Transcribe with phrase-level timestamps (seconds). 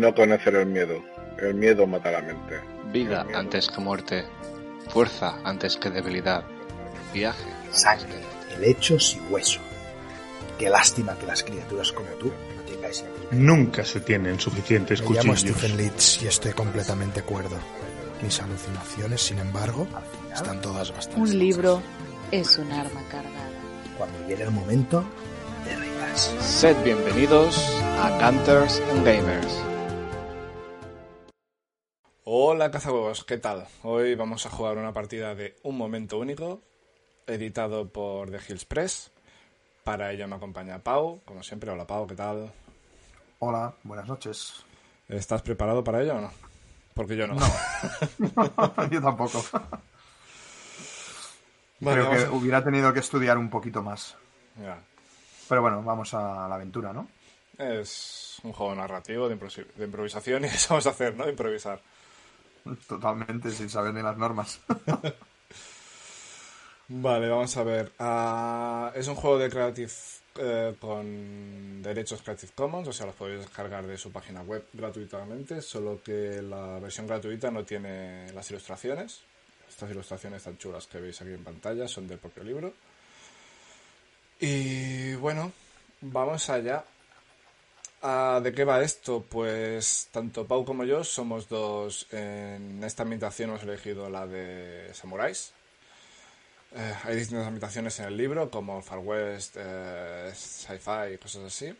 [0.00, 1.02] No conocer el miedo.
[1.38, 2.60] El miedo mata la mente.
[2.92, 4.24] Vida antes que muerte.
[4.88, 6.44] Fuerza antes que debilidad.
[7.12, 7.48] Viaje.
[7.70, 8.20] Sangre,
[8.56, 9.60] helechos y hueso.
[10.58, 13.04] Qué lástima que las criaturas como tú no tengáis.
[13.30, 15.58] Nunca se tienen suficientes Me llamo cuchillos.
[15.58, 17.56] Stephen Leeds y estoy completamente cuerdo.
[18.22, 19.86] Mis alucinaciones, sin embargo,
[20.32, 21.20] están todas bastante.
[21.20, 21.82] Un libro
[22.32, 23.50] es un arma cargada.
[23.96, 25.04] Cuando llegue el momento,
[25.64, 26.34] te reirás.
[26.40, 27.58] Sed bienvenidos
[28.00, 29.73] a Canters and Gamers.
[32.54, 33.66] Hola cazahuevos, ¿qué tal?
[33.82, 36.62] Hoy vamos a jugar una partida de Un Momento Único,
[37.26, 39.10] editado por The Hills Press.
[39.82, 41.72] Para ello me acompaña Pau, como siempre.
[41.72, 42.52] Hola Pau, ¿qué tal?
[43.40, 44.64] Hola, buenas noches.
[45.08, 46.30] ¿Estás preparado para ello o no?
[46.94, 47.34] Porque yo no.
[48.90, 49.44] Yo tampoco.
[51.80, 54.14] Vale, Creo que a- hubiera tenido que estudiar un poquito más.
[54.62, 54.78] Ya.
[55.48, 57.08] Pero bueno, vamos a la aventura, ¿no?
[57.58, 61.28] Es un juego narrativo de, improvis- de improvisación y eso vamos a hacer, ¿no?
[61.28, 61.80] Improvisar.
[62.88, 64.60] Totalmente sin saber ni las normas.
[66.88, 67.92] Vale, vamos a ver.
[67.98, 69.92] Ah, es un juego de Creative
[70.36, 75.62] eh, con derechos Creative Commons, o sea, los podéis descargar de su página web gratuitamente,
[75.62, 79.22] solo que la versión gratuita no tiene las ilustraciones.
[79.68, 82.74] Estas ilustraciones tan chulas que veis aquí en pantalla son del propio libro.
[84.40, 85.52] Y bueno,
[86.00, 86.84] vamos allá.
[88.06, 89.24] Ah, ¿De qué va esto?
[89.28, 92.06] Pues tanto Pau como yo somos dos.
[92.12, 95.54] En esta ambientación hemos elegido la de Samuráis.
[96.76, 101.74] Eh, hay distintas ambientaciones en el libro, como Far West, eh, sci-fi y cosas así.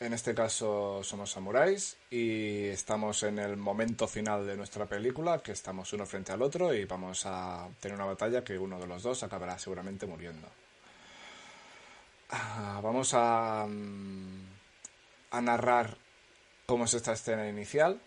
[0.00, 5.52] En este caso somos samuráis y estamos en el momento final de nuestra película, que
[5.52, 9.02] estamos uno frente al otro y vamos a tener una batalla que uno de los
[9.02, 10.48] dos acabará seguramente muriendo.
[12.30, 14.57] Ah, vamos a, mm,
[15.30, 15.96] a narrar
[16.66, 18.00] cómo es esta escena inicial.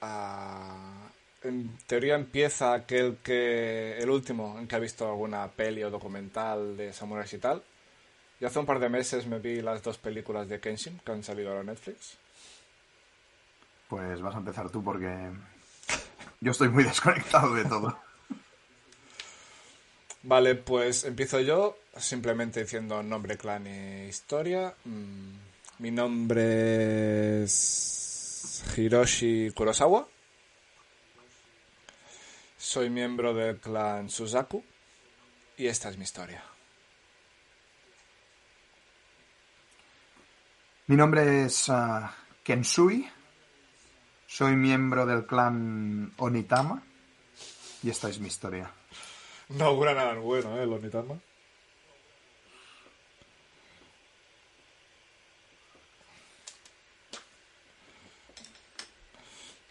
[0.00, 1.08] Ah,
[1.42, 6.76] en teoría empieza aquel que el último en que ha visto alguna peli o documental
[6.76, 7.62] de samuráis y tal.
[8.40, 11.22] Yo hace un par de meses me vi las dos películas de Kenshin que han
[11.22, 12.16] salido ahora en Netflix.
[13.88, 15.30] Pues vas a empezar tú porque
[16.40, 17.98] yo estoy muy desconectado de todo.
[20.22, 24.74] Vale, pues empiezo yo simplemente diciendo nombre, clan y historia.
[24.84, 25.49] Mm,
[25.80, 30.06] Mi nombre es Hiroshi Kurosawa.
[32.58, 34.62] Soy miembro del clan Suzaku
[35.56, 36.44] y esta es mi historia.
[40.88, 42.14] Mi nombre es ah,
[42.44, 43.08] Kensui.
[44.26, 46.82] Soy miembro del clan Onitama.
[47.82, 48.70] Y esta es mi historia.
[49.48, 50.64] No augura nada bueno, ¿eh?
[50.64, 51.18] El Onitama.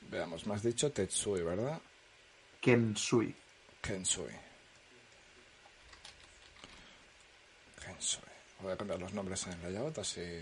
[0.10, 1.80] Veamos, me has dicho Tetsui, ¿verdad?
[2.60, 3.36] Kensui.
[3.80, 4.34] Kensui.
[7.80, 8.24] Kensui.
[8.62, 10.42] Voy a cambiar los nombres en el layout así.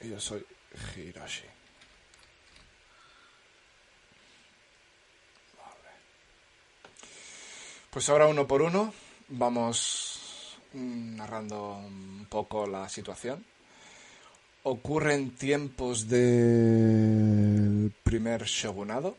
[0.00, 0.46] Y yo soy
[0.94, 1.46] Hiroshi.
[5.56, 5.90] Vale.
[7.90, 8.94] Pues ahora uno por uno
[9.26, 13.44] vamos mm, narrando un poco la situación.
[14.70, 19.16] Ocurren tiempos del primer shogunado.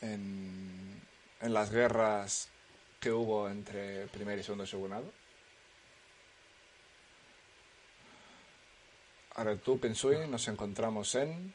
[0.00, 1.00] En,
[1.40, 2.48] en las guerras
[2.98, 5.12] que hubo entre primer y segundo shogunado.
[9.36, 11.54] Ahora tú, Kensui, nos encontramos en...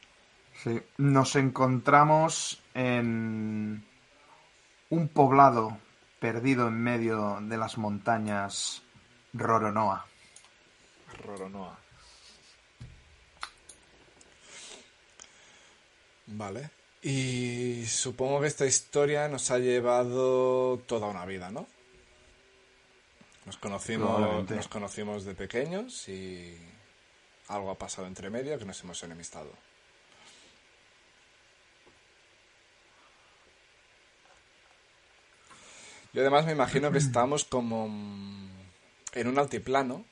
[0.54, 0.80] Sí.
[0.96, 3.84] Nos encontramos en
[4.88, 5.76] un poblado
[6.20, 8.82] perdido en medio de las montañas
[9.34, 10.06] Roronoa.
[11.16, 11.78] Roronoa.
[16.26, 16.70] Vale.
[17.02, 21.66] Y supongo que esta historia nos ha llevado toda una vida, ¿no?
[23.44, 26.58] Nos conocimos, nos conocimos de pequeños y
[27.48, 29.52] algo ha pasado entre medio que nos hemos enemistado.
[36.12, 37.84] Yo además me imagino que estamos como
[39.12, 40.04] en un altiplano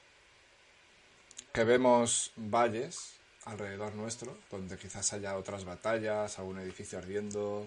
[1.54, 3.14] que vemos valles
[3.44, 7.64] alrededor nuestro, donde quizás haya otras batallas, algún edificio ardiendo,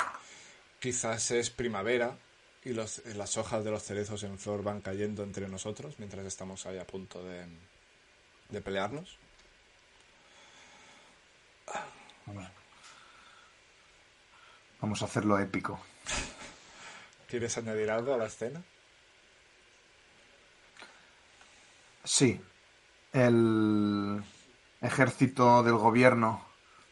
[0.80, 2.18] quizás es primavera
[2.66, 6.66] y los- las hojas de los cerezos en flor van cayendo entre nosotros mientras estamos
[6.66, 7.46] ahí a punto de,
[8.50, 9.18] de pelearnos.
[12.26, 12.50] Vamos.
[14.82, 15.80] Vamos a hacerlo épico.
[17.30, 18.62] ¿Quieres añadir algo a la escena?
[22.04, 22.42] Sí.
[23.14, 24.24] El
[24.82, 26.46] ejército del gobierno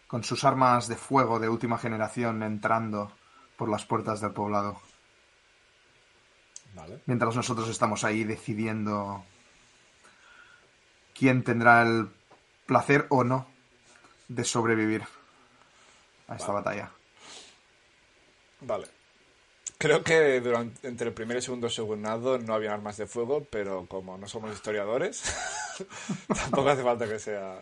[0.07, 3.11] con sus armas de fuego de última generación entrando
[3.57, 4.79] por las puertas del poblado.
[6.73, 7.01] Vale.
[7.05, 9.23] Mientras nosotros estamos ahí decidiendo
[11.13, 12.09] quién tendrá el
[12.65, 13.47] placer o no
[14.27, 15.03] de sobrevivir
[16.27, 16.91] a esta batalla.
[18.61, 18.94] Vale.
[19.77, 23.85] Creo que durante, entre el primer y segundo segundo no había armas de fuego, pero
[23.87, 25.23] como no somos historiadores,
[26.27, 27.59] tampoco hace falta que sea.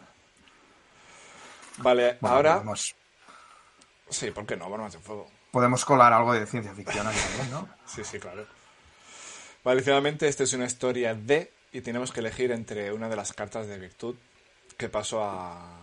[1.77, 2.53] Vale, Bueno, ahora.
[2.55, 2.95] Podemos,
[4.09, 4.65] Sí, ¿por qué no?
[4.65, 5.27] Armas de fuego.
[5.51, 7.69] podemos colar algo de ciencia ficción aquí también, ¿no?
[7.87, 8.45] Sí, sí, claro.
[9.63, 13.33] Vale, finalmente esta es una historia de y tenemos que elegir entre una de las
[13.33, 14.15] cartas de virtud
[14.77, 15.79] que paso a,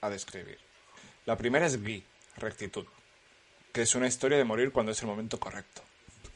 [0.00, 0.58] a describir.
[1.26, 2.04] La primera es Gui,
[2.38, 2.86] rectitud,
[3.72, 5.82] que es una historia de morir cuando es el momento correcto,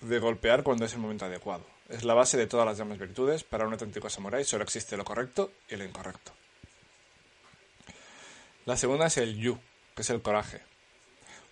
[0.01, 1.67] de golpear cuando es el momento adecuado.
[1.89, 3.45] Es la base de todas las demás virtudes.
[3.45, 6.33] Para un auténtico samurái solo existe lo correcto y lo incorrecto.
[8.65, 9.59] La segunda es el Yu,
[9.95, 10.63] que es el coraje,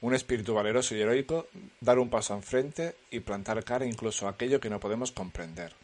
[0.01, 1.47] un espíritu valeroso y heroico,
[1.81, 5.75] dar un paso enfrente y plantar cara incluso a aquello que no podemos comprender.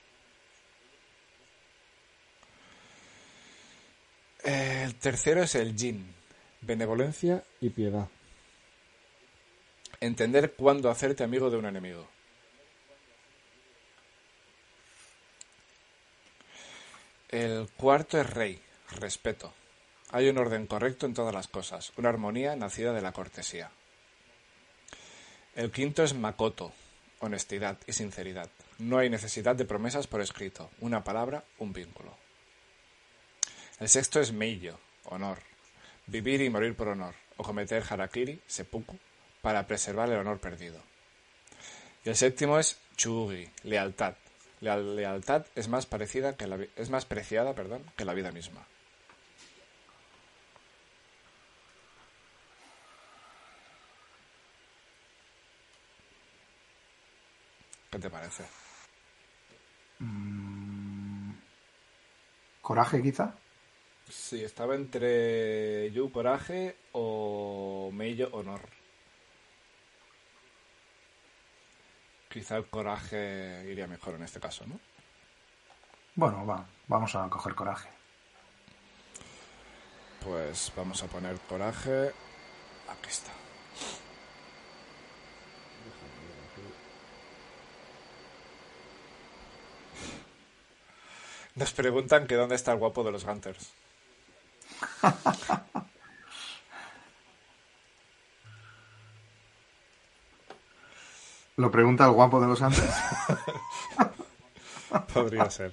[4.43, 6.15] El tercero es el Jin,
[6.63, 8.09] benevolencia y piedad.
[10.01, 12.07] Entender cuándo hacerte amigo de un enemigo.
[17.29, 18.63] El cuarto es rey,
[18.93, 19.53] respeto.
[20.11, 23.71] Hay un orden correcto en todas las cosas, una armonía nacida de la cortesía.
[25.55, 26.73] El quinto es Makoto,
[27.19, 28.49] honestidad y sinceridad.
[28.79, 32.17] No hay necesidad de promesas por escrito, una palabra, un vínculo.
[33.81, 35.39] El sexto es Meiyo, honor.
[36.07, 38.97] Vivir y morir por honor, o cometer harakiri, seppuku,
[39.49, 40.79] para preservar el honor perdido.
[42.05, 44.15] Y el séptimo es Chugi, lealtad.
[44.61, 48.67] La lealtad es más parecida que la es más preciada, perdón, que la vida misma.
[57.91, 58.45] ¿Qué te parece?
[62.61, 63.35] Coraje, quizá.
[64.11, 68.78] Sí, estaba entre Yu Coraje o Meiyo Honor.
[72.39, 74.79] Quizá el coraje iría mejor en este caso, ¿no?
[76.15, 77.89] Bueno, va, vamos a coger coraje.
[80.25, 82.13] Pues vamos a poner coraje.
[82.89, 83.33] Aquí está.
[91.57, 93.73] Nos preguntan que dónde está el guapo de los Hunters.
[101.59, 102.89] Lo pregunta el guapo de los antes.
[105.13, 105.73] Podría ser.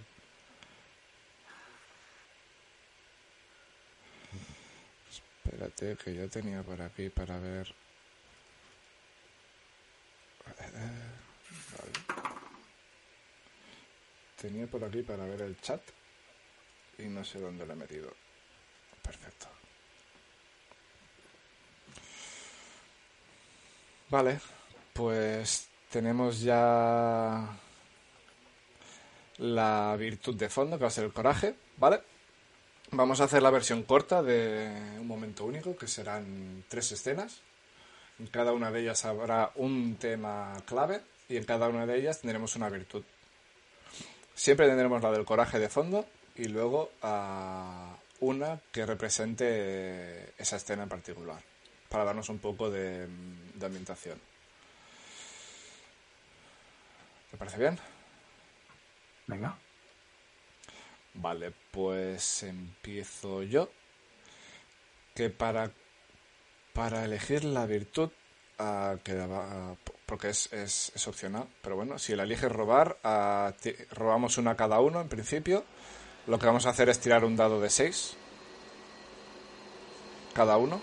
[5.45, 7.71] Espérate, que yo tenía por aquí para ver.
[14.41, 15.81] Tenía por aquí para ver el chat
[16.97, 18.11] y no sé dónde lo he metido.
[19.03, 19.45] Perfecto.
[24.09, 24.39] Vale,
[24.91, 27.57] pues tenemos ya
[29.37, 32.01] la virtud de fondo, que va a ser el coraje, ¿vale?
[32.91, 37.39] Vamos a hacer la versión corta de un momento único, que serán tres escenas.
[38.19, 40.99] En cada una de ellas habrá un tema clave
[41.29, 43.05] y en cada una de ellas tendremos una virtud.
[44.33, 50.83] Siempre tendremos la del coraje de fondo y luego ah, una que represente esa escena
[50.83, 51.41] en particular,
[51.87, 53.07] para darnos un poco de,
[53.53, 54.34] de ambientación.
[57.35, 57.77] ¿Te parece bien?
[59.27, 59.57] Venga.
[61.15, 63.69] Vale, pues empiezo yo.
[65.13, 65.69] Que para,
[66.71, 68.09] para elegir la virtud,
[68.57, 69.75] ah, que la va- ah,
[70.05, 73.51] porque es, es, es opcional, pero bueno, si la eliges robar, ah,
[73.91, 75.65] robamos una cada uno en principio.
[76.27, 78.15] Lo que vamos a hacer es tirar un dado de 6.
[80.33, 80.81] Cada uno.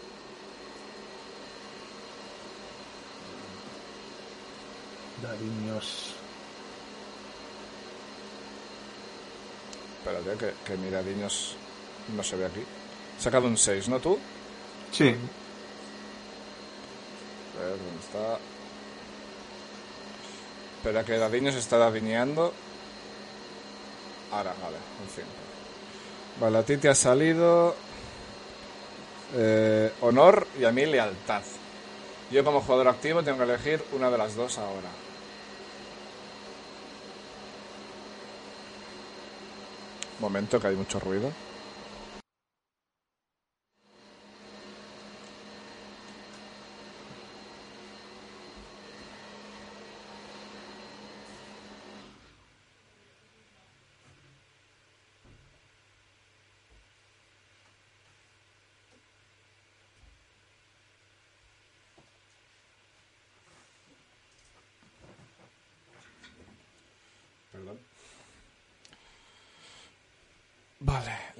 [5.22, 6.14] Dadiños.
[10.04, 11.54] Espérate, que, que mi dadiños
[12.16, 12.62] no se ve aquí.
[13.18, 14.18] Sacado un 6, ¿no tú?
[14.90, 15.08] Sí,
[17.56, 18.38] A ver, ¿dónde está?
[20.78, 22.52] Espera que Dadiño se está dadiñando.
[24.32, 25.28] Ahora, vale, un 5.
[26.40, 27.76] Vale, a ti te ha salido
[29.36, 31.42] eh, honor y a mí lealtad.
[32.32, 34.88] Yo como jugador activo tengo que elegir una de las dos ahora.
[40.22, 41.32] Momento que hay mucho ruido.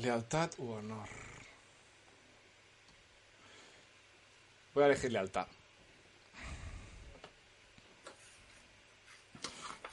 [0.03, 1.09] Lealtad u honor.
[4.75, 5.47] Voy a elegir lealtad.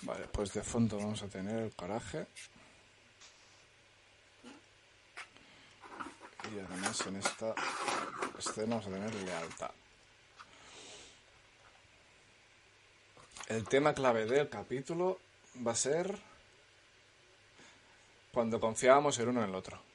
[0.01, 2.25] Vale, pues de fondo vamos a tener el coraje.
[6.51, 7.53] Y además en esta
[8.39, 9.71] escena vamos a tener lealtad.
[13.47, 15.19] El tema clave del capítulo
[15.67, 16.17] va a ser
[18.33, 19.88] cuando confiábamos el uno en el otro.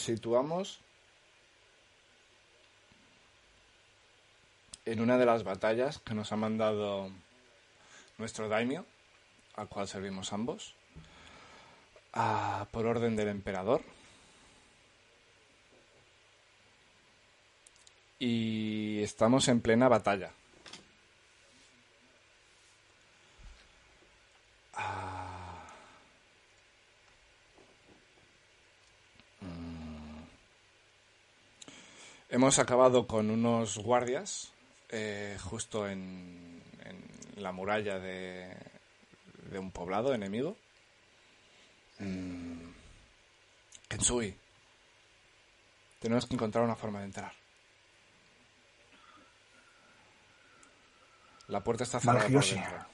[0.00, 0.80] Situamos
[4.84, 7.10] en una de las batallas que nos ha mandado
[8.18, 8.84] nuestro daimio,
[9.54, 10.74] al cual servimos ambos,
[12.70, 13.82] por orden del emperador.
[18.18, 20.32] Y estamos en plena batalla.
[24.74, 25.09] Ah.
[32.32, 34.52] Hemos acabado con unos guardias
[34.88, 38.56] eh, justo en, en la muralla de,
[39.50, 40.56] de un poblado enemigo.
[41.98, 42.70] Mm.
[43.88, 44.36] Kensui,
[45.98, 47.32] tenemos que encontrar una forma de entrar.
[51.48, 52.86] La puerta está cerrada.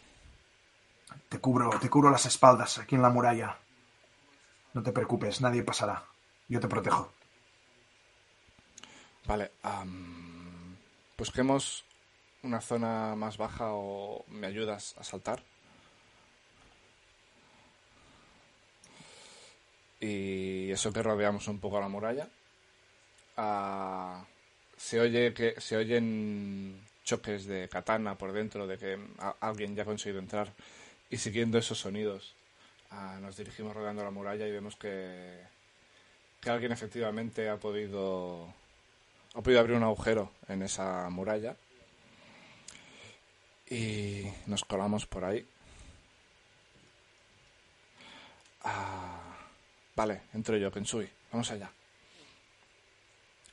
[1.29, 3.59] Te cubro, te cubro las espaldas aquí en la muralla.
[4.73, 6.05] No te preocupes, nadie pasará.
[6.49, 7.13] Yo te protejo.
[9.27, 10.77] Vale, am,
[11.19, 11.85] busquemos
[12.43, 15.43] una zona más baja o me ayudas a saltar.
[20.01, 22.29] Y eso que rodeamos un poco la muralla.
[23.37, 24.25] Ah,
[24.77, 29.83] se oye que se oyen choques de katana por dentro de que a- alguien ya
[29.83, 30.53] ha conseguido entrar
[31.11, 32.35] y siguiendo esos sonidos
[32.91, 35.39] ah, nos dirigimos rodeando la muralla y vemos que
[36.41, 38.53] que alguien efectivamente ha podido
[39.37, 41.57] ha podido abrir un agujero en esa muralla
[43.69, 45.47] y nos colamos por ahí.
[48.63, 49.37] Ah,
[49.95, 51.09] vale, entro yo, Kensui.
[51.31, 51.71] Vamos allá.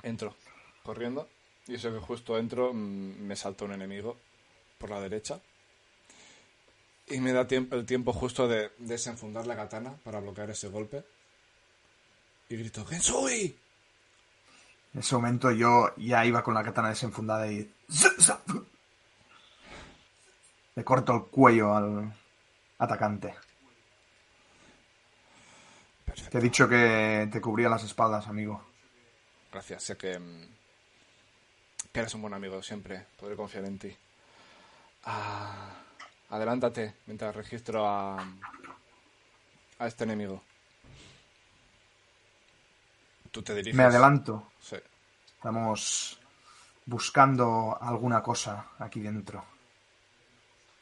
[0.04, 0.36] Entro,
[0.84, 1.28] corriendo.
[1.68, 4.18] Y eso que justo entro, mm, me salta un enemigo
[4.78, 5.42] por la derecha.
[7.08, 11.04] Y me da el tiempo justo de desenfundar la katana para bloquear ese golpe.
[12.48, 13.62] Y grito, ¡Kensui!
[14.94, 17.72] En ese momento yo ya iba con la katana desenfundada y...
[20.76, 22.14] Le corto el cuello al
[22.80, 23.34] atacante.
[26.30, 28.64] Te he dicho que te cubría las espaldas, amigo.
[29.52, 30.48] Gracias, sé que, mm,
[31.92, 33.96] que eres un buen amigo, siempre podré confiar en ti.
[35.06, 35.70] Ah,
[36.30, 38.18] adelántate mientras registro a,
[39.80, 40.42] a este enemigo.
[43.34, 43.75] Tú te diriges.
[43.75, 44.52] Me adelanto.
[44.60, 44.75] Sí.
[45.36, 46.20] Estamos
[46.86, 49.44] buscando alguna cosa aquí dentro.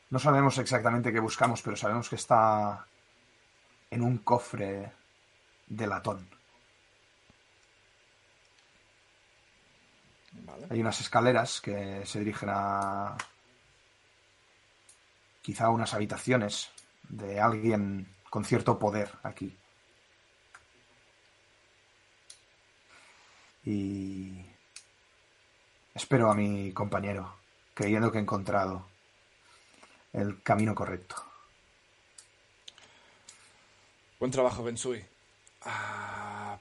[0.10, 2.86] No sabemos exactamente qué buscamos, pero sabemos que está
[3.90, 4.92] en un cofre
[5.66, 6.30] de latón.
[10.34, 10.68] Vale.
[10.70, 13.16] Hay unas escaleras que se dirigen a
[15.42, 16.70] quizá unas habitaciones
[17.08, 19.58] de alguien con cierto poder aquí.
[23.66, 24.46] Y
[25.94, 27.36] espero a mi compañero,
[27.74, 28.88] creyendo que he encontrado
[30.14, 31.16] el camino correcto.
[34.20, 35.04] Buen trabajo, Bensui.
[35.64, 36.58] Ah,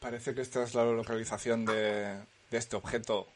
[0.00, 2.18] parece que esta es la localización de,
[2.50, 3.26] de este objeto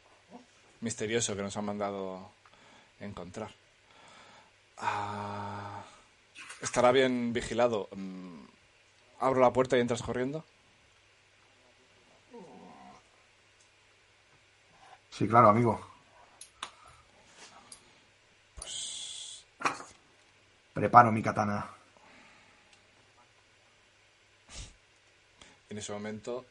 [0.80, 2.30] misterioso que nos han mandado
[3.00, 3.50] encontrar.
[4.78, 5.84] Ah,
[6.60, 7.88] estará bien vigilado.
[7.94, 8.44] Mm,
[9.18, 10.44] Abro la puerta y entras corriendo.
[15.16, 15.80] Sí, claro, amigo.
[20.74, 21.70] Preparo mi katana.
[25.70, 26.44] En ese momento,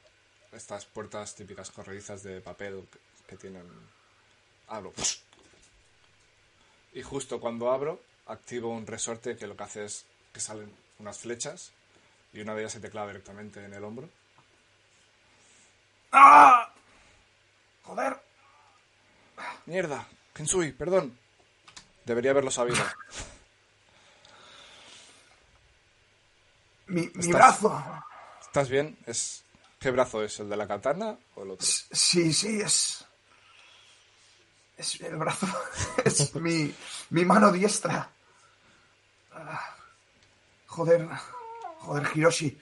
[0.51, 3.63] estas puertas típicas corredizas de papel que- que tienen...
[4.67, 4.93] Abro.
[6.93, 11.19] Y justo cuando abro, activo un resorte que lo que hace es que salen unas
[11.19, 11.71] flechas
[12.33, 14.09] y una de ellas se te clava directamente en el hombro.
[16.11, 16.71] ¡Ah!
[17.83, 18.24] ¡Joder!
[19.65, 20.07] ¡Mierda!
[20.33, 21.17] Kensui, perdón.
[22.05, 22.83] Debería haberlo sabido.
[26.87, 27.83] mi, mi Estás- brazo.
[28.41, 28.97] ¿Estás bien?
[29.05, 29.43] ¿Es...
[29.79, 30.39] ¿Qué brazo es?
[30.39, 31.65] ¿El de la katana o el otro?
[31.67, 33.05] Sí, sí, es.
[34.77, 35.47] Es el brazo.
[36.05, 36.73] Es mi,
[37.11, 38.09] mi mano diestra.
[39.31, 39.75] Ah,
[40.67, 41.07] Joder.
[41.79, 42.59] Joder, Hiroshi.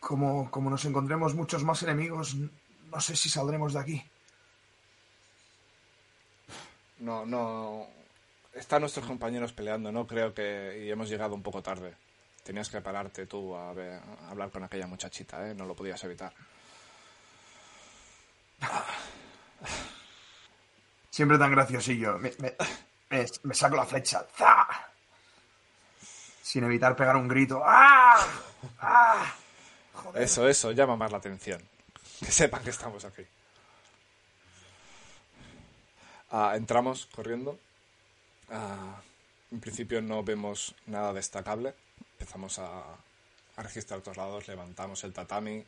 [0.00, 4.10] Como, como nos encontremos muchos más enemigos, no sé si saldremos de aquí.
[6.98, 7.86] No, no.
[8.52, 10.84] Están nuestros compañeros peleando, no creo que.
[10.86, 11.94] Y hemos llegado un poco tarde.
[12.44, 15.54] Tenías que pararte tú a, ver- a hablar con aquella muchachita, ¿eh?
[15.54, 16.32] No lo podías evitar.
[21.10, 22.18] Siempre tan graciosillo.
[22.18, 22.54] Me, me-
[23.10, 24.26] me- me saco la flecha.
[24.36, 24.66] ¡Za!
[26.42, 27.62] Sin evitar pegar un grito.
[27.64, 28.16] ¡Ah!
[28.80, 29.34] ¡Ah!
[29.94, 30.22] Joder.
[30.22, 31.62] Eso, eso, llama más la atención.
[32.20, 33.22] Que sepan que estamos aquí.
[36.36, 37.60] Ah, entramos corriendo.
[38.50, 39.00] Ah,
[39.52, 41.74] en principio no vemos nada destacable.
[42.14, 42.96] Empezamos a,
[43.56, 45.64] a registrar todos lados, levantamos el tatami.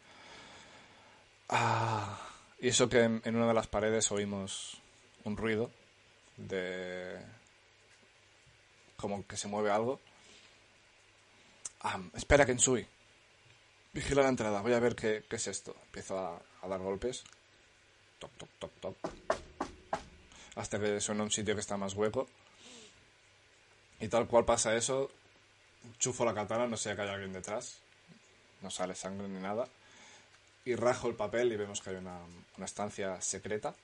[1.50, 2.18] Ah,
[2.58, 4.78] y eso que en, una de las paredes oímos
[5.22, 5.70] un ruido
[6.36, 7.16] de...
[8.96, 10.00] como que se mueve algo.
[12.12, 12.84] Espera, Kensui.
[13.92, 15.76] Vigila la entrada, voy a ver qué, qué es esto.
[15.84, 17.22] Empiezo a, a dar golpes.
[18.18, 19.15] Toc, toc, toc, toc.
[20.56, 22.28] Hasta que suena un sitio que está más hueco.
[24.00, 25.10] Y tal cual pasa eso,
[25.98, 27.78] chufo la katana, no sé que hay alguien detrás.
[28.62, 29.68] No sale sangre ni nada.
[30.64, 32.18] Y rajo el papel y vemos que hay una,
[32.56, 33.74] una estancia secreta.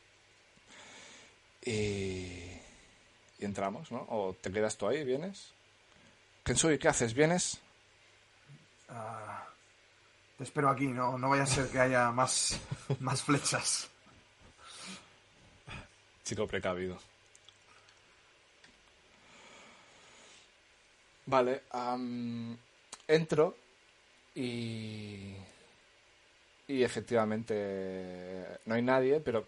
[1.65, 2.51] Y,
[3.39, 4.07] entramos, ¿no?
[4.09, 5.53] O te quedas tú ahí, vienes.
[6.45, 7.15] Kensui, ¿qué haces?
[7.15, 7.59] ¿Vienes?
[8.89, 9.47] Ah,
[10.37, 12.59] te espero aquí, no, no vaya a ser que haya más,
[13.01, 13.89] más flechas.
[16.25, 16.99] Chico precavido.
[21.27, 21.63] Vale,
[23.09, 23.57] entro
[24.35, 25.35] y...
[26.69, 29.47] Y efectivamente no hay nadie, pero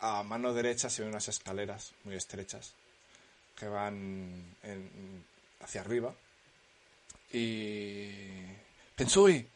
[0.00, 2.72] a mano derecha se ven unas escaleras muy estrechas
[3.56, 5.24] que van en-
[5.60, 6.14] hacia arriba.
[7.32, 8.44] Y...
[8.94, 9.46] Pensui,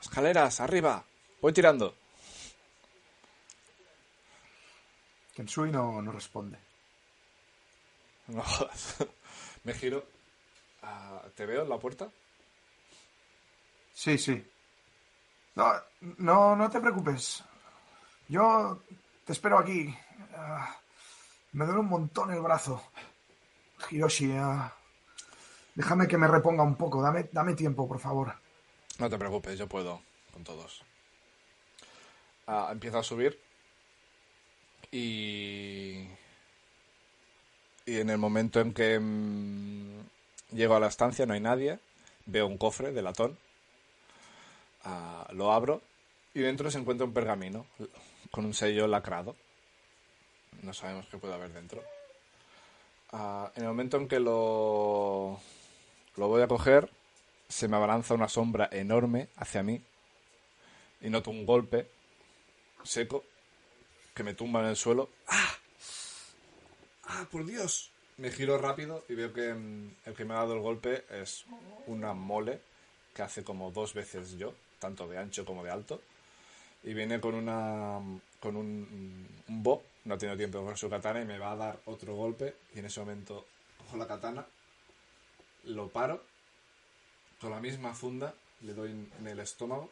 [0.00, 1.04] escaleras, arriba,
[1.40, 1.96] voy tirando.
[5.34, 6.58] Kensui no, no responde.
[8.28, 8.96] No jodas.
[9.64, 10.04] Me giro.
[10.82, 12.08] Ah, ¿Te veo en la puerta?
[13.94, 14.44] Sí, sí.
[15.54, 15.72] No,
[16.18, 17.44] no, no te preocupes.
[18.28, 18.82] Yo
[19.24, 19.94] te espero aquí.
[20.34, 20.76] Ah,
[21.52, 22.82] me duele un montón el brazo.
[23.90, 24.72] Hiroshi, ah,
[25.74, 27.02] déjame que me reponga un poco.
[27.02, 28.34] Dame, dame tiempo, por favor.
[28.98, 30.82] No te preocupes, yo puedo con todos.
[32.70, 33.38] Empiezo a subir.
[34.92, 36.06] Y.
[37.84, 40.00] Y en el momento en que mm,
[40.52, 41.78] llego a la estancia no hay nadie.
[42.26, 43.36] Veo un cofre de latón.
[44.84, 45.82] Ah, lo abro.
[46.34, 47.66] Y dentro se encuentra un pergamino
[48.30, 49.34] con un sello lacrado.
[50.62, 51.82] No sabemos qué puede haber dentro.
[53.10, 55.40] Ah, en el momento en que lo,
[56.16, 56.88] lo voy a coger,
[57.48, 59.82] se me abalanza una sombra enorme hacia mí
[61.02, 61.86] y noto un golpe
[62.84, 63.24] seco
[64.14, 65.08] que me tumba en el suelo.
[65.28, 65.54] ¡Ah!
[67.04, 67.90] ¡Ah, por Dios!
[68.18, 71.44] Me giro rápido y veo que mm, el que me ha dado el golpe es
[71.86, 72.60] una mole
[73.14, 76.00] que hace como dos veces yo, tanto de ancho como de alto.
[76.84, 78.00] Y viene con una
[78.40, 81.80] con un, un bo, no tiene tiempo coger su katana y me va a dar
[81.86, 82.56] otro golpe.
[82.74, 83.46] Y en ese momento
[83.78, 84.46] cojo la katana,
[85.64, 86.22] lo paro
[87.40, 89.90] con la misma funda le doy en el estómago.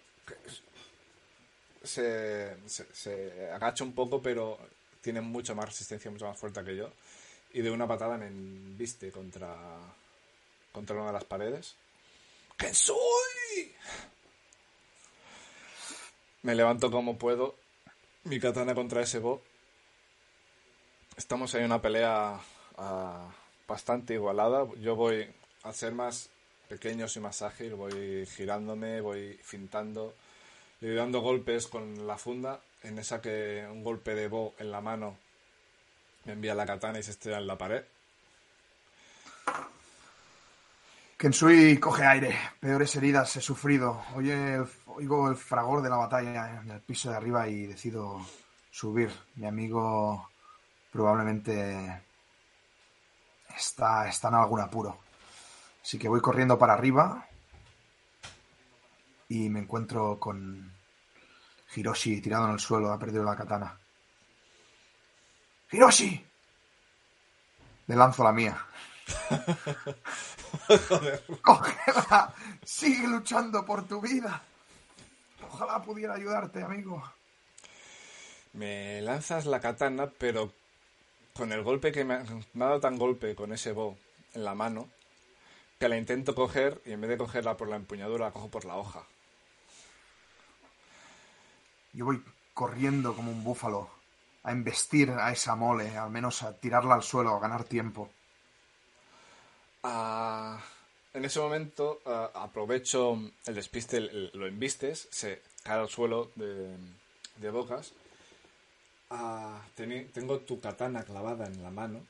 [1.82, 2.56] Se,
[3.52, 4.58] agacha un poco, pero
[5.00, 6.90] tiene mucha más resistencia, mucho más fuerte que yo.
[7.52, 9.54] Y de una patada me embiste contra,
[10.72, 11.74] contra una de las paredes.
[12.56, 13.74] ¡Que soy!
[16.42, 17.56] Me levanto como puedo.
[18.24, 19.42] Mi katana contra ese bo.
[21.16, 22.40] Estamos en una pelea
[22.76, 23.30] ah,
[23.66, 24.66] bastante igualada.
[24.80, 25.26] Yo voy
[25.62, 26.30] a ser más
[26.68, 30.14] pequeño y más ágil, voy girándome, voy fintando,
[30.80, 34.80] le dando golpes con la funda, en esa que un golpe de bo en la
[34.80, 35.16] mano
[36.24, 37.84] me envía la katana y se estrella en la pared.
[41.16, 42.34] Kensui coge aire.
[42.58, 44.02] Peores heridas he sufrido.
[44.16, 48.24] Oye, oigo el fragor de la batalla en el piso de arriba y decido
[48.70, 49.10] subir.
[49.34, 50.30] Mi amigo
[50.90, 52.02] probablemente
[53.54, 54.98] está, está en algún apuro.
[55.82, 57.26] Así que voy corriendo para arriba
[59.30, 60.74] y me encuentro con
[61.74, 62.92] Hiroshi tirado en el suelo.
[62.92, 63.78] Ha perdido la katana.
[65.70, 66.26] ¡Hiroshi!
[67.86, 68.66] Le lanzo la mía.
[71.42, 72.34] Cógela.
[72.64, 74.42] Sigue luchando por tu vida.
[75.48, 77.00] Ojalá pudiera ayudarte, amigo.
[78.54, 80.52] Me lanzas la katana, pero
[81.34, 83.96] con el golpe que me ha, me ha dado tan golpe con ese bo
[84.34, 84.88] en la mano,
[85.78, 88.64] que la intento coger y en vez de cogerla por la empuñadura, la cojo por
[88.64, 89.06] la hoja.
[91.92, 92.22] Yo voy
[92.54, 93.90] corriendo como un búfalo
[94.42, 98.10] a embestir a esa mole, al menos a tirarla al suelo, a ganar tiempo.
[99.82, 100.60] Ah,
[101.12, 106.76] en ese momento ah, aprovecho el despiste, lo embistes, se cae al suelo de,
[107.36, 107.92] de bocas.
[109.10, 112.00] Ah, tengo tu katana clavada en la mano.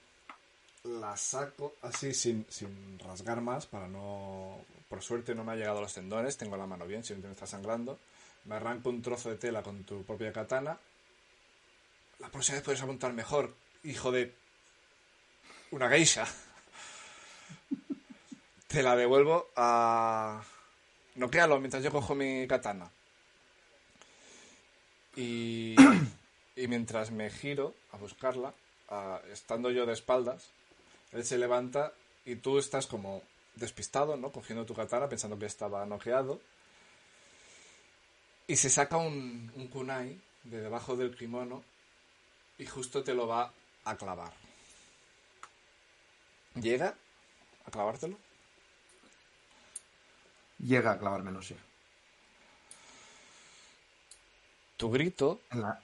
[0.85, 4.59] La saco así sin, sin rasgar más para no...
[4.89, 7.33] Por suerte no me ha llegado a los tendones, tengo la mano bien, simplemente me
[7.35, 7.99] está sangrando.
[8.51, 10.77] Me arranco un trozo de tela con tu propia katana.
[12.19, 14.35] La próxima vez puedes apuntar mejor, hijo de...
[15.71, 16.27] Una geisha.
[18.67, 20.43] Te la devuelvo a...
[21.15, 22.91] Noquealo mientras yo cojo mi katana.
[25.15, 25.77] Y,
[26.57, 28.53] y mientras me giro a buscarla,
[29.33, 30.51] estando yo de espaldas,
[31.13, 31.93] él se levanta
[32.25, 33.23] y tú estás como
[33.55, 34.33] despistado, ¿no?
[34.33, 36.41] Cogiendo tu katana pensando que estaba noqueado.
[38.51, 41.63] Y se saca un, un kunai de debajo del kimono
[42.59, 43.53] y justo te lo va
[43.85, 44.33] a clavar.
[46.57, 46.97] ¿Llega
[47.65, 48.19] a clavártelo?
[50.59, 51.57] Llega a clavármelo, sí.
[54.77, 55.43] Tu grito.
[55.53, 55.81] En la,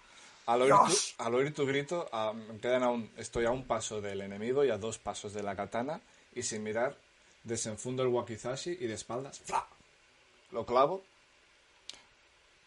[0.47, 4.01] Al oír, tu, al oír tu grito, me quedan a un- estoy a un paso
[4.03, 6.01] del enemigo y a dos pasos de la katana.
[6.35, 6.97] Y sin mirar,
[7.45, 9.41] desenfundo el wakizashi y de espaldas.
[10.51, 11.03] Lo clavo.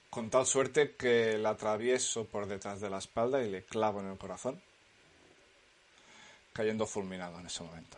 [0.10, 4.08] Con tal suerte que la atravieso por detrás de la espalda y le clavo en
[4.10, 4.60] el corazón.
[6.54, 7.98] Cayendo fulminado en ese momento.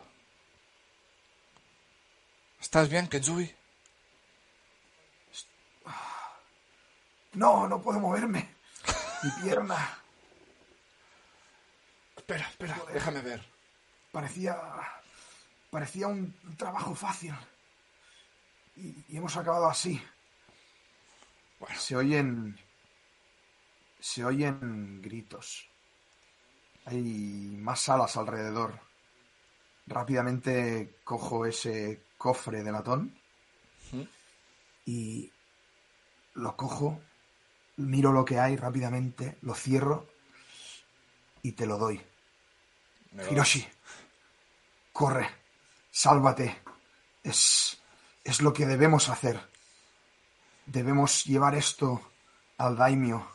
[2.59, 3.49] ¿Estás bien, Kenzui?
[7.33, 8.55] No, no puedo moverme.
[9.23, 9.99] Mi pierna
[12.15, 13.43] Espera, espera, déjame ver.
[14.11, 14.55] parecía...
[15.71, 17.33] Parecía un trabajo fácil.
[18.75, 20.01] Y, y hemos acabado así.
[21.59, 21.75] Bueno.
[21.79, 22.59] Se oyen...
[23.99, 25.69] Se oyen gritos.
[26.85, 28.79] Hay más salas alrededor.
[29.85, 33.19] Rápidamente cojo ese cofre de latón
[33.91, 34.03] ¿Mm?
[34.85, 35.31] y
[36.35, 37.01] lo cojo,
[37.79, 40.07] miro lo que hay rápidamente, lo cierro
[41.41, 42.01] y te lo doy.
[43.31, 43.65] Hiroshi,
[44.91, 45.27] corre,
[45.89, 46.61] sálvate.
[47.23, 47.81] Es,
[48.23, 49.39] es lo que debemos hacer.
[50.65, 52.11] Debemos llevar esto
[52.57, 53.25] al daimio,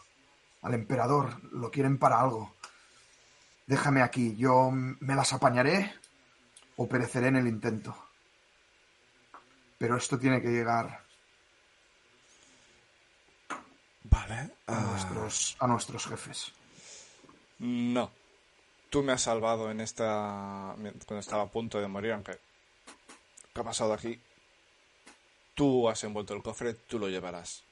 [0.62, 1.42] al emperador.
[1.52, 2.54] Lo quieren para algo.
[3.66, 5.92] Déjame aquí, yo me las apañaré
[6.76, 7.96] o pereceré en el intento.
[9.78, 11.03] Pero esto tiene que llegar
[14.04, 14.34] Vale.
[14.34, 16.52] a, ah, nuestros, a nuestros jefes.
[17.58, 18.10] No.
[18.90, 20.74] Tú me has salvado en esta.
[20.76, 22.38] cuando estaba a punto de morir, aunque.
[23.52, 24.20] ¿Qué ha pasado aquí?
[25.54, 27.62] Tú has envuelto el cofre, tú lo llevarás.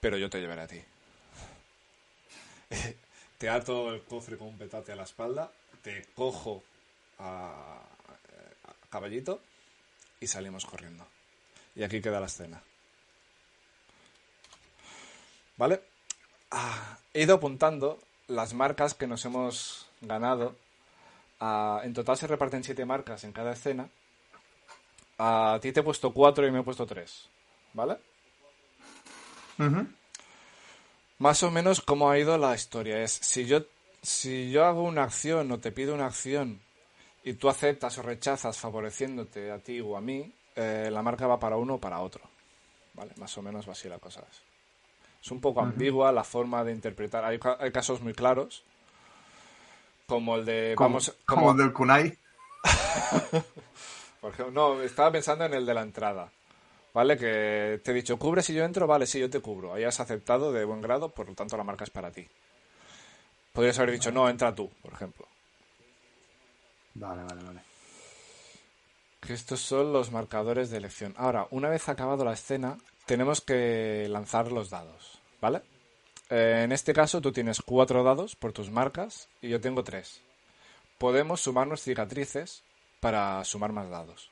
[0.00, 0.82] Pero yo te llevaré a ti.
[3.38, 5.50] te ato el cofre con un petate a la espalda,
[5.82, 6.64] te cojo
[7.18, 7.80] a,
[8.64, 9.40] a caballito
[10.20, 11.06] y salimos corriendo.
[11.74, 12.60] Y aquí queda la escena.
[15.56, 15.80] ¿Vale?
[16.50, 20.54] Ah, he ido apuntando las marcas que nos hemos ganado.
[21.40, 23.88] Ah, en total se reparten siete marcas en cada escena.
[25.18, 27.28] A ti te he puesto cuatro y me he puesto tres.
[27.72, 27.96] ¿Vale?
[31.18, 33.02] Más o menos cómo ha ido la historia.
[33.02, 33.64] Es si yo,
[34.02, 36.60] si yo hago una acción o te pido una acción
[37.24, 41.40] y tú aceptas o rechazas favoreciéndote a ti o a mí, eh, la marca va
[41.40, 42.22] para uno o para otro.
[42.94, 43.12] ¿Vale?
[43.16, 44.20] Más o menos va así la cosa.
[44.30, 44.45] Es
[45.30, 47.24] un poco ambigua la forma de interpretar.
[47.24, 48.62] Hay, hay casos muy claros,
[50.06, 50.74] como el de...
[50.76, 52.18] Como, vamos, como como- el del kunai.
[54.20, 56.30] por ejemplo, no, estaba pensando en el de la entrada.
[56.94, 57.18] ¿Vale?
[57.18, 58.86] Que te he dicho, ¿cubre si yo entro?
[58.86, 59.74] Vale, sí, yo te cubro.
[59.74, 62.26] Ahí has aceptado de buen grado, por lo tanto la marca es para ti.
[63.52, 65.26] Podrías haber dicho, no, entra tú, por ejemplo.
[66.94, 67.60] Vale, vale, vale.
[69.26, 71.12] Que estos son los marcadores de elección.
[71.16, 75.62] Ahora, una vez acabado la escena, tenemos que lanzar los dados, ¿vale?
[76.30, 80.22] Eh, en este caso, tú tienes cuatro dados por tus marcas y yo tengo tres.
[80.98, 82.62] Podemos sumarnos cicatrices
[83.00, 84.30] para sumar más dados.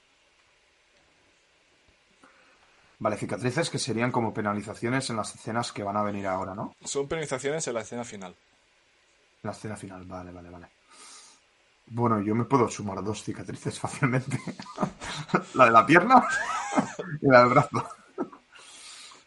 [3.01, 6.77] Vale, cicatrices que serían como penalizaciones en las escenas que van a venir ahora, ¿no?
[6.85, 8.37] Son penalizaciones en la escena final.
[9.43, 10.69] En la escena final, vale, vale, vale.
[11.87, 14.39] Bueno, yo me puedo sumar dos cicatrices fácilmente.
[15.55, 16.27] la de la pierna
[17.21, 17.89] y la del brazo.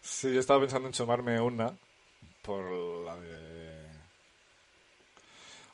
[0.01, 1.71] Sí, yo estaba pensando en sumarme una
[2.41, 2.63] por
[3.05, 3.85] la de...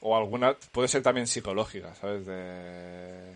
[0.02, 2.26] O alguna, puede ser también psicológica, ¿sabes?
[2.26, 3.34] De...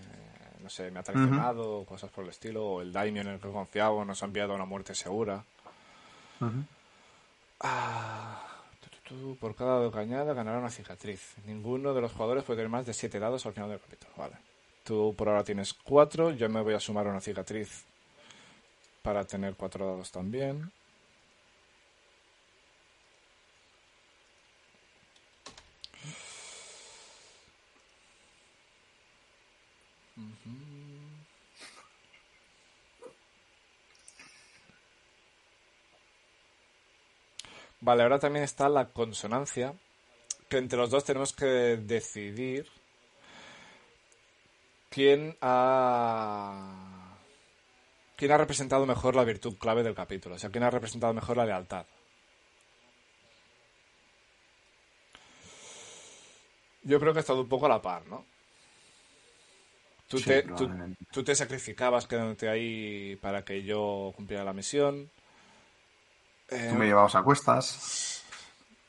[0.61, 3.39] No sé, me ha traicionado, o cosas por el estilo, o el daimio en el
[3.39, 5.45] que confiaba nos ha enviado a una muerte segura.
[7.59, 8.46] Tu,
[9.07, 11.35] tu, por cada dado que añada ganará una cicatriz.
[11.45, 14.11] Ninguno de los jugadores puede tener más de 7 dados al final del capítulo.
[14.17, 14.35] Vale.
[14.83, 17.85] Tú por ahora tienes 4, yo me voy a sumar una cicatriz
[19.01, 20.71] para tener 4 dados también.
[37.79, 39.73] Vale, ahora también está la consonancia,
[40.49, 42.67] que entre los dos tenemos que decidir
[44.89, 47.17] quién ha
[48.15, 51.37] quién ha representado mejor la virtud clave del capítulo, o sea, quién ha representado mejor
[51.37, 51.85] la lealtad.
[56.81, 58.25] Yo creo que ha estado un poco a la par, ¿no?
[60.07, 60.43] Tú, Sí, te,
[61.11, 65.11] tú te sacrificabas quedándote ahí para que yo cumpliera la misión.
[66.49, 68.23] Eh, Tú me llevabas a cuestas,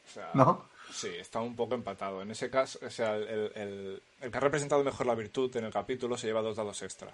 [0.09, 0.65] o sea, ¿no?
[0.93, 2.23] Sí, está un poco empatado.
[2.23, 5.65] En ese caso, o sea, el, el- el que ha representado mejor la virtud en
[5.65, 7.13] el capítulo se lleva dos dados extra.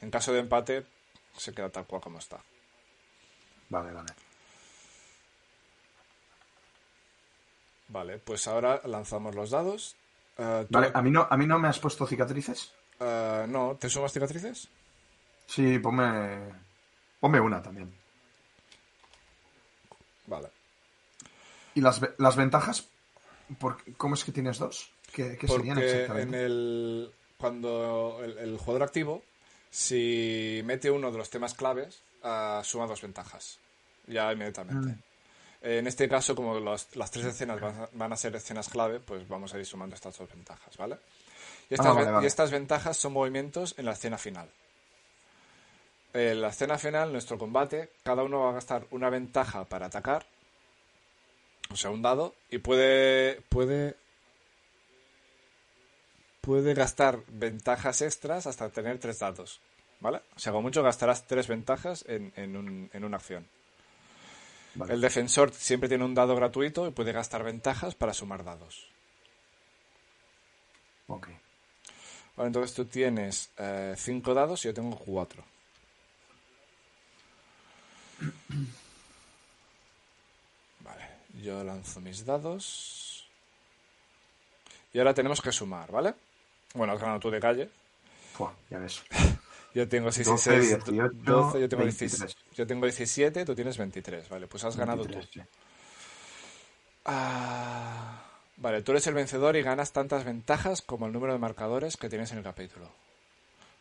[0.00, 0.84] En caso de empate,
[1.36, 2.38] se queda tal cual como está.
[3.68, 4.12] Vale, vale.
[7.88, 9.94] Vale, pues ahora lanzamos los dados.
[10.38, 12.72] Eh, Vale, ¿a mí, no, ¿a mí no me has puesto cicatrices?
[13.00, 14.68] eh, no, ¿te sumas cicatrices?
[15.46, 16.52] Sí, ponme,
[17.20, 17.92] ponme una también.
[20.26, 20.48] Vale.
[21.74, 22.88] ¿Y las, las ventajas?
[23.58, 24.90] ¿Por, ¿Cómo es que tienes dos?
[25.12, 26.44] ¿Qué, qué serían Porque en exactamente?
[26.46, 29.22] el, cuando el, el jugador activo,
[29.70, 33.58] si mete uno de los temas claves, ah, suma dos ventajas.
[34.06, 34.88] Ya inmediatamente.
[34.88, 35.02] Mm.
[35.62, 39.00] En este caso, como los- las tres escenas van a, van a ser escenas clave,
[39.00, 40.96] pues vamos a ir sumando estas dos ventajas, ¿vale?
[41.68, 42.24] Y estas, Ah, vale.
[42.24, 44.48] y estas ventajas son movimientos en la escena final.
[46.12, 50.24] En la escena final, nuestro combate, cada uno va a gastar una ventaja para atacar,
[51.70, 53.96] o sea, un dado, y puede, puede
[56.40, 59.60] puede gastar ventajas extras hasta tener tres dados.
[59.98, 60.20] ¿Vale?
[60.36, 63.46] O sea, como mucho gastarás tres ventajas en, en, un- en una acción.
[64.74, 64.92] Vale.
[64.94, 68.88] El defensor siempre tiene un dado gratuito y puede gastar ventajas para sumar dados.
[71.08, 71.28] Ok.
[72.36, 75.42] Vale, entonces tú tienes eh, cinco dados y yo tengo cuatro.
[80.80, 81.04] Vale,
[81.42, 83.26] yo lanzo mis dados.
[84.92, 86.14] Y ahora tenemos que sumar, ¿vale?
[86.74, 87.68] Bueno, has ganado tú de calle.
[88.32, 89.02] Fua, ya ves.
[89.74, 92.18] Yo tengo 12, 16, 18, 12, yo tengo 23.
[92.18, 95.40] 16, yo tengo 17, tú tienes 23, vale, pues has ganado 23, tú.
[95.40, 95.46] sí.
[97.04, 98.22] Ah,
[98.56, 102.08] vale, tú eres el vencedor y ganas tantas ventajas como el número de marcadores que
[102.08, 102.88] tienes en el capítulo.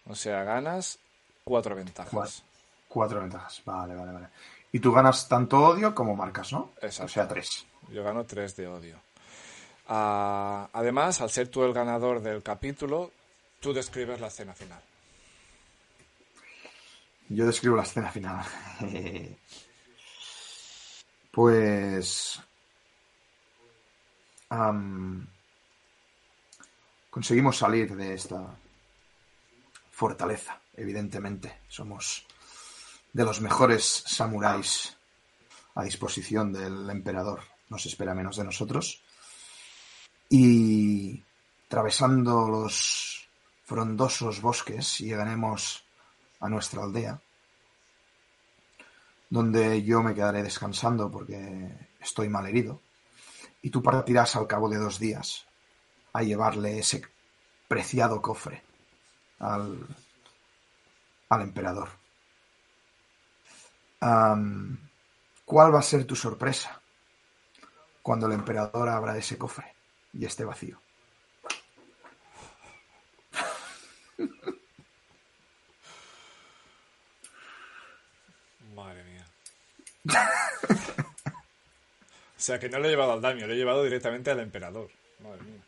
[0.05, 0.99] O sea, ganas
[1.45, 2.43] cuatro ventajas.
[2.95, 3.19] Cuatro.
[3.19, 3.61] Ventajas.
[3.65, 4.27] Vale, vale, vale.
[4.71, 6.71] Y tú ganas tanto odio como marcas, ¿no?
[6.81, 7.03] Exacto.
[7.03, 7.65] O sea, tres.
[7.91, 9.01] Yo gano 3 de odio.
[9.89, 13.11] Ah, además, al ser tú el ganador del capítulo,
[13.59, 14.79] tú describes la escena final.
[17.27, 18.45] Yo describo la escena final.
[21.31, 22.39] pues...
[27.09, 28.55] conseguimos salir de esta
[29.91, 31.59] fortaleza, evidentemente.
[31.67, 32.25] Somos
[33.15, 34.97] de los mejores samuráis
[35.73, 37.39] a disposición del emperador.
[37.69, 39.01] No se espera menos de nosotros.
[40.29, 41.23] Y
[41.67, 43.29] atravesando los
[43.63, 45.85] frondosos bosques llegaremos
[46.41, 47.21] a nuestra aldea,
[49.29, 52.81] donde yo me quedaré descansando porque estoy mal herido,
[53.61, 55.45] y tú partirás al cabo de dos días
[56.11, 57.01] a llevarle ese
[57.69, 58.61] preciado cofre
[59.39, 59.87] al,
[61.29, 62.04] al emperador.
[63.99, 66.81] ¿Cuál va a ser tu sorpresa
[68.01, 69.73] cuando el emperador abra ese cofre
[70.13, 70.79] y esté vacío?
[78.75, 79.25] Madre mía.
[82.37, 84.89] o sea, que no lo he llevado al daño, lo he llevado directamente al emperador.
[85.19, 85.61] Madre mía.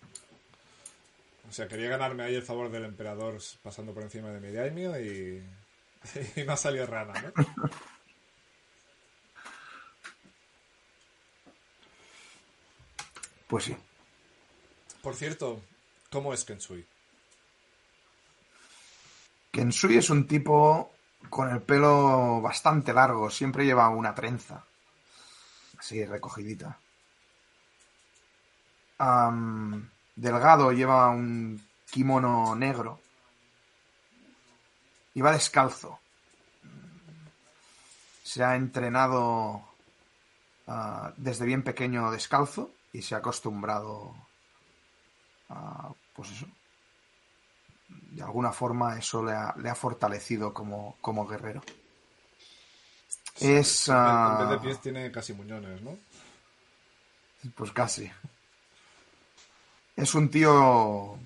[1.49, 4.99] O sea, quería ganarme ahí el favor del emperador pasando por encima de mi daimio
[4.99, 5.43] y,
[6.35, 7.31] y me ha salido rana, ¿no?
[13.47, 13.77] Pues sí.
[15.01, 15.61] Por cierto,
[16.11, 16.85] ¿cómo es Kensui?
[19.51, 20.91] Kensui es un tipo
[21.29, 24.63] con el pelo bastante largo, siempre lleva una trenza.
[25.77, 26.77] Así, recogidita.
[30.15, 32.99] Delgado, lleva un kimono negro.
[35.13, 35.99] Y va descalzo.
[38.23, 39.63] Se ha entrenado
[40.67, 44.15] ah, desde bien pequeño descalzo y se ha acostumbrado
[45.49, 46.47] a, pues eso,
[47.87, 51.61] de alguna forma eso le ha, le ha fortalecido como, como guerrero.
[53.39, 53.87] Es.
[53.87, 55.97] En vez- en vez de ah, pies tiene casi muñones, ¿no?
[57.55, 58.11] Pues casi.
[59.95, 61.17] Es un tío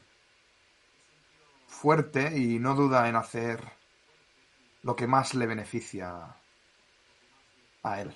[1.67, 3.63] fuerte y no duda en hacer
[4.83, 6.35] lo que más le beneficia
[7.83, 8.13] a él.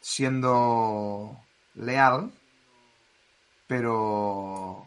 [0.00, 1.38] Siendo
[1.74, 2.32] leal,
[3.70, 4.84] pero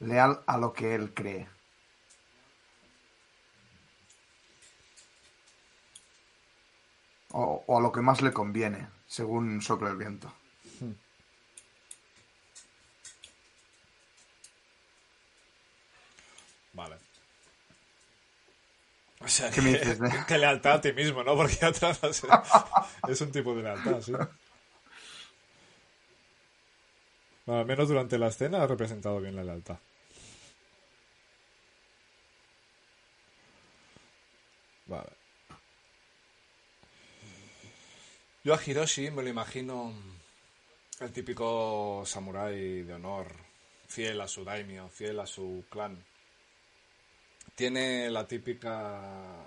[0.00, 1.48] leal a lo que él cree.
[7.32, 10.30] O, o a lo que más le conviene, según sopla el viento.
[16.74, 16.96] Vale.
[19.20, 21.34] O sea, ¿Qué me dices de- que lealtad a ti mismo, ¿no?
[21.36, 21.96] Porque otra
[23.08, 24.12] es un tipo de lealtad, sí.
[27.48, 29.78] Al menos durante la escena ha representado bien la lealtad.
[34.86, 35.08] Vale.
[38.44, 39.92] Yo a Hiroshi me lo imagino
[41.00, 43.32] el típico samurái de honor,
[43.86, 46.04] fiel a su daimyo, fiel a su clan.
[47.54, 49.44] Tiene la típica...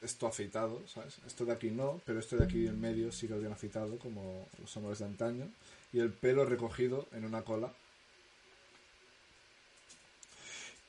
[0.00, 1.18] Esto afeitado, ¿sabes?
[1.26, 3.98] Esto de aquí no, pero esto de aquí en medio sí que lo tiene afeitado,
[3.98, 5.48] como los samuráis de antaño.
[5.92, 7.72] Y el pelo recogido en una cola.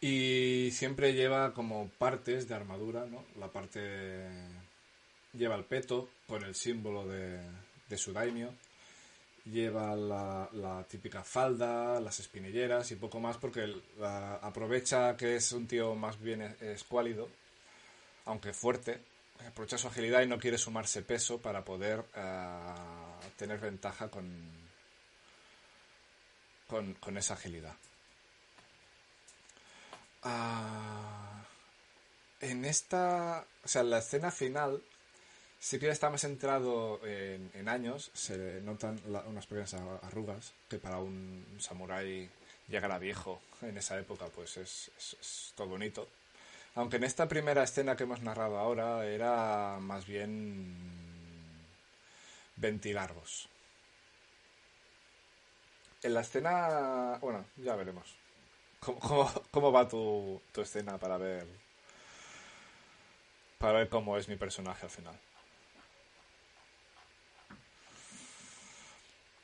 [0.02, 3.24] Y siempre lleva como partes de armadura, ¿no?
[3.40, 4.28] La parte...
[5.34, 7.40] Lleva el peto con el símbolo de,
[7.90, 8.50] de su daimyo.
[9.46, 13.74] Lleva la, la típica falda, las espinilleras y poco más porque
[14.42, 17.28] aprovecha que es un tío más bien es- escuálido,
[18.26, 19.00] aunque fuerte.
[19.48, 22.74] Aprovecha su agilidad y no quiere sumarse peso para poder eh,
[23.36, 24.26] tener ventaja con,
[26.68, 27.76] con, esa agilidad.
[30.24, 31.44] Ah,
[32.42, 34.82] en esta, o sea, en la escena final
[35.60, 41.00] sí que está más centrado en, años, se notan la- unas pequeñas arrugas que para
[41.00, 42.30] un samurái
[42.68, 46.08] llegar a viejo en esa época pues es, es, es todo bonito.
[46.76, 50.76] Aunque en esta primera escena que hemos narrado ahora era más bien
[52.56, 53.48] ventilargos.
[56.04, 58.16] En la escena, bueno, ya veremos.
[58.80, 61.48] ¿Cómo, cómo, cómo va tu, tu escena para ver
[63.58, 65.18] para ver cómo es mi personaje al final?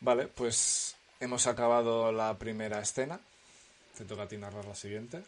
[0.02, 3.19] Vale, pues hemos acabado la primera escena.
[3.98, 5.24] Te toca a ti narrar la siguiente.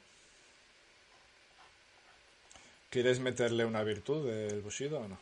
[2.90, 5.18] ¿Quieres meterle una virtud del Bushido o no?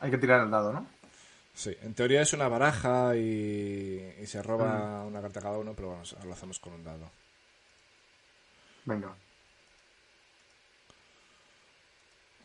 [0.00, 0.86] Hay que tirar el dado, ¿no?
[1.58, 5.88] Sí, en teoría es una baraja y, y se roba una carta cada uno, pero
[5.88, 7.10] bueno, lo hacemos con un dado.
[8.84, 9.12] Venga.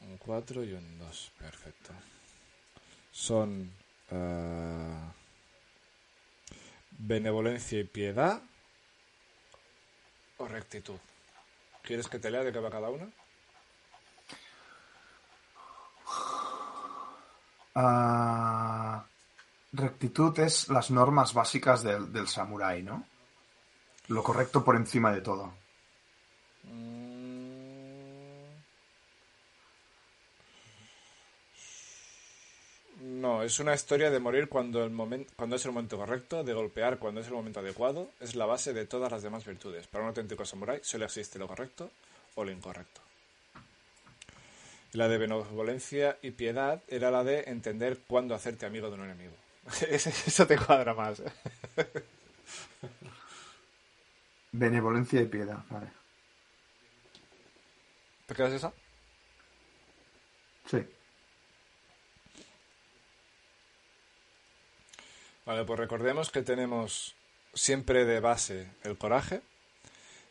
[0.01, 1.93] Un 4 y un 2, perfecto.
[3.11, 3.71] Son
[4.09, 4.97] eh,
[6.89, 8.41] benevolencia y piedad
[10.37, 10.97] o rectitud.
[11.83, 13.07] ¿Quieres que te lea de qué va cada una?
[17.75, 18.82] Ah,
[19.73, 23.05] rectitud es las normas básicas del, del samurái, ¿no?
[24.07, 25.53] Lo correcto por encima de todo.
[33.01, 36.53] No, es una historia de morir cuando, el momen- cuando es el momento correcto, de
[36.53, 38.09] golpear cuando es el momento adecuado.
[38.19, 39.87] Es la base de todas las demás virtudes.
[39.87, 41.89] Para un auténtico samurái solo existe lo correcto
[42.35, 43.01] o lo incorrecto.
[44.93, 49.33] La de benevolencia y piedad era la de entender cuándo hacerte amigo de un enemigo.
[49.89, 51.21] Eso te cuadra más.
[54.51, 55.87] Benevolencia y piedad, vale.
[58.27, 58.71] ¿Te quedas esa?
[60.69, 60.85] Sí.
[65.45, 67.15] Vale, pues recordemos que tenemos
[67.53, 69.41] siempre de base el coraje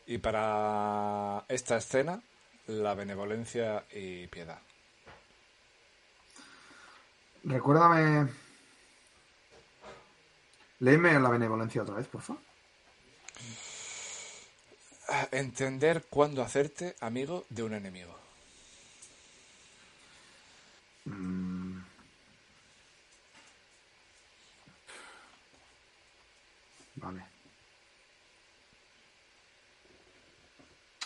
[0.07, 2.23] y para esta escena
[2.67, 4.61] la benevolencia y piedad.
[7.45, 8.29] Recuérdame
[10.83, 12.43] Léeme la benevolencia otra vez, por favor.
[15.31, 18.19] Entender cuándo hacerte amigo de un enemigo.
[21.05, 21.79] Mm.
[26.97, 27.27] Vale.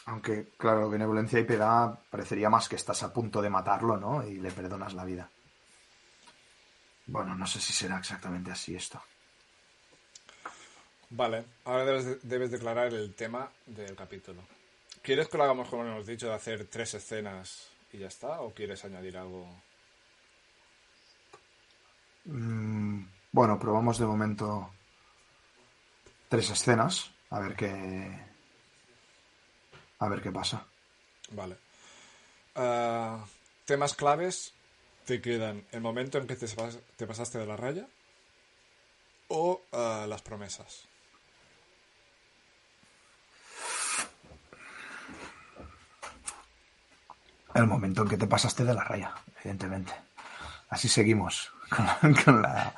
[0.07, 4.27] Aunque, claro, benevolencia y piedad parecería más que estás a punto de matarlo, ¿no?
[4.27, 5.29] Y le perdonas la vida.
[7.05, 9.03] Bueno, no sé si será exactamente así esto.
[11.11, 14.43] Vale, ahora debes, debes declarar el tema del capítulo.
[15.03, 18.41] ¿Quieres que lo hagamos como hemos dicho, de hacer tres escenas y ya está?
[18.41, 19.47] ¿O quieres añadir algo?
[22.25, 24.71] Mm, bueno, probamos de momento
[26.29, 27.11] tres escenas.
[27.31, 28.19] A ver qué.
[29.99, 30.65] A ver qué pasa.
[31.31, 31.57] Vale.
[32.57, 33.25] Ah,
[33.65, 34.53] temas claves
[35.07, 37.87] te quedan el momento en que te, pas- te pasaste de la raya
[39.29, 40.85] o ah, las promesas.
[47.57, 49.93] El momento en que te pasaste de la raya, evidentemente.
[50.69, 51.53] Así seguimos.
[52.01, 52.73] Con, con la,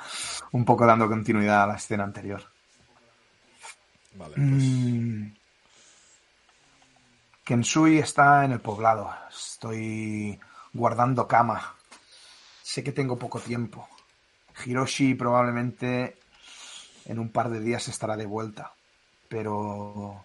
[0.52, 2.42] un poco dando continuidad a la escena anterior.
[4.14, 5.32] Vale, pues Mm.
[7.44, 9.10] Kensui está en el poblado.
[9.30, 10.38] Estoy
[10.72, 11.74] guardando cama.
[12.62, 13.88] Sé que tengo poco tiempo.
[14.64, 16.18] Hiroshi probablemente
[17.06, 18.74] en un par de días estará de vuelta.
[19.28, 20.24] Pero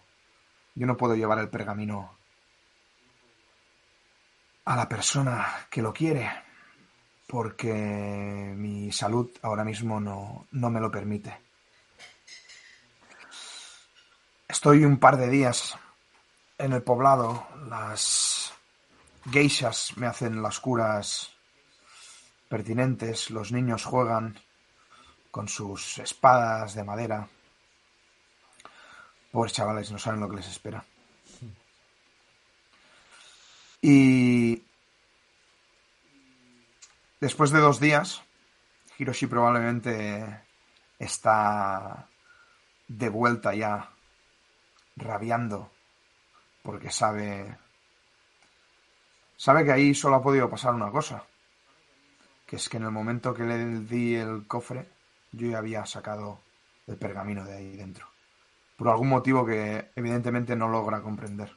[0.76, 2.18] yo no puedo llevar el pergamino
[4.66, 6.32] a la persona que lo quiere.
[7.28, 11.39] Porque mi salud ahora mismo no, no me lo permite.
[14.47, 15.76] Estoy un par de días
[16.57, 17.47] en el poblado.
[17.68, 18.53] Las
[19.32, 21.34] geishas me hacen las curas
[22.49, 23.32] pertinentes.
[23.32, 24.39] Los niños juegan
[25.32, 27.28] con sus espadas de madera.
[29.32, 30.86] Pobres chavales, no saben lo que les espera.
[33.86, 34.63] Y
[37.19, 38.23] después de dos días,
[38.97, 40.39] Hiroshi probablemente
[40.97, 42.07] está
[42.88, 43.89] de vuelta ya
[44.95, 45.69] rabiando
[46.61, 47.57] porque sabe
[49.36, 51.25] sabe que ahí solo ha podido pasar una cosa
[52.45, 54.88] que es que en el momento que le di el cofre
[55.34, 56.39] yo ya había sacado
[56.88, 58.07] el pergamino de ahí dentro.
[58.77, 61.53] Por algún motivo que evidentemente no logra comprender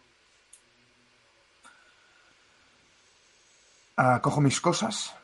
[3.98, 5.14] Ah, cojo mis cosas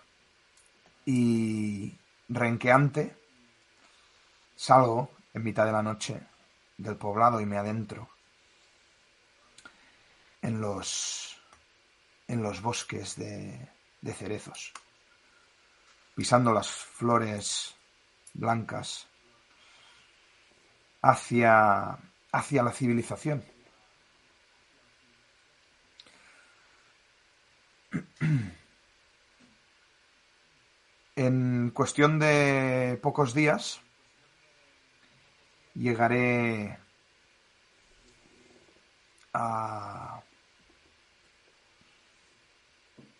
[1.04, 1.94] y
[2.30, 3.14] renqueante
[4.56, 6.18] salgo en mitad de la noche
[6.78, 8.08] del poblado y me adentro
[10.40, 11.36] en los
[12.28, 13.68] en los bosques de,
[14.00, 14.72] de cerezos
[16.14, 17.74] pisando las flores
[18.32, 19.06] blancas
[21.02, 21.98] hacia
[22.32, 23.44] hacia la civilización
[31.16, 33.80] en cuestión de pocos días
[35.74, 36.78] llegaré
[39.34, 40.22] a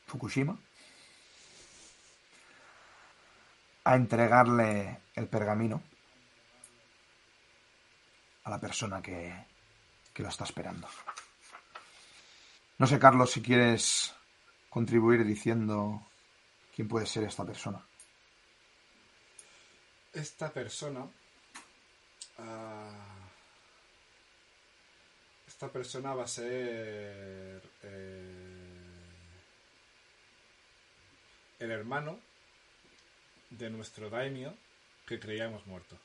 [0.07, 0.59] Fukushima
[3.85, 5.83] a entregarle el pergamino
[8.45, 9.35] a la persona que,
[10.13, 10.89] que lo está esperando.
[12.79, 14.15] No sé, Carlos, si quieres
[14.69, 16.07] contribuir diciendo
[16.75, 17.85] quién puede ser esta persona.
[20.13, 21.07] esta persona...
[22.39, 23.29] ah,
[25.47, 27.63] esta persona va a ser...
[27.83, 28.43] eh,
[31.61, 32.19] el hermano
[33.51, 34.57] de nuestro daimio
[35.07, 35.97] que creíamos muerto.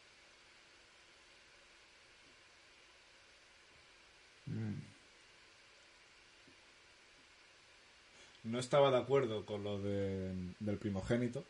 [8.48, 11.44] No estaba de acuerdo con lo de- del primogénito.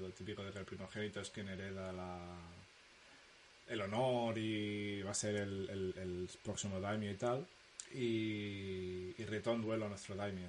[0.00, 2.18] Lo típico de que el primogénito es quien hereda la,
[3.68, 7.46] el honor y va a ser el, el- próximo daimio y tal.
[7.94, 10.48] Y, y retó en duelo a nuestro daimio.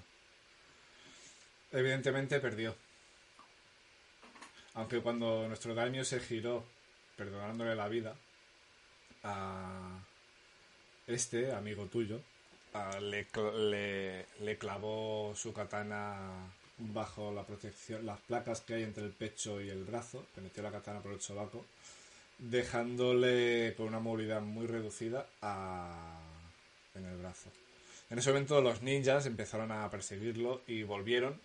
[1.72, 2.76] Evidentemente perdió.
[4.76, 6.64] Aunque cuando nuestro daimio se giró,
[7.16, 8.16] perdonándole la vida,
[9.24, 10.00] a
[11.08, 12.22] este amigo tuyo,
[13.02, 19.62] le, le, clavó su katana bajo la protección, las placas que hay entre el pecho
[19.62, 21.66] y el brazo, le metió la katana por el sobaco,
[22.40, 26.20] dejándole con una movilidad muy reducida a-
[26.96, 27.50] en el brazo.
[28.10, 31.40] En ese momento los ninjas empezaron a perseguirlo y volvieron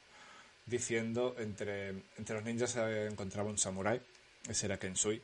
[0.66, 4.01] diciendo entre, entre los ninjas se encontraba un samurái,
[4.49, 5.22] ese era Kensui,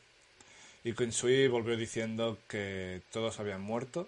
[0.85, 4.07] Y Kensui volvió diciendo que todos habían muerto,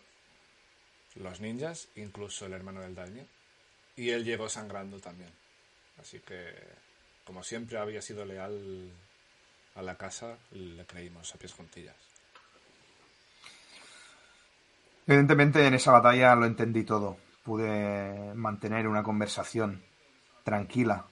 [1.16, 3.24] los ninjas, incluso el hermano del daño.
[3.96, 5.30] Y él llegó sangrando también.
[6.00, 6.54] Así que,
[7.24, 8.90] como siempre había sido leal
[9.74, 11.96] a la casa, le creímos a pies juntillas.
[15.06, 17.16] Evidentemente en esa batalla lo entendí todo.
[17.44, 19.82] Pude mantener una conversación
[20.42, 21.06] tranquila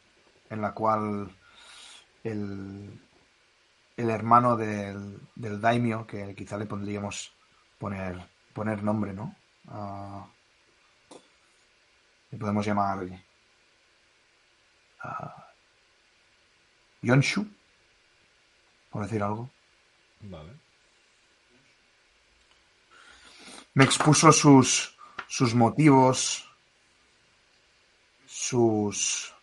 [0.50, 1.30] en la cual
[2.24, 3.00] el,
[3.96, 7.32] el hermano del, del daimio, que quizá le pondríamos
[7.78, 8.18] poner,
[8.52, 9.36] poner nombre, ¿no?
[9.69, 10.27] Ah,
[12.31, 13.07] le podemos llamar
[15.01, 15.51] ah,
[17.03, 17.47] Yonshu,
[18.91, 19.51] por decir algo.
[20.21, 20.53] Vale.
[23.75, 24.97] Me expuso sus,
[25.27, 26.49] sus motivos,
[28.27, 29.35] sus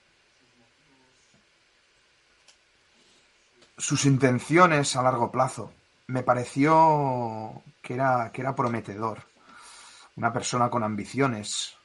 [3.82, 5.74] sus intenciones a largo plazo.
[6.08, 9.31] Me pareció que era, que era prometedor.
[10.16, 11.76] Una persona con ambiciones.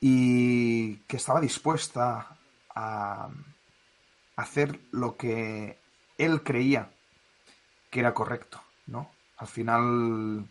[0.00, 2.36] Y que estaba dispuesta
[2.74, 3.28] a
[4.36, 5.78] hacer lo que
[6.18, 6.90] él creía
[7.90, 9.10] que era correcto, ¿no?
[9.36, 10.46] Al final,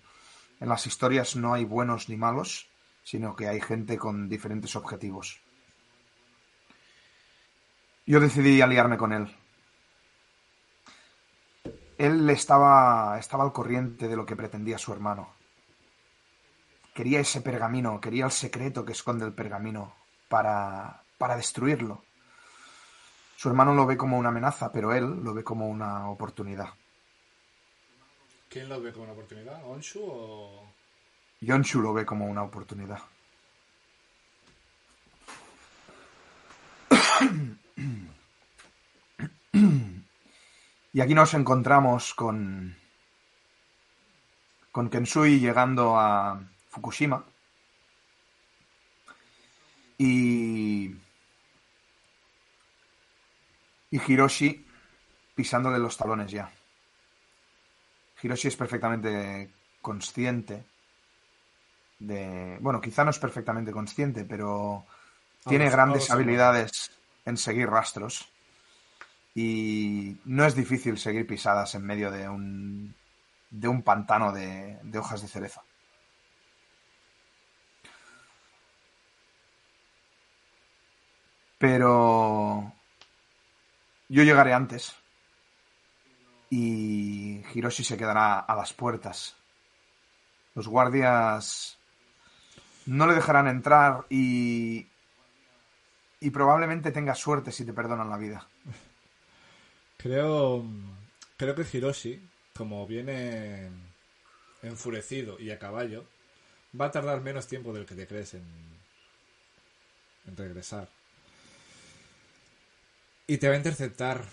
[0.59, 2.69] en las historias no hay buenos ni malos,
[3.03, 5.39] sino que hay gente con diferentes objetivos.
[8.05, 9.35] Yo decidí aliarme con él
[12.01, 15.29] él estaba, estaba al corriente de lo que pretendía su hermano.
[16.93, 19.95] Quería ese pergamino, quería el secreto que esconde el pergamino
[20.27, 22.03] para, para destruirlo.
[23.37, 26.69] Su hermano lo ve como una amenaza, pero él lo ve como una oportunidad.
[28.49, 29.63] ¿Quién lo ve como una oportunidad?
[29.65, 30.67] ¿Onshu o...?
[31.39, 32.99] Yonshu lo ve como una oportunidad.
[40.93, 42.75] Y aquí nos encontramos con,
[44.71, 46.41] con Kensui llegando a
[46.71, 47.23] Fukushima.
[49.97, 50.95] Y,
[53.91, 54.65] y Hiroshi
[55.35, 56.51] pisándole los talones ya.
[58.23, 59.51] Hiroshi es perfectamente
[59.81, 60.63] consciente
[61.99, 62.57] de...
[62.61, 64.85] Bueno, quizá no es perfectamente consciente, pero
[65.47, 66.91] tiene Vamos, grandes vamos habilidades
[67.25, 68.27] en seguir rastros.
[69.35, 72.95] Y no es difícil seguir pisadas en medio de un,
[73.49, 75.61] de un pantano de, de hojas de cereza.
[81.61, 82.73] Pero
[84.09, 84.95] yo llegaré antes
[86.49, 89.35] y Hiroshi se quedará a las puertas.
[90.55, 91.77] Los guardias
[92.87, 94.87] no le dejarán entrar y,
[96.19, 98.47] y probablemente tenga suerte si te perdonan la vida.
[99.97, 100.65] Creo,
[101.37, 103.69] creo que Hiroshi, como viene
[104.63, 106.05] enfurecido y a caballo,
[106.79, 108.43] va a tardar menos tiempo del que te crees en,
[110.25, 110.89] en regresar.
[113.31, 114.25] Y te va a interceptar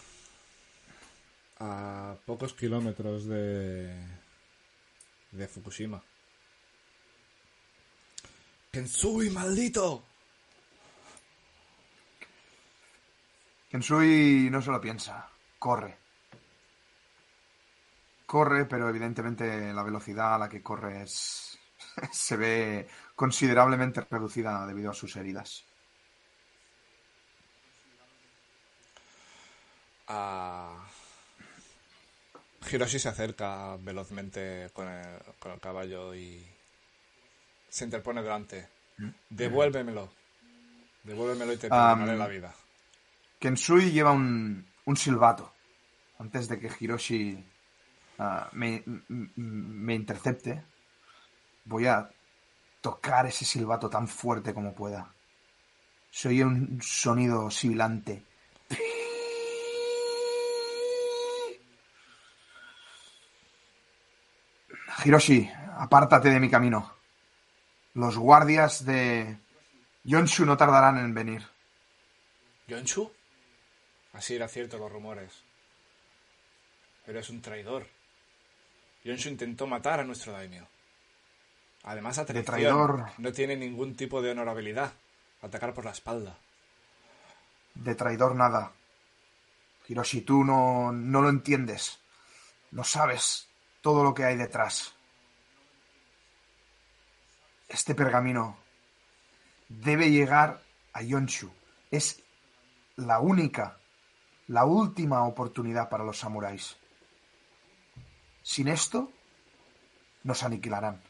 [1.61, 3.94] a pocos kilómetros de,
[5.30, 6.03] de Fukushima.
[8.72, 10.03] ¡Kensui, maldito!
[13.70, 15.30] Kensui no se lo piensa,
[15.61, 15.96] corre.
[18.26, 21.57] Corre, pero evidentemente la velocidad a la que corre es,
[22.11, 25.68] se ve considerablemente reducida debido a sus heridas.
[30.09, 30.84] A...
[32.70, 35.06] Hiroshi se acerca velozmente con el,
[35.38, 36.44] con el caballo y
[37.68, 38.68] se interpone delante.
[39.28, 40.11] Devuélvemelo.
[41.04, 42.54] Devuélvemelo y te perdonaré Am, la vida.
[43.38, 45.52] Kensui lleva un, un silbato
[46.18, 47.42] antes de que Hiroshi
[48.18, 50.62] ah, me, me intercepte.
[51.64, 52.11] Voy a
[52.80, 55.12] tocar ese silbato tan fuerte como pueda.
[56.11, 58.24] Se oye un sonido sibilante.
[65.05, 66.92] Hiroshi, apártate de mi camino.
[67.94, 69.38] Los guardias de
[70.05, 71.46] Yonshu no tardarán en venir.
[72.66, 73.11] ¿Yonshu?
[74.12, 75.32] Así era cierto los rumores.
[77.07, 77.86] Pero es un traidor.
[79.05, 80.66] Yonshu intentó matar a nuestro daimyo.
[81.84, 83.07] Además, a traidor.
[83.18, 84.92] No tiene ningún tipo de honorabilidad.
[85.42, 86.36] Atacar por la espalda.
[87.74, 88.72] De traidor nada.
[89.86, 92.01] Hiroshi, tú no, no lo entiendes.
[92.72, 93.47] No sabes
[93.81, 94.95] todo lo que hay detrás.
[97.68, 98.59] Este pergamino
[99.68, 100.62] debe llegar
[100.93, 101.53] a Yonshu.
[101.91, 102.22] Es
[102.97, 103.79] la única,
[104.49, 106.76] la última oportunidad para los samuráis.
[108.43, 109.12] Sin esto,
[110.22, 111.03] nos aniquilarán.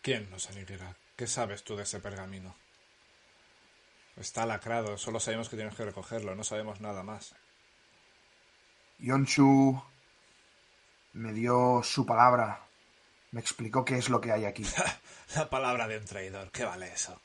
[0.00, 0.96] ¿Quién nos aniquilará?
[1.16, 2.54] ¿Qué sabes tú de ese pergamino?
[4.16, 7.34] Está lacrado, solo sabemos que tienes que recogerlo, no sabemos nada más.
[8.98, 9.80] Yonshu
[11.14, 12.60] me dio su palabra,
[13.32, 14.64] me explicó qué es lo que hay aquí.
[15.34, 17.20] La palabra de un traidor, ¿qué vale eso?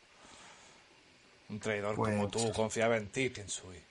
[1.50, 3.82] Un traidor como Pues- tú confiaba en ti, Kensui.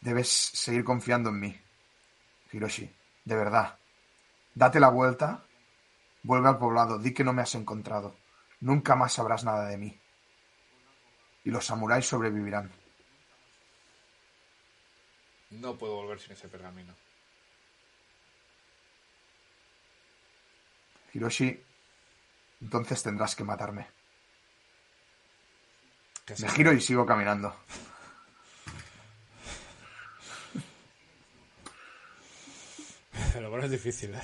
[0.00, 1.60] Debes seguir confiando en mí,
[2.52, 2.90] Hiroshi,
[3.24, 3.78] de verdad.
[4.54, 5.44] Date la vuelta,
[6.24, 8.16] vuelve al poblado, di que no me has encontrado.
[8.60, 9.98] Nunca más sabrás nada de mí.
[11.44, 12.70] Y los samuráis sobrevivirán.
[15.52, 16.94] No puedo volver sin ese pergamino.
[21.14, 21.62] Hiroshi,
[22.62, 23.86] entonces tendrás que matarme.
[26.24, 27.54] Que Me giro y sigo caminando.
[33.34, 34.22] Pero bueno, es difícil, ¿eh?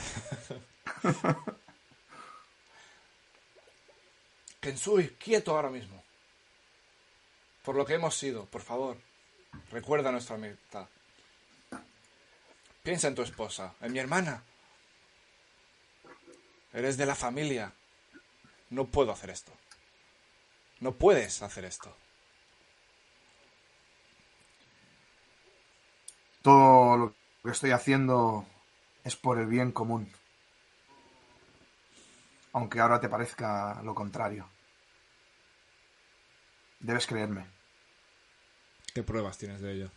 [4.61, 6.03] Kensui, quieto ahora mismo.
[7.65, 8.97] Por lo que hemos sido, por favor,
[9.71, 10.89] recuerda nuestra amistad.
[12.89, 14.43] Piensa en tu esposa, en mi hermana.
[16.73, 17.71] Eres de la familia.
[18.71, 19.53] No puedo hacer esto.
[20.81, 21.95] No puedes hacer esto.
[26.41, 27.15] Todo lo
[27.45, 28.47] que estoy haciendo
[29.05, 30.11] es por el bien común.
[32.55, 34.49] Aunque ahora te parezca lo contrario.
[36.81, 37.45] Debes creerme,
[38.95, 39.91] ¿Qué pruebas tienes de ello?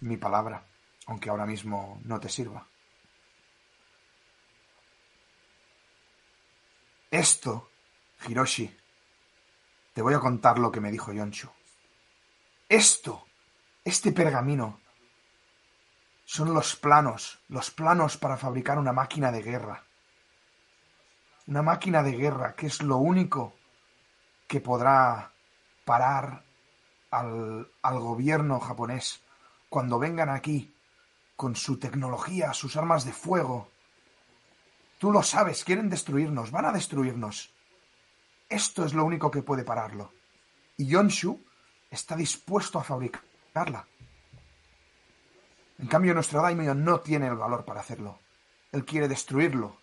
[0.00, 0.66] mi palabra,
[1.06, 2.66] aunque ahora mismo no te sirva.
[7.10, 7.70] Esto,
[8.26, 8.76] Hiroshi,
[9.94, 11.48] te voy a contar lo que me dijo Yonshu.
[12.68, 13.26] Esto,
[13.84, 14.80] este pergamino,
[16.24, 19.84] son los planos, los planos para fabricar una máquina de guerra.
[21.46, 23.54] Una máquina de guerra que es lo único
[24.48, 25.30] que podrá
[25.84, 26.42] parar
[27.12, 29.22] al, al gobierno japonés
[29.68, 30.75] cuando vengan aquí
[31.36, 33.70] con su tecnología, sus armas de fuego.
[34.98, 37.50] Tú lo sabes, quieren destruirnos, van a destruirnos.
[38.48, 40.12] Esto es lo único que puede pararlo.
[40.78, 41.38] Y Yonshu
[41.90, 43.86] está dispuesto a fabricarla.
[45.78, 48.18] En cambio, nuestro daimyo no tiene el valor para hacerlo.
[48.72, 49.76] Él quiere destruirlo.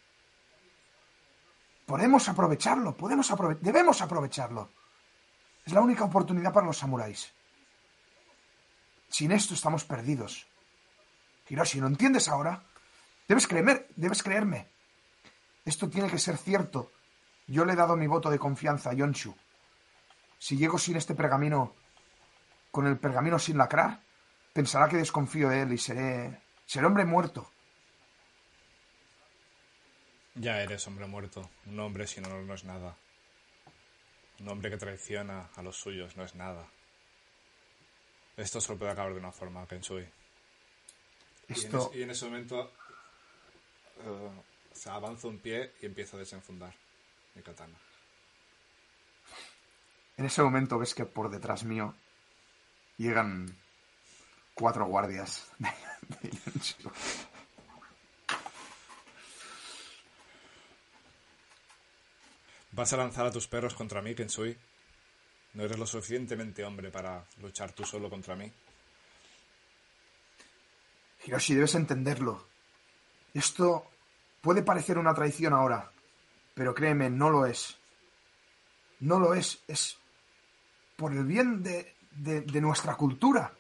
[1.86, 4.70] Podemos aprovecharlo, podemos aprove- debemos aprovecharlo.
[5.66, 7.32] Es la única oportunidad para los samuráis.
[9.10, 10.48] Sin esto estamos perdidos.
[11.54, 12.64] Hiroshi, ¿lo entiendes ahora?
[13.28, 14.68] Debes creerme, debes creerme.
[15.64, 16.92] Esto tiene que ser cierto.
[17.46, 19.36] Yo le he dado mi voto de confianza a Yonshu.
[20.40, 21.76] Si llego sin este pergamino,
[22.72, 24.02] con el pergamino sin lacrar,
[24.52, 27.48] pensará que desconfío de él y seré, seré hombre muerto.
[30.34, 31.52] Ya eres hombre muerto.
[31.68, 32.98] Un hombre sin honor no es nada.
[34.40, 36.68] Un hombre que traiciona a los suyos no es nada.
[38.38, 40.08] Esto solo puede acabar de una forma, Kensui.
[41.50, 42.72] Y en, y ese momento
[44.00, 44.30] eh,
[44.74, 46.74] se avanza un pie y empiezo a desenfundar
[47.36, 47.78] mi katana.
[50.18, 51.96] en ese momento ves que por detrás mío
[52.98, 53.58] llegan
[54.54, 55.70] cuatro guardias de.
[62.72, 64.58] ¿Vas a lanzar a tus perros contra mí, Kensui?
[65.54, 68.52] ¿No eres lo suficientemente hombre para luchar tú solo contra mí?
[71.26, 72.46] Hiroshi, debes entenderlo.
[73.34, 73.90] Esto
[74.42, 75.92] puede parecer una traición ahora,
[76.54, 77.78] pero créeme, no lo es.
[79.00, 79.98] No lo es, es
[80.96, 83.52] por el bien de, de- de nuestra cultura.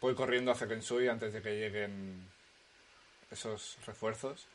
[0.00, 2.26] Voy corriendo hacia Kensui antes de que lleguen
[3.30, 4.46] esos refuerzos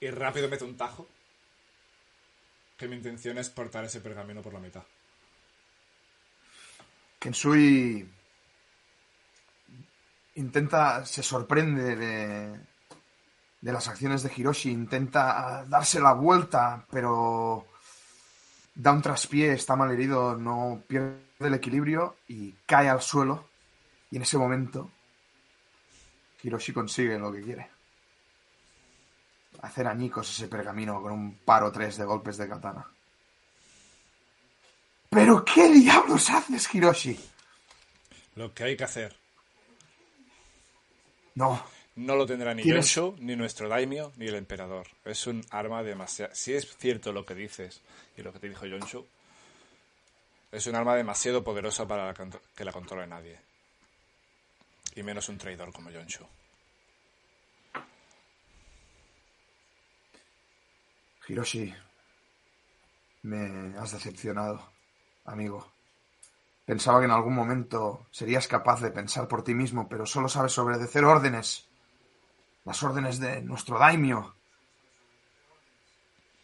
[0.00, 1.06] y rápido meto un tajo
[2.76, 4.82] que mi intención es cortar ese pergamino por la mitad.
[7.18, 8.08] Kensui
[10.36, 17.66] intenta, se sorprende de, las acciones de Hiroshi, intenta darse la vuelta, pero
[18.74, 23.48] da un traspié, está mal herido, no pierde el equilibrio y cae al suelo.
[24.10, 24.90] Y en ese momento,
[26.42, 27.70] Hiroshi consigue lo que quiere.
[29.62, 32.86] Hacer añicos ese pergamino con un paro tres de golpes de katana.
[35.10, 37.18] ¿Pero qué diablos haces, Hiroshi?
[38.36, 39.16] Lo que hay que hacer
[41.34, 41.64] No,
[41.96, 44.86] no lo tendrá ni Tienes- Yonshu, ni nuestro daimyo, ni el emperador.
[45.04, 46.34] Es un arma demasiado...
[46.34, 47.80] Si es cierto lo que dices
[48.16, 49.06] y lo que te dijo Yonshu,
[50.50, 52.14] Es un arma demasiado poderosa para
[52.56, 53.38] que la controle nadie.
[54.96, 56.24] Y menos un traidor como Yonshu.
[61.28, 61.74] Hiroshi,
[63.22, 64.70] me has decepcionado,
[65.28, 65.66] amigo.
[66.64, 70.58] Pensaba que en algún momento serías capaz de pensar por ti mismo, pero solo sabes
[70.58, 71.66] obedecer órdenes.
[72.64, 74.34] Las órdenes de nuestro daimio.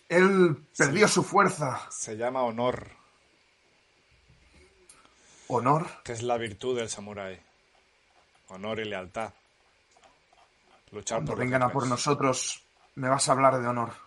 [0.09, 1.80] Él perdió su fuerza.
[1.91, 2.89] Se llama honor.
[5.49, 5.87] ¿Honor?
[6.05, 7.41] Que es la virtud del samurái.
[8.49, 9.32] Honor y lealtad.
[10.91, 12.64] Luchar Cuando por vengan a por nosotros,
[12.95, 14.04] me vas a hablar de honor.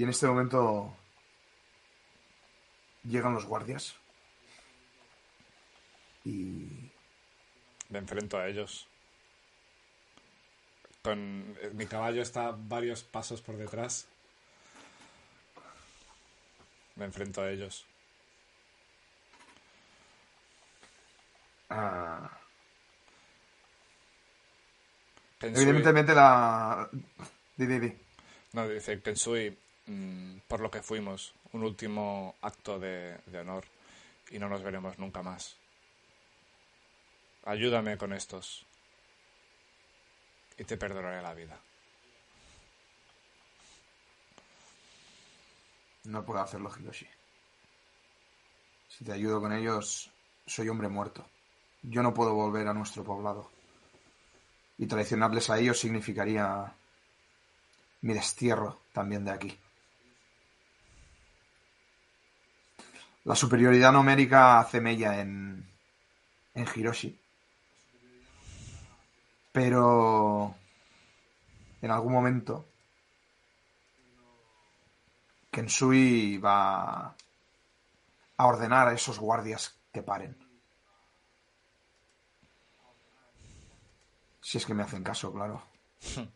[0.00, 0.96] Y en este momento
[3.04, 3.94] llegan los guardias.
[6.24, 6.90] Y
[7.90, 8.88] Me enfrento a ellos.
[11.02, 14.08] Con eh, mi caballo está varios pasos por detrás.
[16.96, 17.84] Me enfrento a ellos.
[21.68, 22.40] ah,
[25.42, 26.88] evidentemente la...
[27.54, 27.98] Di, di, di.
[28.52, 29.54] No, dice Kensui,
[29.90, 33.64] mm, por lo que fuimos, un último acto de, de honor
[34.30, 35.56] y no nos veremos nunca más.
[37.44, 38.64] Ayúdame con estos
[40.58, 41.58] y te perdonaré la vida.
[46.04, 47.06] No puedo hacerlo, Hiroshi.
[48.88, 50.10] Si te ayudo con ellos,
[50.46, 51.26] soy hombre muerto.
[51.82, 53.50] Yo no puedo volver a nuestro poblado.
[54.78, 56.72] Y traicionarles a ellos significaría
[58.02, 59.58] mi destierro también de aquí.
[63.24, 65.68] La superioridad numérica hace mella en,
[66.54, 67.18] en Hiroshi.
[69.52, 70.54] Pero
[71.82, 72.66] en algún momento
[75.50, 77.14] Kensui va
[78.36, 80.36] a ordenar a esos guardias que paren.
[84.40, 85.62] Si es que me hacen caso, claro.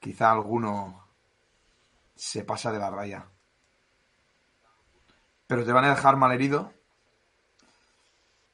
[0.00, 1.06] Quizá alguno
[2.16, 3.26] se pasa de la raya.
[5.52, 6.72] Pero te van a dejar malherido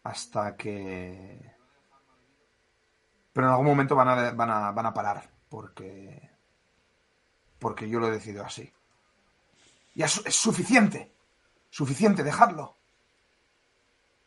[0.03, 1.55] hasta que...
[3.33, 6.29] Pero en algún momento van a, van a, van a parar, porque...
[7.61, 8.75] Porque yo lo he decidido así.
[9.95, 11.15] Ya es, es suficiente.
[11.71, 12.77] Suficiente, dejadlo.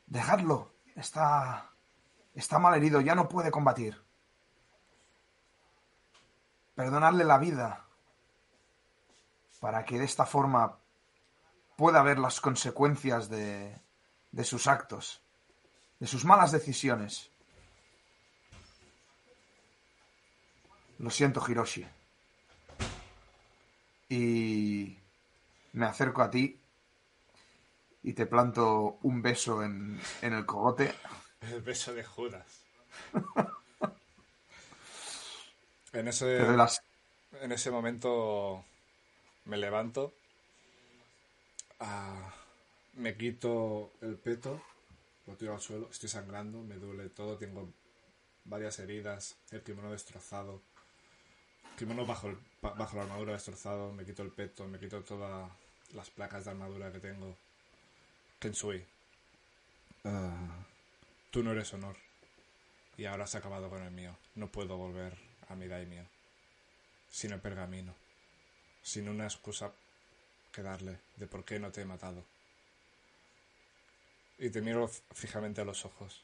[0.05, 0.72] Dejadlo.
[0.95, 1.72] Está.
[2.34, 4.01] Está mal herido, ya no puede combatir.
[6.76, 7.86] Perdonadle la vida.
[9.59, 10.80] Para que de esta forma
[11.82, 13.75] pueda ver las consecuencias de,
[14.32, 15.19] de sus actos,
[15.99, 17.32] de sus malas decisiones.
[20.99, 21.84] Lo siento, Hiroshi.
[24.09, 24.95] Y
[25.73, 26.59] me acerco a ti
[28.03, 30.93] y te planto un beso en, en el cogote.
[31.41, 32.61] El beso de Judas.
[35.93, 36.41] en, ese,
[37.41, 38.63] en ese momento
[39.45, 40.13] me levanto,
[41.82, 42.34] ah,
[42.93, 44.61] me quito el peto,
[45.27, 47.69] lo tiro al suelo, estoy sangrando, me duele todo, tengo
[48.45, 50.61] varias heridas, el kimono destrozado,
[51.71, 55.51] el kimono bajo, el- bajo la armadura destrozado, me quito el peto, me quito todas
[55.93, 57.36] las placas de armadura que tengo.
[58.39, 58.84] Kensui,
[60.05, 60.65] ah,
[61.29, 61.95] tú no eres honor.
[62.97, 64.15] Y ahora has acabado con el mío.
[64.36, 65.17] No puedo volver
[65.49, 66.05] a mi daimio.
[67.09, 67.95] Sin el pergamino.
[68.84, 69.71] Sin una excusa
[70.52, 72.24] que darle de por qué no te he matado.
[74.38, 76.24] Y te miro fijamente a los ojos.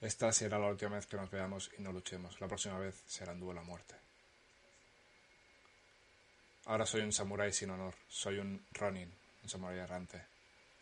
[0.00, 2.40] Esta será la última vez que nos veamos y no luchemos.
[2.40, 3.94] La próxima vez será en duelo a muerte.
[6.66, 7.94] Ahora soy un samurái sin honor.
[8.08, 9.12] Soy un ronin,
[9.42, 10.22] un samurái errante.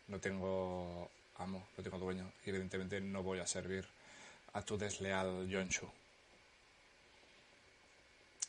[0.09, 2.31] No tengo amo, no tengo dueño.
[2.45, 3.89] Y evidentemente no voy a servir
[4.53, 5.91] a tu desleal Yonshu.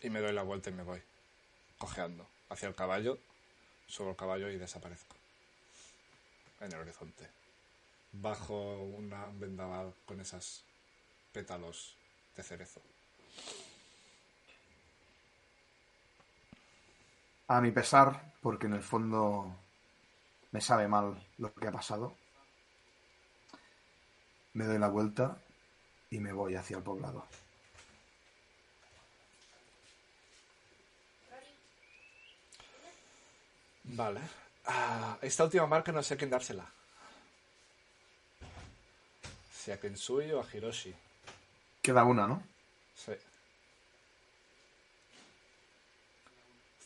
[0.02, 1.02] Y me doy la vuelta y me voy,
[1.78, 3.20] cojeando, hacia el caballo,
[3.90, 5.16] subo el caballo y desaparezco.
[6.62, 7.28] En el horizonte.
[8.12, 10.64] Bajo un vendaval con esos
[11.32, 11.96] pétalos
[12.36, 12.82] de cerezo.
[17.48, 19.56] A mi pesar, porque en el fondo
[20.52, 22.16] me sabe mal lo que ha pasado,
[24.54, 25.38] me doy la vuelta
[26.12, 27.26] y me voy hacia el poblado.
[33.96, 34.22] Vale.
[34.66, 36.66] Ah, esta última marca no sé a quién dársela.
[39.52, 40.94] Si a Kensui o a Hiroshi.
[41.82, 42.44] Queda una, ¿no?
[42.96, 43.14] Sí.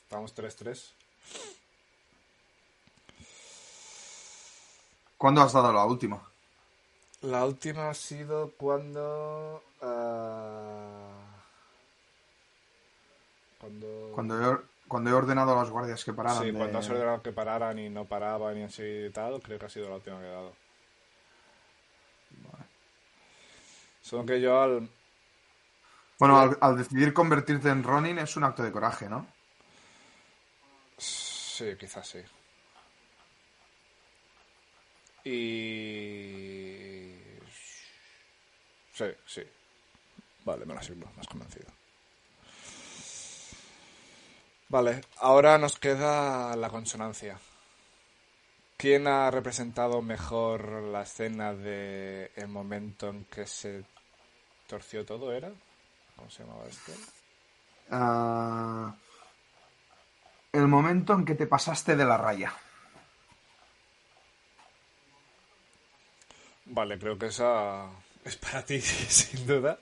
[0.09, 0.91] Vamos 3-3.
[5.17, 6.21] ¿Cuándo has dado la última?
[7.21, 9.63] La última ha sido cuando...
[9.81, 11.09] ah,
[13.59, 14.11] cuando...
[14.13, 16.43] Cuando or- cuando he ordenado a los guardias que pararan.
[16.43, 19.59] Sí, de- cuando has ordenado que pararan y no paraban y así y tal, creo
[19.59, 20.53] que ha sido la última que he dado.
[24.01, 24.89] Solo que yo al...
[26.19, 29.25] Bueno, al, al decidir convertirte en Ronin es un acto de coraje, ¿no?
[30.97, 32.19] Sí, quizás sí.
[35.25, 37.13] Y...
[38.93, 39.41] Sí, sí.
[40.45, 41.67] Vale, me lo sirvo, más convencido.
[44.73, 47.37] Vale, ahora nos queda la consonancia.
[48.75, 53.83] ¿Quién ha representado mejor la escena de el momento en que se
[54.65, 55.51] torció todo, era?
[56.15, 56.91] ¿Cómo se llamaba esto?
[57.91, 58.95] Ah,
[60.51, 62.51] el momento en que te pasaste de la raya.
[66.65, 67.91] Vale, creo que esa
[68.25, 69.77] es para ti, sin duda.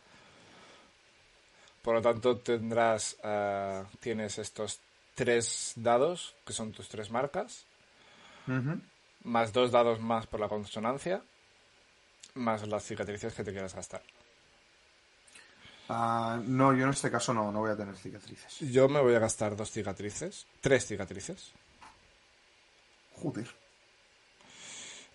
[1.82, 4.80] Por lo tanto, tendrás, eh, tienes estos
[5.16, 7.66] tres dados, que son tus tres marcas,
[9.24, 11.22] más dos dados más por la consonancia,
[12.36, 14.02] más las cicatrices que te quieras gastar.
[15.90, 18.60] Ah, no, yo en este caso no, no voy a tener cicatrices.
[18.72, 21.52] Yo me voy a gastar dos cicatrices, tres cicatrices.
[23.22, 23.48] Joder.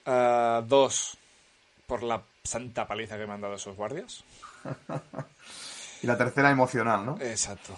[0.04, 1.16] Eh, dos
[1.86, 4.22] por la santa paliza que me han dado esos guardias.
[6.06, 7.18] Y la tercera emocional, ¿no?
[7.20, 7.76] Exacto.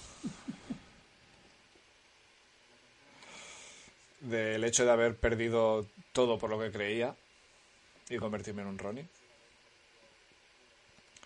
[4.20, 7.16] Del hecho de haber perdido todo por lo que creía
[8.10, 9.08] y convertirme en un Ronin.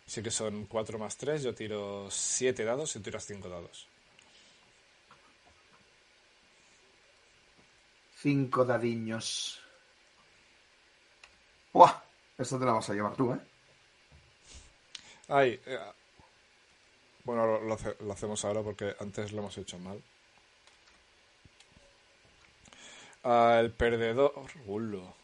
[0.07, 3.89] Así que son 4 más 3, yo tiro 7 dados y tú tiras 5 dados.
[8.17, 9.61] Cinco dadiños.
[11.73, 12.01] ¡Buah!
[12.39, 13.41] Esto te la vas a llevar tú, ¿eh?
[15.27, 15.79] Ay, eh,
[17.25, 20.03] bueno, lo, lo hace- lo hacemos ahora porque antes lo hemos hecho mal.
[23.25, 24.33] Ah, el perdedor.
[24.67, 25.15] Ulo.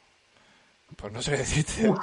[0.96, 1.92] Pues no sé qué decirte.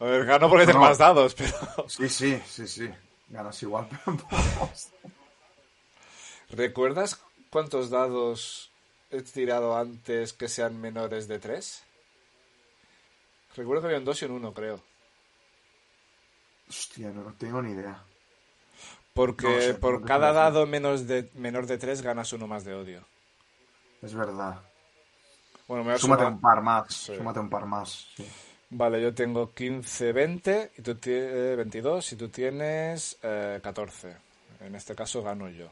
[0.00, 0.86] A ver, gano porque tengo No.
[0.86, 1.52] más dados, pero.
[1.88, 2.90] Sí, sí, sí, sí.
[3.28, 4.18] Ganas igual, pero...
[6.50, 7.20] ¿Recuerdas
[7.50, 8.70] cuántos dados
[9.10, 11.84] he tirado antes que sean menores de 3?
[13.54, 14.80] Recuerdo que había un 2 y un 1, creo.
[16.68, 18.02] Hostia, no tengo ni idea.
[19.12, 22.74] Porque No sé, por cada dado menos de, menor de 3 ganas uno más de
[22.74, 23.04] odio.
[24.02, 24.60] Es verdad.
[25.66, 26.94] Bueno, me voy a Súmate sumar- un par más.
[26.94, 27.16] Sí.
[27.16, 28.06] Súmate un par más.
[28.16, 28.26] Sí.
[28.70, 34.16] Vale, yo tengo 15, 20 y tú tienes 22 y tú tienes eh, 14.
[34.60, 35.66] En este caso gano yo.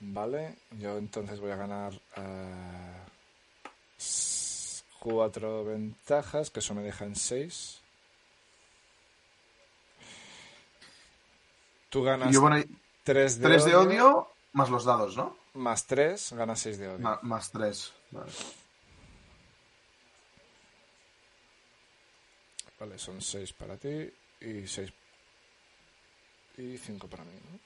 [0.00, 3.02] Vale, yo entonces voy a ganar eh,
[4.98, 7.80] cuatro ventajas, que eso me deja en 6.
[11.94, 12.56] Tú ganas yo, bueno,
[13.04, 15.36] 3 de, tres de odio, odio más los dados, ¿no?
[15.52, 16.98] más 3, ganas 6 de odio.
[16.98, 17.92] Ma- más tres.
[18.10, 18.32] Vale.
[22.80, 24.92] Vale, son 6 para ti y 6
[26.58, 27.58] y 5 para mí, ¿no?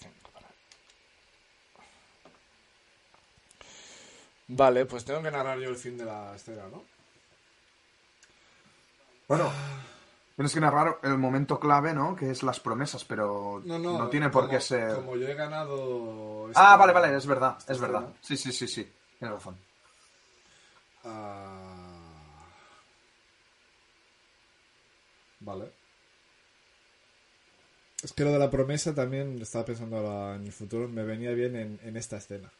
[0.00, 0.54] Cinco para mí.
[4.48, 6.95] Vale, pues tengo que narrar yo el fin de la escena, ¿no?
[9.28, 9.50] Bueno,
[10.36, 12.14] tienes que narrar el momento clave, ¿no?
[12.14, 14.94] Que es las promesas, pero no, tiene por como- qué ser...
[14.94, 16.48] Como yo he ganado...
[16.54, 18.08] Ah, vale, vale, es verdad, es verdad.
[18.20, 18.90] Sí, sí, sí, sí.
[19.18, 19.56] Tienes razón.
[21.04, 22.46] Ah.
[25.40, 25.72] Vale.
[28.02, 31.32] Es que lo de la promesa también estaba pensando ahora en el futuro, me venía
[31.32, 32.50] bien en, en esta escena.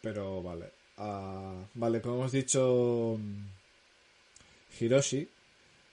[0.00, 0.72] Pero vale.
[0.98, 3.18] Ah, vale, como hemos dicho,
[4.80, 5.28] Hiroshi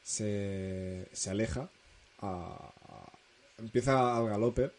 [0.03, 1.69] se, se aleja,
[2.19, 3.11] a- a-
[3.59, 4.71] empieza al galope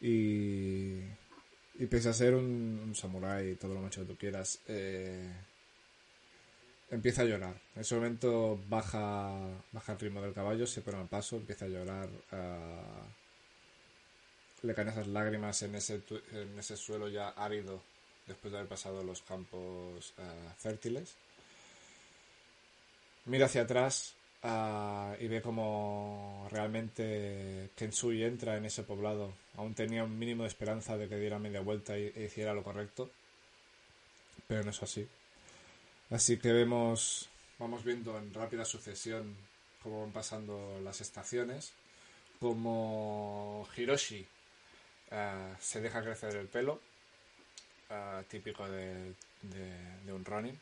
[0.00, 0.98] y,
[1.78, 5.30] y pese a ser un, un samurái todo lo mucho que tú quieras, eh,
[6.90, 7.60] empieza a llorar.
[7.74, 9.40] En ese momento baja,
[9.72, 12.08] baja el ritmo del caballo, se pone al paso, empieza a llorar.
[14.62, 16.00] le caen esas lágrimas en ese,
[16.32, 17.80] en ese suelo ya árido
[18.26, 21.14] después de haber pasado los campos ah, fértiles.
[23.26, 29.34] Mira hacia atrás ah, y ve como realmente Kensui entra en ese poblado.
[29.56, 33.10] Aún tenía un mínimo de esperanza de que diera media vuelta e hiciera lo correcto.
[34.46, 35.06] Pero no es así.
[36.10, 39.34] Así que vemos vamos viendo en rápida sucesión
[39.82, 41.72] cómo van pasando las estaciones,
[42.40, 44.26] como Hiroshi
[45.10, 46.80] eh, se deja crecer el pelo,
[47.90, 49.14] eh, típico de,
[50.08, 50.58] un Ronin.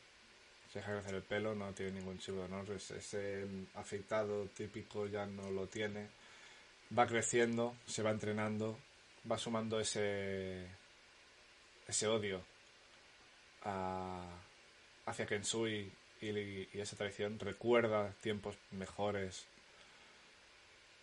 [0.73, 5.07] Se deja crecer el pelo, no tiene ningún tipo de honor, ese, ese afeitado típico
[5.07, 6.09] ya no lo tiene.
[6.97, 8.79] Va creciendo, se va entrenando,
[9.31, 10.67] va sumando ese,
[11.87, 12.43] ese odio
[15.07, 15.93] hacia Kensui
[16.23, 17.39] y, y esa traición.
[17.39, 19.45] Recuerda tiempos mejores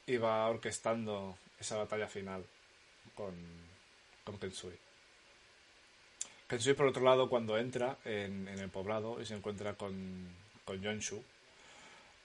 [0.08, 2.44] y va orquestando esa batalla final
[3.16, 3.36] con,
[4.24, 4.89] con Kensui.
[6.50, 10.28] Kensui, por otro lado, cuando entra en, en el poblado y se encuentra con,
[10.66, 11.24] con Yonshu,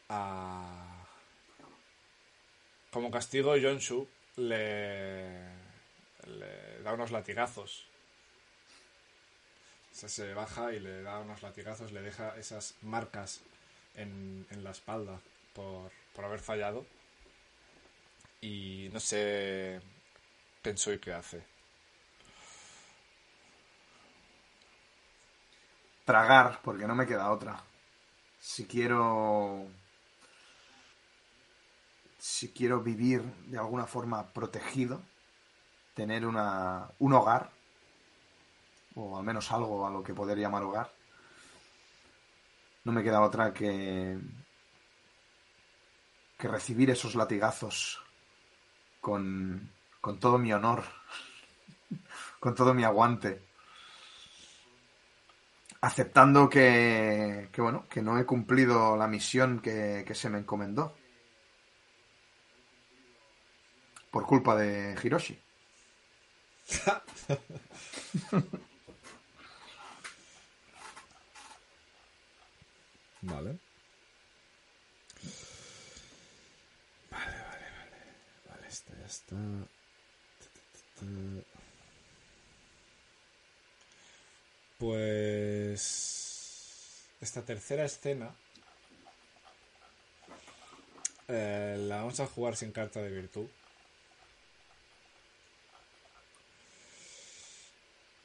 [0.09, 1.05] ah,
[2.91, 5.29] como castigo, Yonshu le,
[6.83, 7.85] da unos latigazos.
[9.93, 13.43] O sea, se baja y le da unos latigazos, le deja esas marcas
[13.95, 15.20] en, en la espalda
[15.53, 16.87] por, por haber fallado.
[18.41, 19.83] Y no sé
[20.62, 21.54] Kensui qué hace.
[26.05, 27.63] Tragar, porque no me queda otra.
[28.39, 29.67] Si quiero.
[32.19, 35.01] Si quiero vivir de alguna forma protegido,
[35.95, 37.51] tener una, un hogar,
[38.95, 40.91] o al menos algo a lo que poder llamar hogar,
[42.85, 44.19] no me queda otra que.
[46.37, 48.03] que recibir esos latigazos
[49.01, 49.71] con,
[50.03, 50.85] con todo mi honor,
[52.41, 53.54] con todo mi aguante
[55.85, 60.95] aceptando que, bueno, que no he cumplido la misión que, se me encomendó.
[64.11, 65.39] Por culpa de Hiroshi.
[73.22, 73.59] Vale.
[77.11, 78.01] Vale, vale, vale.
[78.47, 79.37] Vale, esta ya está
[80.97, 81.07] ta.
[84.85, 85.80] Pues.
[87.22, 88.35] Esta tercera escena.
[91.28, 93.47] eh, la vamos a jugar sin carta de virtud.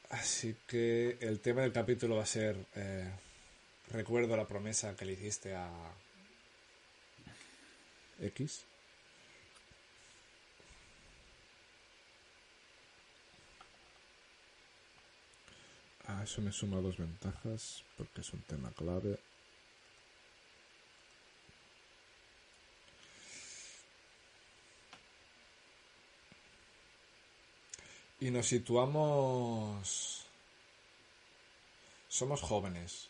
[0.09, 2.57] Así que el tema del capítulo va a ser.
[2.75, 3.09] eh,
[3.91, 5.69] recuerdo la promesa que le hiciste a.
[8.21, 8.65] X.
[16.11, 19.19] Ah, eso me suma dos ventajas porque es un tema clave.
[28.19, 30.25] Y nos situamos...
[32.07, 33.07] Somos jóvenes.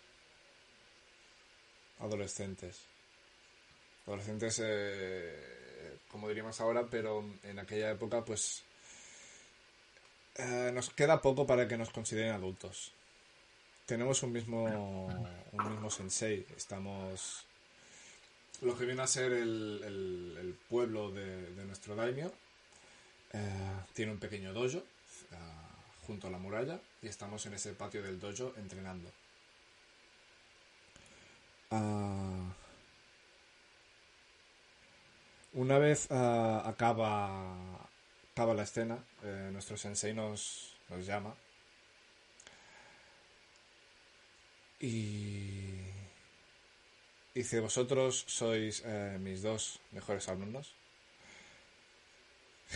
[2.00, 2.82] Adolescentes.
[4.08, 8.64] Adolescentes, eh, como diríamos ahora, pero en aquella época, pues...
[10.40, 12.92] eh, nos queda poco para que nos consideren adultos.
[13.86, 15.08] Tenemos un mismo,
[15.52, 16.46] un mismo sensei.
[16.56, 17.46] Estamos...
[18.62, 22.32] Lo que viene a ser el, el- pueblo de, de nuestro daimyo.
[23.34, 25.36] Eh, tiene un pequeño dojo eh,
[26.06, 29.12] junto a la muralla y estamos en ese patio del dojo entrenando.
[35.54, 37.79] Una vez acaba,
[38.40, 40.72] acaba la escena, eh, nuestro sensei nos,
[41.06, 41.36] llama
[44.80, 45.76] y
[47.36, 50.74] dice, vosotros sois eh, mis dos mejores alumnos.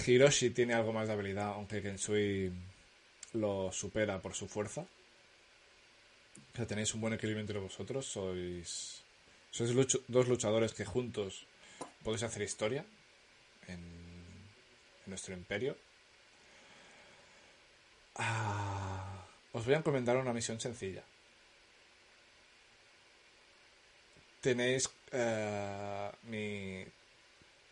[0.05, 2.51] Hiroshi tiene algo más de habilidad, aunque Kensui
[3.31, 4.85] lo supera por su fuerza.
[6.59, 8.05] O tenéis un buen equilibrio entre vosotros.
[8.05, 9.01] Sois,
[9.49, 9.71] sois
[10.09, 11.47] dos luchadores que juntos
[12.03, 12.83] podéis hacer historia
[13.69, 14.02] en
[15.07, 15.75] nuestro imperio.
[18.15, 21.03] Ah, os voy a encomendar una misión sencilla.
[24.41, 26.83] Tenéis eh, mi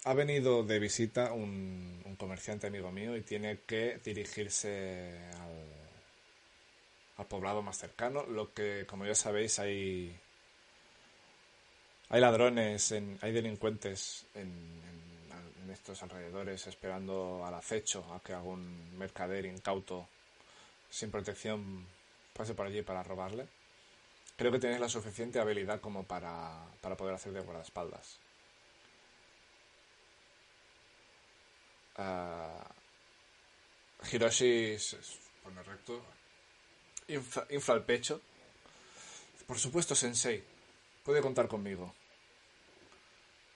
[0.05, 5.65] ha venido de visita un, comerciante amigo mío y tiene que dirigirse al,
[7.17, 8.23] al poblado más cercano.
[8.25, 10.15] Lo que, como ya sabéis, hay
[12.09, 14.90] hay ladrones, en- hay delincuentes en, en- en
[15.71, 20.07] estos alrededores esperando al acecho a que algún mercader incauto
[20.89, 21.87] sin protección
[22.33, 23.47] pase por allí para robarle.
[24.37, 28.17] Creo que tenéis la suficiente habilidad como para, para poder hacer de guardaespaldas.
[31.97, 32.67] Ah,
[34.11, 34.97] Hiroshi se
[35.43, 36.01] pone recto,
[37.07, 38.21] infla, infla el pecho.
[39.45, 40.43] Por supuesto, Sensei.
[41.03, 41.93] puede contar conmigo.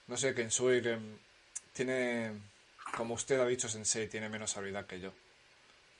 [0.08, 0.82] No sé, Kensui,
[1.76, 2.32] tiene,
[2.96, 5.12] como usted ha dicho, Sensei, tiene menos habilidad que yo.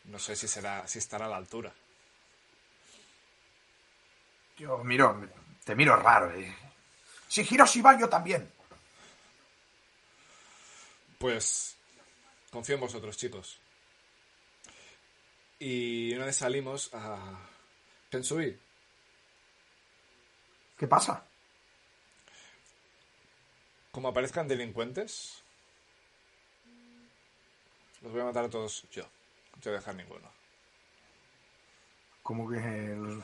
[0.04, 1.70] No sé si será, si estará a la altura.
[4.56, 5.28] Yo miro,
[5.64, 6.32] te miro raro.
[6.34, 6.56] Eh.
[7.28, 8.50] Si Hiroshi va, yo también.
[11.18, 11.76] Pues
[12.50, 13.58] confío en vosotros, chicos.
[15.58, 17.18] Y una vez salimos a
[18.10, 18.58] Kensui,
[20.78, 21.22] ¿Qué pasa?
[23.96, 25.42] como aparezcan delincuentes,
[28.02, 29.02] los voy a matar a todos yo.
[29.02, 30.30] No te voy a dejar ninguno.
[32.22, 33.22] ¿Cómo que...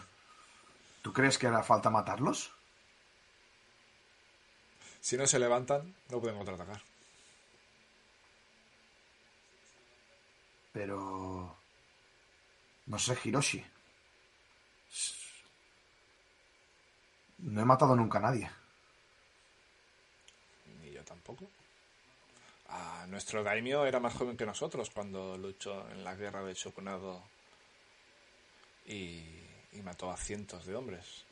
[1.02, 2.52] ¿Tú crees que hará falta matarlos?
[5.00, 6.80] Si no se levantan, no pueden contraatacar.
[10.72, 11.56] Pero...
[12.86, 13.64] No sé, Hiroshi.
[17.38, 18.50] No he matado nunca a nadie.
[20.80, 21.50] Ni yo tampoco.
[22.72, 27.22] Ah, nuestro daimyo era más joven que nosotros cuando luchó en la guerra del Shokunado
[28.86, 29.24] y,
[29.72, 31.24] y mató a cientos de hombres.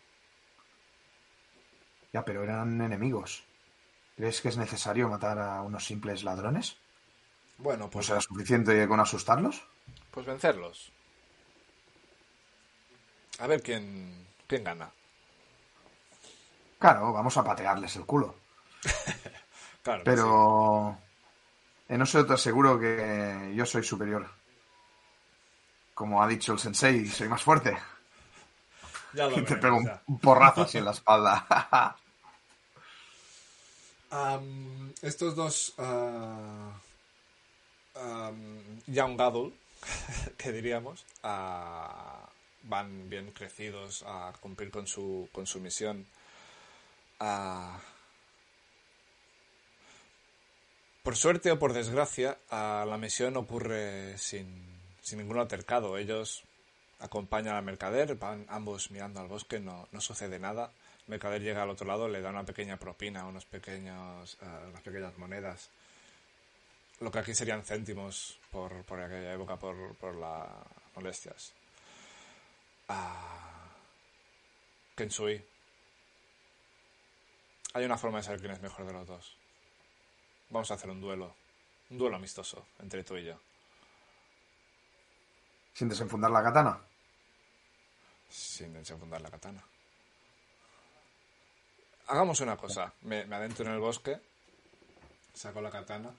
[2.13, 3.43] Ya, pero eran enemigos.
[4.17, 6.77] ¿Crees que es necesario matar a unos simples ladrones?
[7.59, 9.63] Bueno, ¿No pues, será suficiente con asustarlos?
[10.11, 10.93] pues vencerlos.
[13.39, 14.93] A ver quién, quién gana.
[16.81, 18.35] Claro, vamos a patearles el culo.
[19.83, 20.99] Claro, Pero...
[21.91, 24.25] En eso te aseguro que yo soy superior.
[25.93, 27.77] Como ha dicho el sensei, soy más fuerte.
[29.13, 30.01] Ya lo Y te pego un, ya.
[30.07, 31.97] un porrazo así en la espalda.
[35.03, 36.73] Estos dos am,
[38.87, 39.53] Young Adult,
[40.39, 42.21] que diríamos, ah,
[42.63, 46.07] van bien crecidos a cumplir con su, con su misión.
[47.19, 47.81] Ah,
[51.03, 54.47] por suerte o por desgracia, ah, la misión ocurre sin,
[55.01, 55.97] sin ningún altercado.
[55.97, 56.45] Ellos
[56.99, 60.71] acompañan al mercader, van ambos mirando al bosque, no, no sucede nada.
[61.07, 64.83] El mercader llega al otro lado, le da una pequeña propina, unos pequeños, eh, unas
[64.83, 65.71] pequeñas monedas.
[67.01, 70.49] Lo que aquí serían céntimos por, por aquella época, por, por las
[70.95, 71.53] molestias.
[72.89, 73.71] Ah,
[74.95, 75.43] Kensui.
[77.73, 79.40] Hay una forma de saber quién es mejor de los dos.
[80.51, 81.35] Vamos a hacer un duelo.
[81.91, 83.35] Un duelo amistoso entre tú y yo.
[85.73, 86.81] Sin desenfundar la katana.
[88.29, 89.63] Sin desenfundar la katana.
[92.09, 92.93] Hagamos una cosa.
[93.03, 94.21] Me, me adentro en el bosque,
[95.33, 96.13] saco la katana,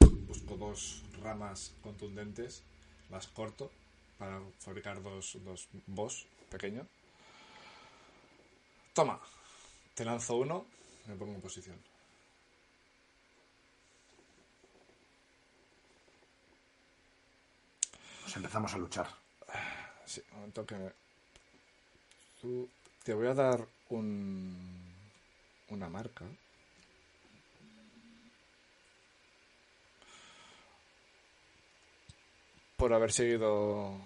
[0.00, 2.62] busco dos ramas contundentes,
[3.10, 3.70] las corto
[4.18, 6.86] para fabricar dos, dos boss pequeños.
[8.94, 9.20] Toma,
[9.94, 10.66] te lanzo uno,
[11.06, 11.89] me pongo en posición.
[18.30, 19.08] Pues empezamos a luchar.
[20.06, 20.76] Sí, un momento que
[22.40, 22.70] Tú-
[23.02, 24.94] Te voy a dar un...
[25.70, 26.24] una marca.
[32.76, 34.00] Por haber seguido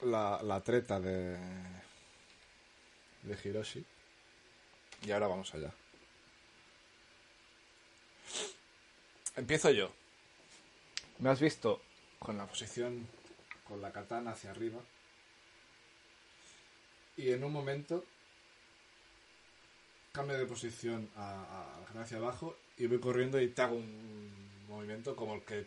[0.00, 1.38] la, la treta de...
[3.22, 3.84] de Hiroshi.
[5.02, 5.70] Y ahora vamos allá.
[9.36, 9.92] Empiezo yo.
[11.20, 11.80] ¿Me has visto
[12.22, 13.06] con la posición
[13.64, 14.80] con la katana hacia arriba?
[17.16, 18.04] Y en un momento
[20.12, 24.30] cambio de posición a, hacia abajo y voy corriendo y te hago un
[24.68, 25.66] movimiento como el que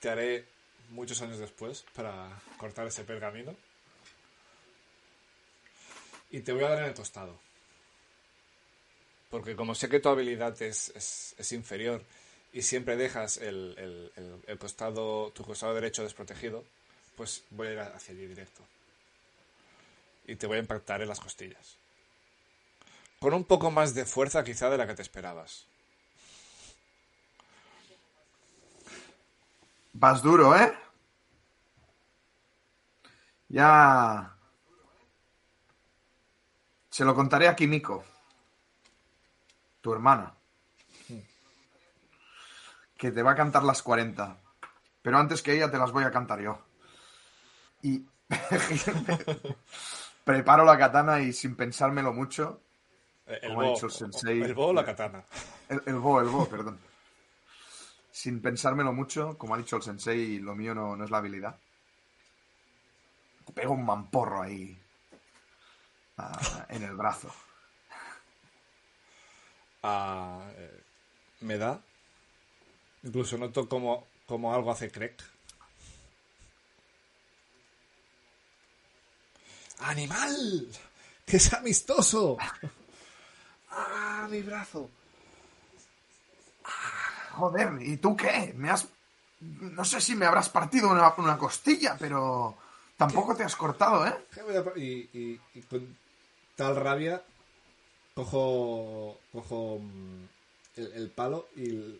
[0.00, 0.46] te haré
[0.90, 3.54] muchos años después para cortar ese pergamino.
[6.30, 7.38] Y te voy a dar en el costado.
[9.30, 12.04] Porque como sé que tu habilidad es, es inferior
[12.52, 16.64] y siempre dejas el, el- el- costado, tu costado derecho desprotegido,
[17.16, 18.62] pues voy a ir hacia allí directo.
[20.26, 21.76] Y te voy a impactar en las costillas.
[23.20, 25.64] Con un poco más de fuerza quizá de la que te esperabas.
[29.92, 30.72] Vas duro, ¿eh?
[33.50, 34.32] Ya...
[36.96, 38.04] Se lo contaré a Kimiko,
[39.80, 40.34] tu hermana,
[43.00, 44.36] que te va a cantar las 40.
[45.00, 46.58] Pero antes que ella te las voy a cantar yo.
[47.80, 48.04] Y
[50.24, 52.60] preparo la katana y sin pensármelo mucho,
[53.26, 54.42] Eh, El Como ha dicho el sensei.
[54.42, 55.24] el bo o la katana.
[55.68, 56.78] El, el bo, el bo, perdón.
[58.12, 61.56] Sin pensármelo mucho, como ha dicho el sensei, lo mío no, no es la habilidad.
[63.54, 64.78] Pego un mamporro ahí
[66.18, 67.32] ah, en el brazo.
[69.82, 70.82] Ah, eh,
[71.40, 71.80] me da.
[73.02, 75.24] Incluso noto como, como algo hace crack.
[79.80, 80.68] ¡Animal!
[81.24, 82.36] ¡Que es amistoso!
[83.70, 84.90] ¡Ah, mi brazo!
[87.32, 88.52] Joder, ¿y tú qué?
[88.56, 88.86] Me has...
[89.40, 92.58] No sé si me habrás partido una, una costilla, pero
[92.98, 94.14] tampoco te has cortado, ¿eh?
[94.76, 95.96] Y, con
[96.54, 97.22] tal rabia
[98.14, 100.24] cojo, cojo mm,
[100.76, 101.98] el, palo y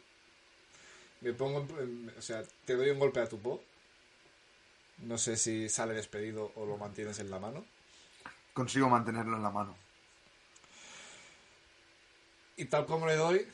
[1.20, 1.60] me pongo...
[1.80, 3.62] en- o sea, te doy un golpe a tu po.
[4.98, 7.64] No sé si sale despedido o lo mantienes en la mano.
[8.52, 9.74] Consigo mantenerlo en la mano.
[12.56, 13.46] Y tal como le doy,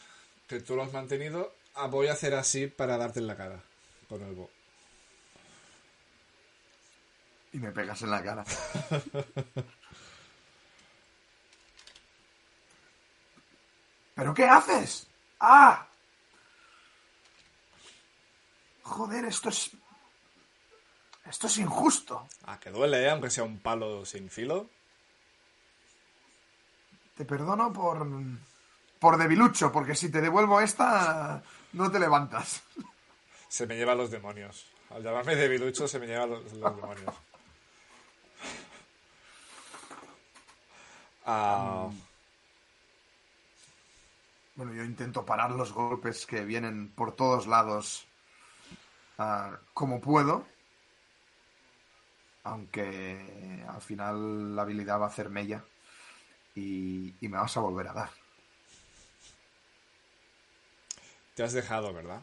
[0.48, 3.62] que tú lo has mantenido, ah, voy a hacer así para darte en la cara
[4.08, 4.50] con el bo.
[7.52, 8.44] Y me pegas en la cara.
[14.14, 15.06] ¿Pero qué haces?
[15.40, 15.86] ¡Ah!
[18.86, 19.70] Joder, esto es...
[21.24, 22.28] Esto es injusto.
[22.44, 23.10] Ah, que duele, ¿eh?
[23.10, 24.70] aunque sea un palo sin filo.
[27.16, 28.06] Te perdono por...
[29.00, 31.42] Por debilucho, porque si te devuelvo esta,
[31.72, 32.62] no te levantas.
[33.48, 34.66] Se me lleva los demonios.
[34.90, 37.14] Al llamarme debilucho se me llevan los, los demonios.
[41.26, 41.88] Ah,
[44.54, 48.05] Bueno, yo intento parar los golpes que vienen por todos lados
[49.74, 50.46] como puedo.
[52.44, 55.64] Aunque al final la habilidad va a hacer mella.
[56.54, 58.10] Y, y me vas a volver a dar.
[61.36, 62.22] te has dejado, ¿verdad?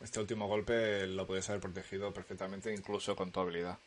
[0.00, 3.78] Este último golpe lo puedes haber protegido perfectamente, incluso con tu habilidad.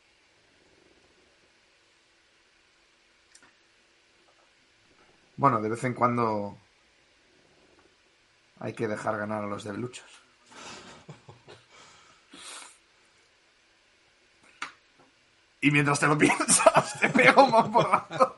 [5.36, 6.56] Bueno, de vez en cuando
[8.58, 10.23] hay que dejar ganar a los debiluchos.
[15.64, 18.36] Y mientras te lo piensas, te pego más porrazo.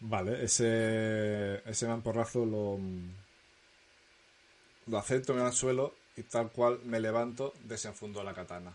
[0.00, 2.80] Vale, ese, ese mamporrazo lo,
[4.86, 8.74] lo acepto, me al suelo y tal cual me levanto, desenfundo la katana.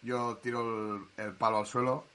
[0.00, 2.06] Yo tiro el, el palo al suelo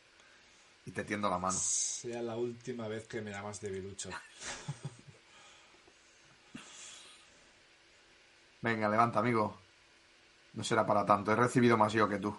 [0.88, 1.56] y te tiendo la mano.
[1.56, 4.10] Sea la última vez que me llamas debilucho.
[8.62, 9.61] Venga, levanta, amigo.
[10.54, 11.32] No será para tanto.
[11.32, 12.36] He recibido más yo que tú.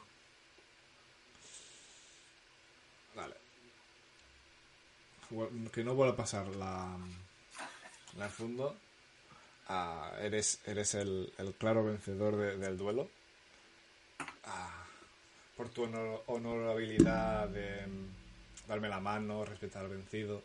[3.15, 3.35] Vale.
[5.73, 6.97] Que no vuelva a pasar la,
[8.19, 8.77] la fundo.
[9.69, 13.09] Ah, eres eres el, el claro vencedor de- del duelo.
[14.45, 14.85] Ah,
[15.57, 20.43] por tu honor- honorabilidad de mm, darme la mano, respetar al vencido.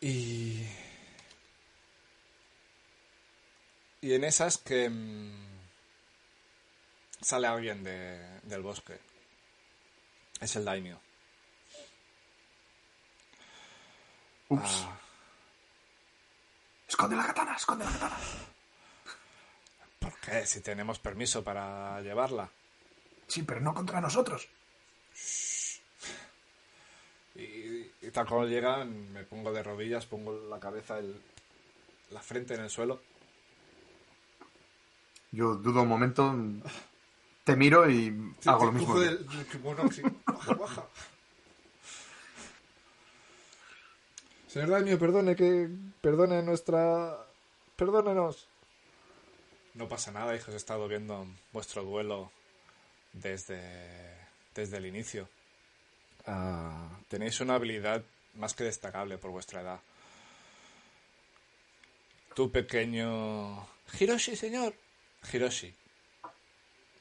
[0.00, 0.62] Y.
[4.00, 4.88] Y en esas que.
[7.20, 8.98] Sale alguien de- del bosque.
[10.40, 11.00] Es el daimio.
[14.48, 14.84] Ups.
[14.86, 14.98] Ah,
[16.88, 18.16] Esconde la katana, esconde la katana.
[19.98, 20.46] ¿Por qué?
[20.46, 22.48] Si tenemos permiso para llevarla.
[23.26, 24.48] Sí, pero no contra nosotros.
[27.34, 27.40] Y,
[28.00, 31.20] y tal como llegan, me pongo de rodillas, pongo la cabeza, el-
[32.10, 33.02] la frente en el suelo.
[35.30, 36.34] Yo dudo un momento.
[37.48, 38.14] Te miro y
[38.44, 38.88] hago lo mismo.
[38.88, 40.02] Cojo del- del kimono, sí.
[40.26, 40.86] Baja, baja.
[44.48, 45.70] Señor Daimio, perdone que...
[46.02, 47.16] Perdone nuestra...
[47.74, 48.46] Perdónenos.
[49.72, 50.52] No pasa nada, hijos.
[50.52, 52.30] He estado viendo vuestro duelo
[53.14, 54.14] desde,
[54.54, 55.26] desde el inicio.
[56.26, 58.02] Ah, tenéis una habilidad
[58.34, 59.80] más que destacable por vuestra edad.
[62.34, 63.66] Tu pequeño...
[63.98, 64.74] Hiroshi, señor.
[65.32, 65.74] Hiroshi.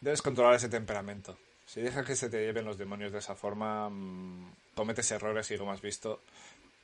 [0.01, 1.37] Debes controlar ese temperamento.
[1.65, 5.57] Si dejas que se te lleven los demonios de esa forma, mm, cometes errores y
[5.57, 6.21] como has visto...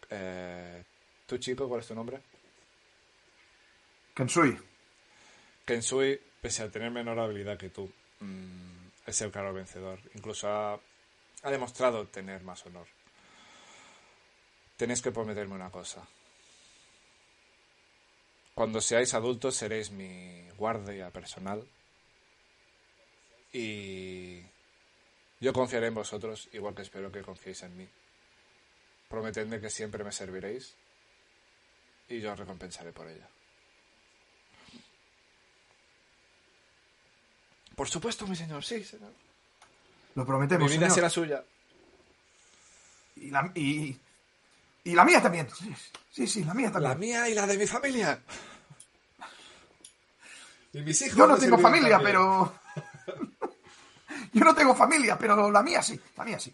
[0.09, 0.83] Eh,
[1.25, 2.19] ¿Tu chico, cuál es tu nombre?
[4.13, 4.59] Kensui,
[5.65, 9.99] Kensui, pese a tener menor habilidad que tú, mm, es el claro vencedor.
[10.13, 12.87] Incluso ha, ha demostrado tener más honor.
[14.77, 16.05] Tenéis que prometerme una cosa.
[18.53, 21.65] Cuando seáis adultos seréis mi guardia personal.
[23.53, 24.41] Y
[25.39, 27.87] yo confiaré en vosotros, igual que espero que confiéis en mí.
[29.07, 30.73] Prometedme que siempre me serviréis
[32.09, 33.25] y yo os recompensaré por ello.
[37.75, 39.11] Por supuesto, mi señor, sí, señor.
[40.15, 40.95] lo Mi prometemos, vida señor.
[40.95, 41.43] será suya.
[43.15, 43.97] Y la, y,
[44.83, 45.47] y la mía también.
[45.49, 45.73] Sí,
[46.11, 46.91] sí, sí, la mía también.
[46.91, 48.21] La mía y la de mi familia.
[50.73, 51.17] Y mis hijos.
[51.17, 52.11] Yo no tengo familia, también.
[52.13, 52.59] pero...
[54.39, 56.53] Yo no tengo familia, pero la mía sí, la mía sí.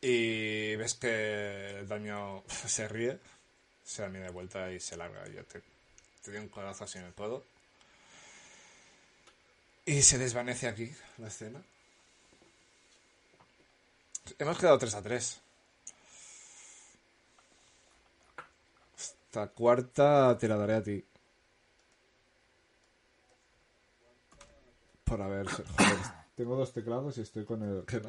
[0.00, 3.18] Y ves que el daño se ríe,
[3.84, 5.26] se da de vuelta y se larga.
[5.28, 5.62] Yo te,
[6.22, 7.44] te doy un codazo así en el codo.
[9.86, 11.62] Y se desvanece aquí la escena.
[14.38, 15.40] Hemos quedado 3 a 3.
[18.98, 21.04] Esta cuarta te la daré a ti.
[25.04, 25.46] Por haber.
[25.48, 25.98] Joder,
[26.36, 27.84] tengo dos teclados y estoy con el.
[27.86, 28.08] que no.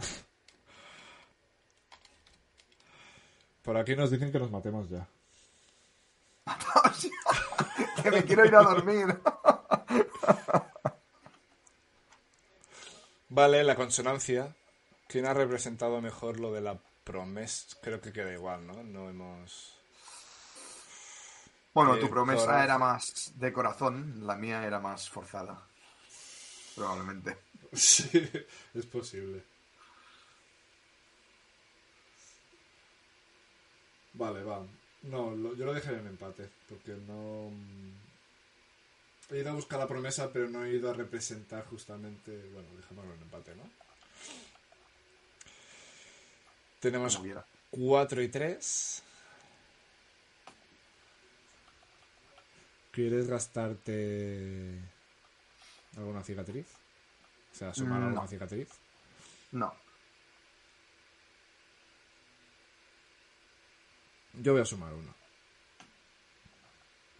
[3.63, 5.07] Por aquí nos dicen que nos matemos ya.
[8.03, 9.19] que me quiero ir a dormir.
[13.29, 14.55] Vale, la consonancia.
[15.07, 17.75] ¿Quién ha representado mejor lo de la promesa?
[17.81, 18.83] Creo que queda igual, ¿no?
[18.83, 19.77] No hemos.
[21.73, 22.63] Bueno, Eh, tu promesa corazón.
[22.63, 25.67] era más de corazón, la mía era más forzada.
[26.75, 27.37] Probablemente.
[27.73, 28.09] Sí,
[28.73, 29.43] es posible.
[34.13, 34.65] Vale, va.
[35.03, 37.51] No, lo- yo lo dejaré en empate, porque no...
[37.51, 37.91] mm,
[39.29, 42.49] He ido a buscar la promesa, pero no he ido a representar justamente...
[42.53, 43.63] Bueno, dejémoslo en empate, ¿no?
[46.79, 47.45] Tenemos Como hubiera.
[47.69, 49.03] 4 y 3.
[52.91, 54.79] ¿Quieres gastarte
[55.97, 56.67] alguna cicatriz?
[57.53, 58.69] O sea, sumar Mm, alguna cicatriz.
[59.51, 59.73] No.
[64.33, 65.13] Yo voy a sumar uno.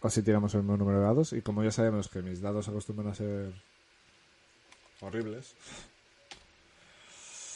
[0.02, 1.32] Así tiramos el mismo número de dados.
[1.32, 3.52] Y como ya sabemos que mis dados acostumbran a ser
[5.00, 5.54] horribles,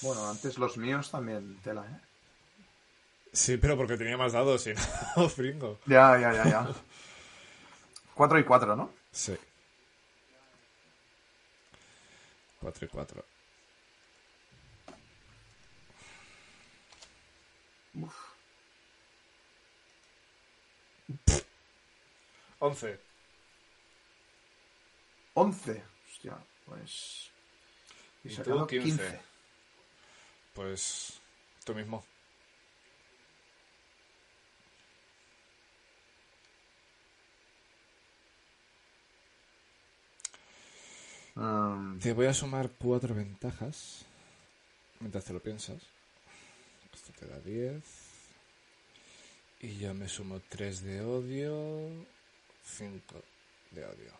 [0.02, 2.00] Bueno, antes los míos también tela, ¿eh?
[3.32, 4.72] Sí, pero porque tenía más dados y
[5.16, 5.78] no fringo.
[5.86, 6.68] Ya, ya, ya, ya.
[8.14, 8.90] Cuatro y cuatro, ¿no?
[9.12, 9.36] Sí.
[12.60, 13.24] 4 y 4.
[22.58, 23.00] Once.
[25.34, 25.82] Once.
[26.06, 27.30] Hostia, pues...
[28.22, 28.88] Y he tú, sacado 15.
[28.88, 29.20] 15.
[30.54, 31.20] Pues
[31.64, 32.04] tú mismo.
[41.40, 44.04] Mm, Te voy a sumar cuatro ventajas.
[45.00, 45.80] Mientras te lo piensas.
[46.92, 47.82] Esto te da 10.
[49.60, 52.06] Y yo me sumo 3 de odio.
[52.62, 53.22] 5
[53.70, 54.12] de odio.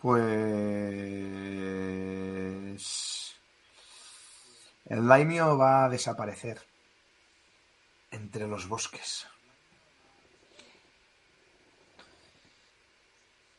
[0.00, 0.79] Pues...
[4.90, 6.60] El daimio va a desaparecer
[8.10, 9.24] entre los bosques.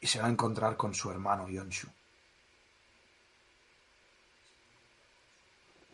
[0.02, 1.88] Y se va a encontrar con su hermano Yonshu.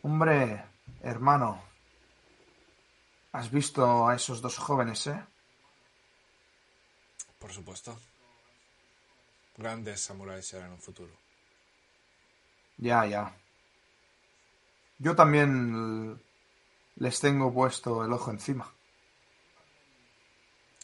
[0.02, 0.64] Hombre,
[1.02, 1.62] hermano,
[3.30, 5.24] ¿has visto a esos dos jóvenes, eh?
[7.38, 7.96] Por supuesto.
[9.56, 11.14] Grandes samuráis serán en un futuro.
[12.78, 13.32] Ya, ya.
[14.98, 16.20] Yo también
[16.96, 18.72] les tengo puesto el ojo encima.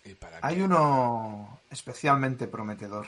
[0.05, 3.07] ¿Y para Hay uno especialmente prometedor.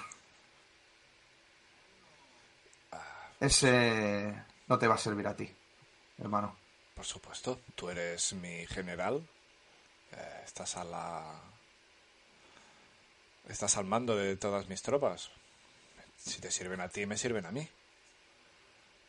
[3.39, 4.35] Ese
[4.67, 5.49] no te va a servir a ti,
[6.19, 6.57] hermano.
[6.95, 7.61] Por supuesto.
[7.75, 9.29] Tú eres mi general.
[10.13, 11.41] Eh, estás a la...
[13.47, 15.31] Estás al mando de todas mis tropas.
[16.17, 17.69] Si te sirven a ti, me sirven a mí.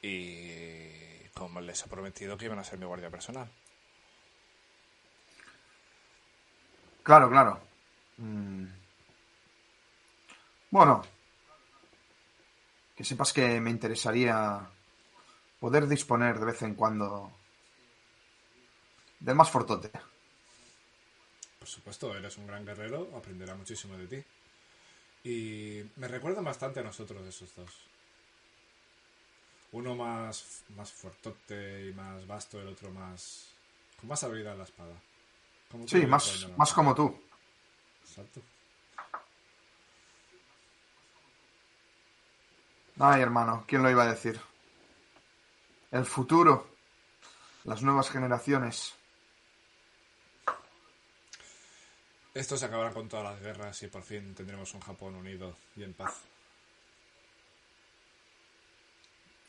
[0.02, 1.07] Y
[1.38, 3.48] como les he prometido que iban a ser mi guardia personal.
[7.04, 7.62] Claro, claro.
[8.18, 8.66] Mm.
[10.72, 11.04] Bueno,
[12.96, 14.68] que sepas que me interesaría
[15.60, 17.32] poder disponer de vez en cuando
[19.20, 19.92] del más fortote.
[21.60, 24.24] Por supuesto, eres un gran guerrero, aprenderá muchísimo de ti.
[25.24, 27.72] Y me recuerdan bastante a nosotros esos dos.
[29.78, 33.54] Uno más, más fuertote y más vasto, el otro más...
[34.00, 34.96] con más habilidad en la espada.
[35.86, 37.16] Sí, más, la más como tú.
[38.02, 38.42] Exacto.
[42.98, 44.42] Ay, hermano, ¿quién lo iba a decir?
[45.92, 46.72] El futuro.
[47.66, 48.96] las nuevas generaciones.
[52.34, 55.84] Esto se acabará con todas las guerras y por fin tendremos un Japón unido y
[55.84, 56.24] en paz.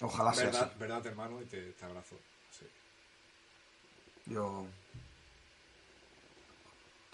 [0.01, 0.79] Ojalá sea ¿Verdad, así.
[0.79, 1.41] verdad hermano?
[1.43, 2.17] Y te, te abrazo.
[2.51, 2.67] Sí.
[4.27, 4.67] Yo.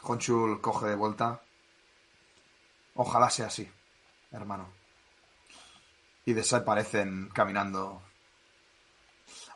[0.02, 1.40] Honchul coge de vuelta.
[2.94, 3.68] Ojalá sea así,
[4.32, 4.68] hermano.
[6.26, 8.02] Y desaparecen caminando,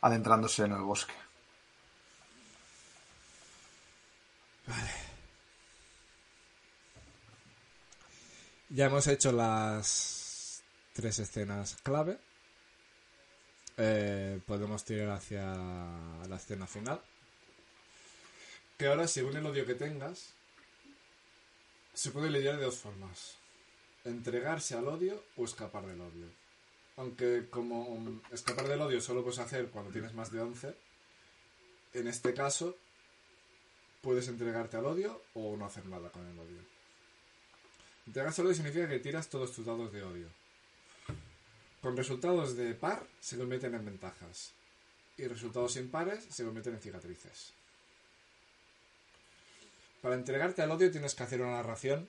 [0.01, 1.15] adentrándose en el bosque.
[8.71, 12.19] Ya hemos hecho las tres escenas clave.
[13.81, 17.01] Eh, podemos tirar hacia la escena final.
[18.77, 20.35] Que ahora, según el odio que tengas,
[21.95, 23.37] se puede lidiar de dos formas.
[24.05, 26.27] Entregarse al odio o escapar del odio.
[26.97, 30.75] Aunque como escapar del odio solo puedes hacer cuando tienes más de 11,
[31.95, 32.77] en este caso
[34.01, 36.61] puedes entregarte al odio o no hacer nada con el odio.
[38.07, 40.29] Entregarse al odio significa que tiras todos tus dados de odio.
[41.81, 44.53] Con resultados de par se convierten en ventajas.
[45.17, 47.53] Y resultados impares se convierten en cicatrices.
[50.03, 52.09] Para entregarte al odio tienes que hacer una narración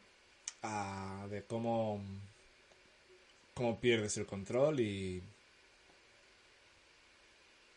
[0.63, 2.03] ah, de cómo,
[3.53, 5.23] cómo pierdes el control y,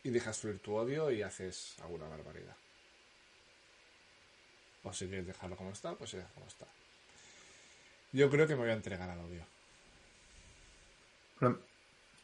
[0.02, 2.56] y dejas fluir tu odio y haces alguna barbaridad.
[4.84, 6.66] O si quieres dejarlo como está, pues deja como está.
[8.12, 9.46] Yo creo que me voy a entregar al odio.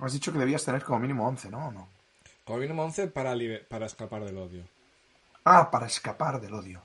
[0.06, 1.68] Has dicho que debías tener como mínimo 11, ¿no?
[1.68, 1.88] ¿O no?
[2.44, 3.34] Como mínimo 11 para,
[3.68, 4.64] para escapar del odio.
[5.44, 6.82] Ah, para escapar del odio.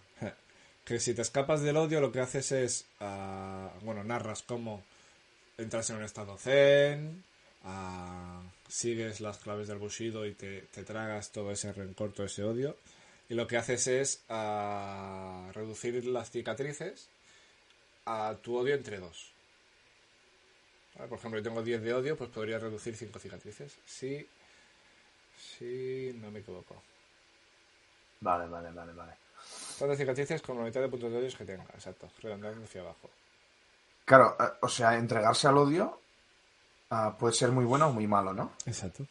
[0.85, 2.85] Que si te escapas del odio, lo que haces es.
[2.99, 4.84] ah, bueno, narras cómo
[5.57, 7.23] entras en un estado zen.
[7.64, 12.44] ah, sigues las claves del Bushido y te, te tragas todo ese rencor, todo ese
[12.44, 12.76] odio.
[13.30, 17.07] Y lo que haces es ah, reducir las cicatrices
[18.06, 19.32] a tu odio entre dos.
[20.95, 21.07] ¿Vale?
[21.09, 23.77] Por ejemplo, yo tengo 10 de odio, pues podría reducir 5 cicatrices.
[23.85, 24.27] Sí.
[25.57, 26.81] Sí, no me equivoco.
[28.21, 29.13] Vale, vale, vale, vale.
[29.77, 31.65] Tantas cicatrices como la mitad de puntos de odios que tenga.
[31.73, 33.09] Exacto, redondeando hacia abajo.
[34.05, 35.99] Claro, eh, o sea, entregarse al odio
[36.91, 38.53] ah, puede ser muy bueno o muy malo, ¿no?
[38.65, 39.05] Exacto.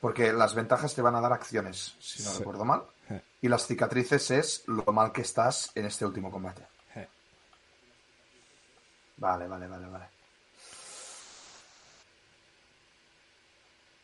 [0.00, 2.38] Porque las ventajas te van a dar acciones, si no Sí.
[2.38, 2.82] recuerdo mal.
[3.10, 3.20] Eh.
[3.42, 6.62] Y las cicatrices es lo mal que estás en este último combate.
[6.94, 7.08] Eh.
[9.18, 10.04] Vale, vale, vale, vale.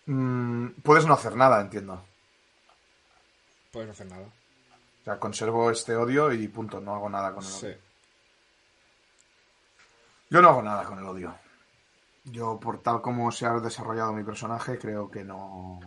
[0.07, 2.05] Mm, puedes no hacer nada, entiendo.
[3.73, 4.23] Puedes no hacer nada.
[4.27, 7.67] O sea, conservo este odio y punto, no hago nada con el Sí.
[7.67, 7.79] odio.
[10.31, 11.37] Yo no hago nada con el odio.
[12.25, 15.79] Yo, por tal como se ha desarrollado mi personaje, creo que no.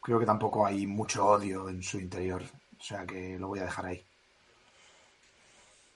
[0.00, 2.42] Creo que tampoco hay mucho odio en su interior.
[2.78, 4.04] O sea que lo voy a dejar ahí.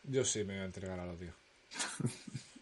[0.05, 1.33] Yo sí me voy a entregar al odio.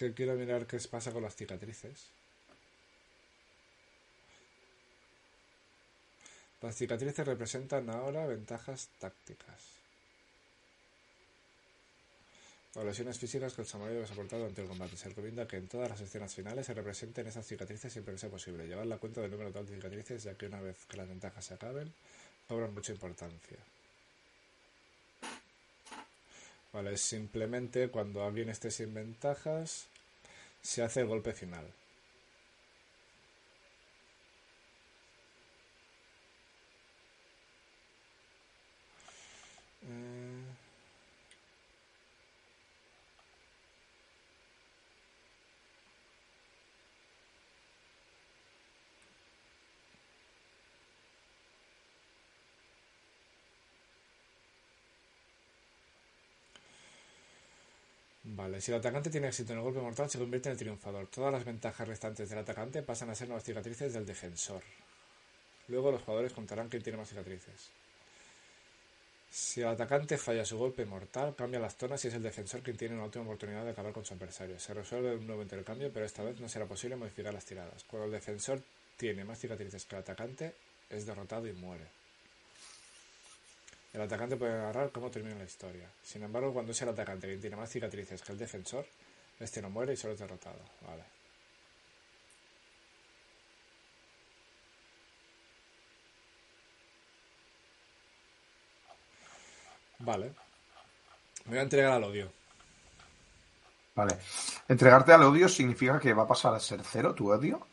[0.00, 2.06] que quiero mirar qué pasa con las cicatrices.
[6.62, 9.60] Las cicatrices representan ahora ventajas tácticas.
[12.76, 14.96] O lesiones físicas que el samurái debe soportar durante el combate.
[14.96, 18.30] Se recomienda que en todas las escenas finales se representen esas cicatrices siempre que sea
[18.30, 18.66] posible.
[18.66, 21.44] Llevar la cuenta del número total de cicatrices, ya que una vez que las ventajas
[21.44, 21.92] se acaben,
[22.48, 23.58] cobran mucha importancia.
[26.72, 29.86] Vale, simplemente cuando alguien esté sin ventajas,
[30.62, 31.66] se hace el golpe final.
[39.82, 40.44] Eh,
[58.58, 61.06] Si el atacante tiene éxito en el golpe mortal, se convierte en el triunfador.
[61.08, 64.62] Todas las ventajas restantes del atacante pasan a ser nuevas cicatrices del defensor.
[65.68, 67.70] Luego los jugadores contarán quién tiene más cicatrices.
[69.30, 72.76] Si el atacante falla su golpe mortal, cambia las zonas y es el defensor quien
[72.76, 74.58] tiene una última oportunidad de acabar con su adversario.
[74.58, 77.84] Se resuelve un nuevo intercambio, pero esta vez no será posible modificar las tiradas.
[77.84, 78.60] Cuando el defensor
[78.96, 80.54] tiene más cicatrices que el atacante,
[80.88, 81.99] es derrotado y muere.
[83.92, 85.88] El atacante puede narrar cómo termina la historia.
[86.02, 88.86] Sin embargo, cuando es el atacante quien tiene más cicatrices que el defensor,
[89.40, 90.60] este no muere y solo es derrotado.
[90.86, 91.04] Vale.
[100.00, 100.32] Vale.
[101.44, 102.32] Me voy a entregar al odio.
[103.94, 104.18] Vale.
[104.68, 107.66] Entregarte al odio significa que va a pasar a ser cero tu odio.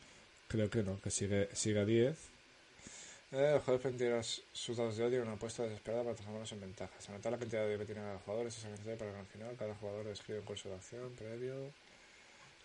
[0.47, 2.36] Creo que no, que sigue, sigue a 10.
[3.31, 6.61] Eh, el jugador plantea sus dados de odio en una apuesta desesperada para transformarlos en
[6.61, 7.09] ventajas.
[7.09, 9.27] Anotar la cantidad de odio que tiene cada jugador es esa cantidad para el gran
[9.27, 9.55] final.
[9.57, 11.71] Cada jugador escribe un curso de acción previo.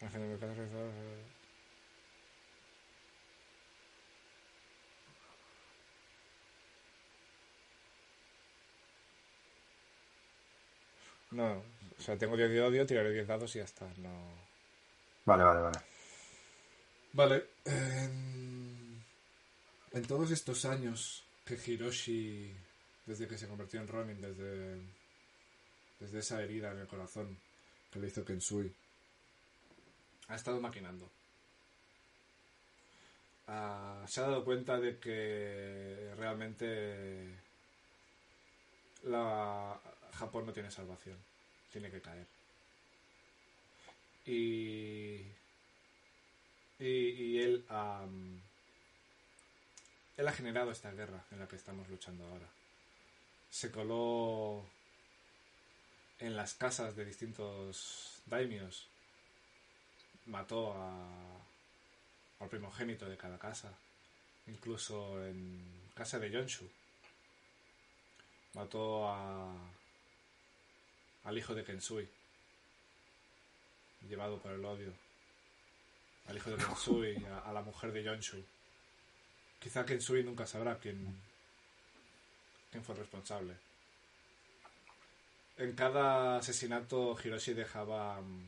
[0.00, 1.22] Al caso, eh,
[11.32, 11.62] No,
[11.98, 13.86] o sea, tengo 10 de odio, tiraré 10 dados y ya está.
[13.96, 14.10] No.
[15.24, 15.78] Vale, vale, vale.
[17.14, 17.44] Vale.
[17.64, 18.41] En,
[19.92, 22.52] en todos estos años que Hiroshi,
[23.06, 24.80] desde que se convirtió en Ronin, desde,
[26.00, 27.36] desde esa herida en el corazón
[27.90, 28.72] que le hizo Kensui,
[30.28, 31.10] ha estado maquinando.
[33.48, 37.38] Ah, se ha dado cuenta de que realmente
[39.04, 39.80] la
[40.12, 41.18] Japón no tiene salvación,
[41.72, 42.26] tiene que caer.
[44.24, 45.26] Y
[46.82, 48.40] y, y él, am,
[50.16, 52.46] él ha generado esta guerra en la que estamos luchando ahora.
[53.50, 54.64] Se coló
[56.18, 58.88] en las casas de distintos daimios.
[60.26, 61.06] Mató a,
[62.40, 63.72] al primogénito de cada casa.
[64.46, 66.68] Incluso en casa de Yonshu.
[68.54, 69.54] Mató a,
[71.24, 72.08] al hijo de Kensui.
[74.08, 74.92] Llevado por el odio
[76.28, 78.44] al hijo de Kensui, a, a la mujer de Yonshu.
[79.62, 80.98] Quizá Kensui nunca sabrá quién,
[82.72, 83.54] quién fue responsable.
[85.56, 88.46] En cada asesinato Hiroshi dejaba mm,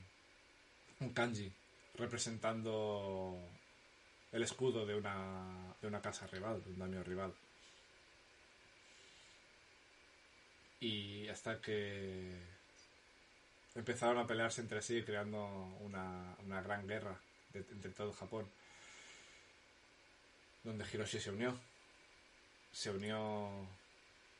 [1.00, 1.52] un kanji
[1.96, 3.38] representando
[4.32, 7.32] el escudo de una, de una casa rival, de un daimyo rival.
[10.80, 12.36] Y hasta que
[13.76, 15.44] empezaron a pelearse entre sí, creando
[15.80, 17.16] una, una gran guerra
[17.54, 18.48] entre todo Japón,
[20.64, 21.56] donde Hiroshi se unió.
[22.72, 23.48] Se unió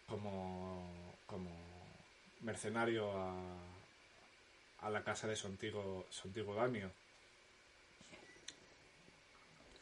[0.09, 1.51] como, como
[2.41, 3.35] mercenario a,
[4.81, 6.91] a la casa de su antiguo, su.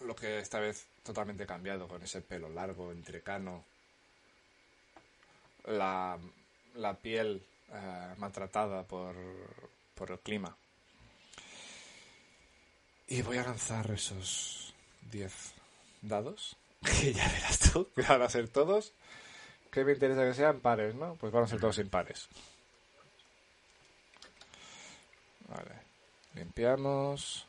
[0.00, 3.64] Lo que esta vez totalmente cambiado, con ese pelo largo, entrecano,
[5.66, 6.18] la,
[6.74, 7.42] la piel
[7.72, 9.14] eh, maltratada por,
[9.94, 10.54] por el clima.
[13.06, 14.74] Y voy a lanzar esos
[15.10, 15.61] 10
[16.02, 18.92] dados, que ya verás tú, que van a ser todos.
[19.70, 21.14] Que me interesa que sean pares, ¿no?
[21.16, 22.28] Pues van a ser todos impares.
[25.48, 25.80] Vale.
[26.34, 27.46] Limpiamos.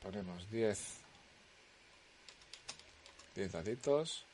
[0.00, 1.02] Ponemos 10.
[3.34, 4.24] 10 daditos.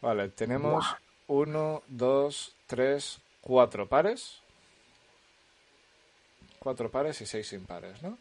[0.00, 0.84] Vale, tenemos
[1.28, 4.40] 1, 2, 3, 4 pares.
[6.58, 8.18] 4 pares y 6 impares, ¿no?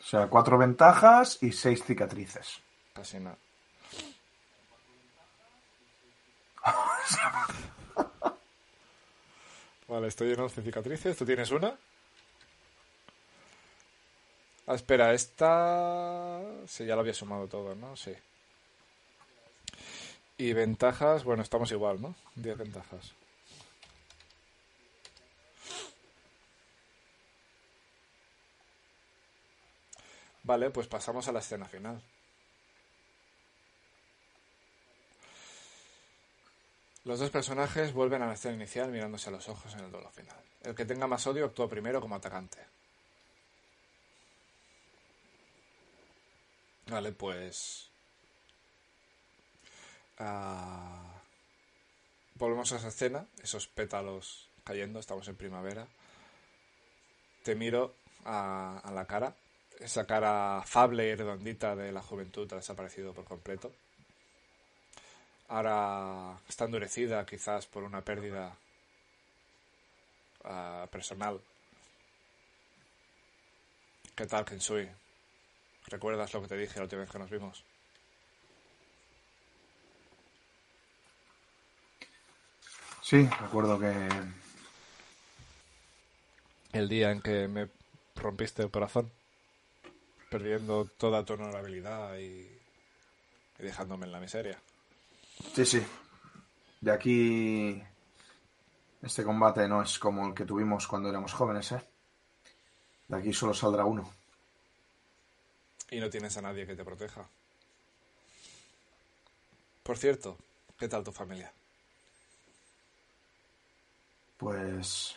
[0.00, 2.60] O sea, cuatro ventajas y seis cicatrices.
[2.94, 3.36] Casi nada.
[9.88, 11.16] vale, estoy en 11 cicatrices.
[11.16, 11.76] ¿Tú tienes una?
[14.66, 16.40] Ah, espera, esta...
[16.66, 17.96] Sí, ya lo había sumado todo, ¿no?
[17.96, 18.12] Sí.
[20.36, 22.14] Y ventajas, bueno, estamos igual, ¿no?
[22.36, 23.14] 10 ventajas.
[30.48, 32.00] Vale, pues pasamos a la escena final.
[37.04, 40.10] Los dos personajes vuelven a la escena inicial mirándose a los ojos en el duelo
[40.10, 40.40] final.
[40.62, 42.64] El que tenga más odio actúa primero como atacante.
[46.86, 47.90] Vale, pues...
[50.18, 51.20] ah,
[52.36, 55.86] Volvemos a esa escena, esos pétalos cayendo, estamos en primavera.
[57.42, 57.94] Te miro
[58.24, 59.34] a, a la cara,
[59.80, 63.72] esa cara afable y redondita de la juventud ha desaparecido por completo.
[65.48, 68.54] Ahora está endurecida quizás por una pérdida
[70.44, 71.40] ah, personal.
[74.14, 74.88] ¿Qué tal, Kensui?
[75.86, 77.64] ¿Recuerdas lo que te dije la última vez que nos vimos?
[83.00, 83.88] Sí, recuerdo que
[86.72, 87.68] El día en que me
[88.16, 89.10] rompiste el corazón,
[90.30, 92.48] perdiendo toda tu honorabilidad y,
[93.58, 94.60] y dejándome en la miseria.
[95.54, 95.82] Sí, sí.
[96.80, 97.82] De aquí
[99.02, 101.82] este combate no es como el que tuvimos cuando éramos jóvenes, ¿eh?
[103.08, 104.12] De aquí solo saldrá uno.
[105.90, 107.28] Y no tienes a nadie que te proteja.
[109.82, 110.36] Por cierto,
[110.76, 111.52] ¿qué tal tu familia?
[114.36, 115.16] Pues...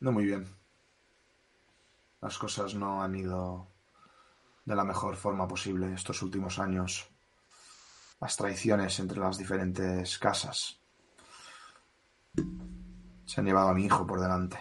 [0.00, 0.59] No muy bien.
[2.20, 3.66] Las cosas no han ido
[4.64, 7.08] de la mejor forma posible estos últimos años.
[8.20, 10.78] Las traiciones entre las diferentes casas.
[13.24, 14.58] Se han llevado a mi hijo por delante.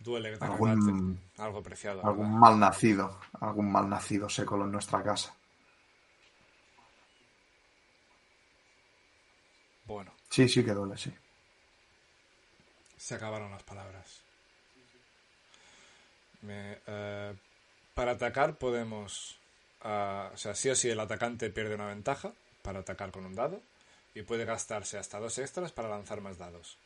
[0.00, 2.04] Duele que te Algún- algo preciado.
[2.06, 5.34] Algún mal nacido, algún mal nacido se coló en nuestra casa.
[9.86, 11.14] Bueno, Sí, sí que duele, sí.
[13.04, 14.22] Se acabaron las palabras.
[16.48, 17.34] Eh,
[17.92, 19.36] para atacar podemos...
[19.82, 22.32] ah, o sea, sí o sí el atacante pierde una ventaja
[22.62, 23.60] para atacar con un dado
[24.14, 26.78] y puede gastarse hasta dos extras para lanzar más dados.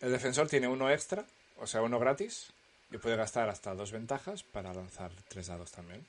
[0.00, 1.26] El defensor tiene uno extra,
[1.58, 2.52] o sea, uno gratis,
[2.92, 6.06] y puede gastar hasta dos ventajas para lanzar tres dados también.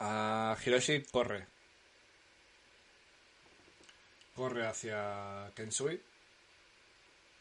[0.00, 1.46] Ah, Hiroshi corre.
[4.34, 6.00] Corre hacia Kensui.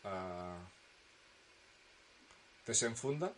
[0.03, 0.57] Ah,
[2.65, 3.31] desenfunda.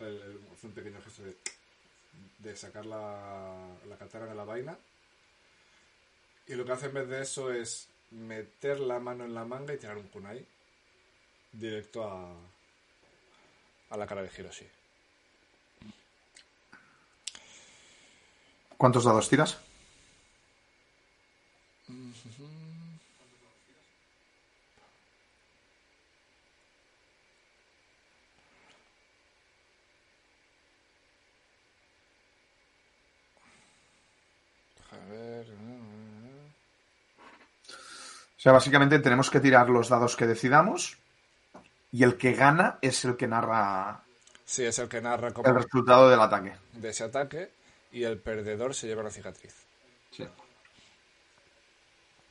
[0.00, 1.36] El, un pequeño gesto de,
[2.38, 4.76] de sacar la, la katana de la vaina.
[6.46, 9.74] Y lo que hace en vez de eso es meter la mano en la manga
[9.74, 10.46] y tirar un kunai
[11.52, 12.32] directo a,
[13.90, 14.66] a la cara de Hiroshi.
[18.78, 19.58] ¿Cuántos dados tiras?
[35.08, 35.46] A ver.
[38.36, 40.98] O sea, básicamente tenemos que tirar los dados que decidamos
[41.90, 44.02] y el que gana es el que narra
[44.44, 46.54] Sí, es el que narra el como resultado del ataque.
[46.72, 47.50] de ese ataque
[47.92, 49.54] y el perdedor se lleva una cicatriz.
[50.10, 50.26] Sí.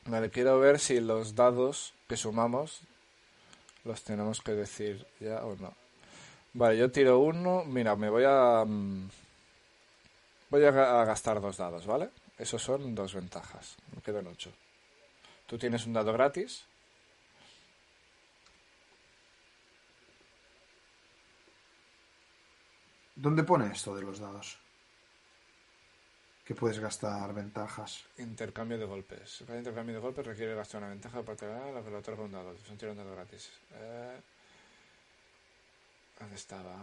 [0.06, 2.80] Vale, quiero ver si los dados que sumamos
[3.84, 5.74] los tenemos que decir ya o no.
[6.54, 7.64] Vale, yo tiro uno.
[7.64, 8.64] Mira, me voy a.
[8.66, 9.08] mm,
[10.50, 10.70] Voy a
[11.04, 12.08] gastar dos dados, ¿vale?
[12.38, 13.76] Esos son dos ventajas.
[13.94, 14.52] Me quedan ocho.
[15.46, 16.64] Tú tienes un dado gratis.
[23.16, 24.58] ¿Dónde pone esto de los dados?
[26.44, 28.04] Que puedes gastar ventajas.
[28.18, 29.42] Intercambio de golpes.
[29.44, 32.54] Cada intercambio de golpes requiere gastar una ventaja tener lo que le otorga un dado.
[32.78, 33.50] Tiro un dado gratis.
[33.72, 34.20] Eh,
[36.20, 36.76] ¿Dónde estaba?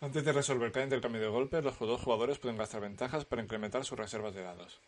[0.00, 3.84] Antes de resolver cada intercambio de golpes, los dos jugadores pueden gastar ventajas para incrementar
[3.84, 4.80] sus reservas de dados.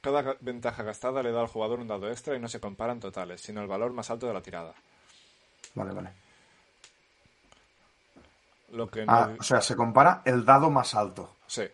[0.00, 3.40] Cada ventaja gastada le da al jugador un dado extra y no se comparan totales,
[3.40, 4.74] sino el valor más alto de la tirada.
[5.74, 6.10] Vale, vale.
[8.72, 9.12] Lo que no...
[9.12, 11.36] Ah, o sea, se compara el dado más alto.
[11.46, 11.68] Sí,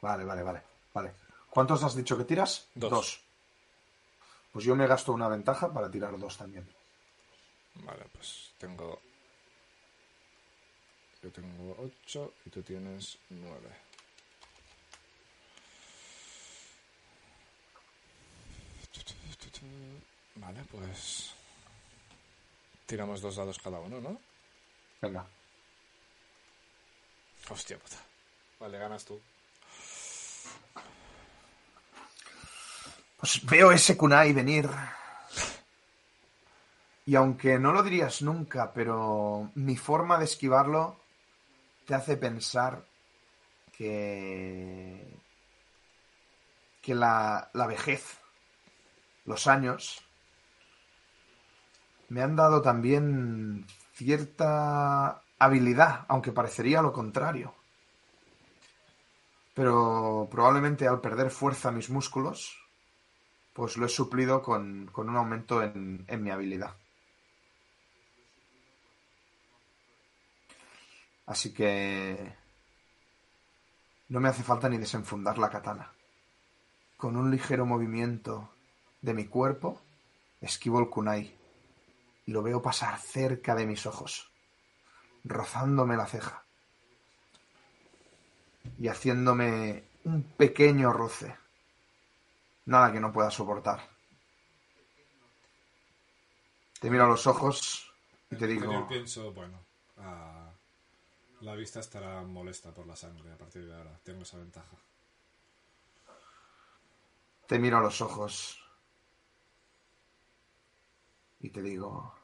[0.00, 0.62] Vale, vale, vale.
[0.94, 1.14] Vale.
[1.50, 2.68] ¿Cuántos has dicho que tiras?
[2.74, 3.20] Dos.
[4.52, 6.68] Pues yo me gasto una ventaja para tirar dos también.
[7.74, 9.00] Vale, pues tengo.
[11.22, 11.76] Yo tengo
[12.06, 13.88] 8 y tú tienes 9.
[20.36, 21.34] Vale, pues.
[22.86, 24.20] Tiramos dos dados cada uno, ¿no?
[25.02, 25.26] Venga.
[27.50, 27.96] Hostia puta.
[28.60, 29.20] Vale, ganas tú.
[33.18, 34.70] Pues veo ese kunai venir.
[37.04, 40.96] Y aunque no lo dirías nunca, pero mi forma de esquivarlo
[41.88, 42.84] te hace pensar
[43.72, 45.18] que.
[46.82, 48.18] que la, la vejez,
[49.24, 50.02] los años,
[52.10, 57.54] me han dado también cierta habilidad, aunque parecería lo contrario.
[59.54, 62.54] Pero probablemente al perder fuerza mis músculos,
[63.54, 66.74] pues lo he suplido con, con un aumento en, en mi habilidad.
[71.28, 72.34] Así que
[74.08, 75.92] no me hace falta ni desenfundar la katana.
[76.96, 78.48] Con un ligero movimiento
[79.02, 79.80] de mi cuerpo,
[80.40, 81.36] esquivo el kunai
[82.24, 84.30] y lo veo pasar cerca de mis ojos,
[85.22, 86.42] rozándome la ceja
[88.78, 91.36] y haciéndome un pequeño roce.
[92.64, 93.86] Nada que no pueda soportar.
[96.80, 97.92] Te miro a los ojos
[98.30, 99.58] y te digo, Yo pienso, bueno,
[101.40, 103.98] la vista estará molesta por la sangre a partir de ahora.
[104.02, 104.76] Tengo esa ventaja.
[107.48, 108.62] te miro a los ojos
[111.40, 112.14] y te digo,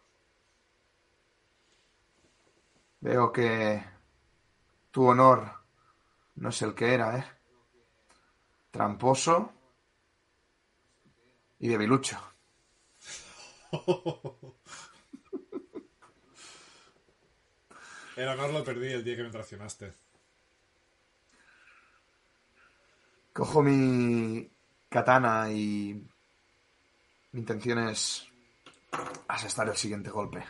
[3.01, 3.83] veo que
[4.91, 5.51] Tu honor
[6.37, 7.25] no es el que era, ¿eh?
[8.71, 9.53] Tramposo
[11.59, 12.21] y debilucho.
[18.17, 19.93] El honor lo perdí el día que me traicionaste.
[23.33, 24.49] Cojo mi
[24.89, 26.01] katana y
[27.33, 28.29] mi intención es
[29.27, 30.45] asestar el siguiente golpe.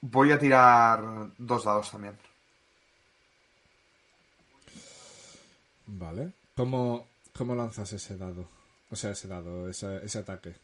[0.00, 2.16] Voy a tirar dos dados también.
[5.86, 6.32] Vale.
[6.54, 8.48] ¿Cómo, cómo lanzas ese dado?
[8.90, 10.54] O sea, ese dado, ese, ese ataque.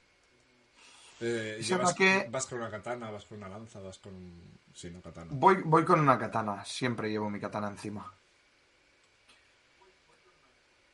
[1.20, 4.58] Eh, llevas- ataque- ¿Vas con una katana, vas con una lanza, vas con un...
[4.74, 5.26] Sí, no katana.
[5.30, 6.64] Voy, voy con una katana.
[6.64, 8.12] Siempre llevo mi katana encima.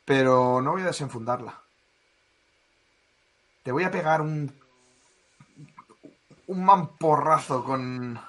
[0.04, 1.60] Pero no voy a desenfundarla.
[3.62, 4.54] Te voy a pegar un.
[6.46, 8.20] Un mamporrazo con.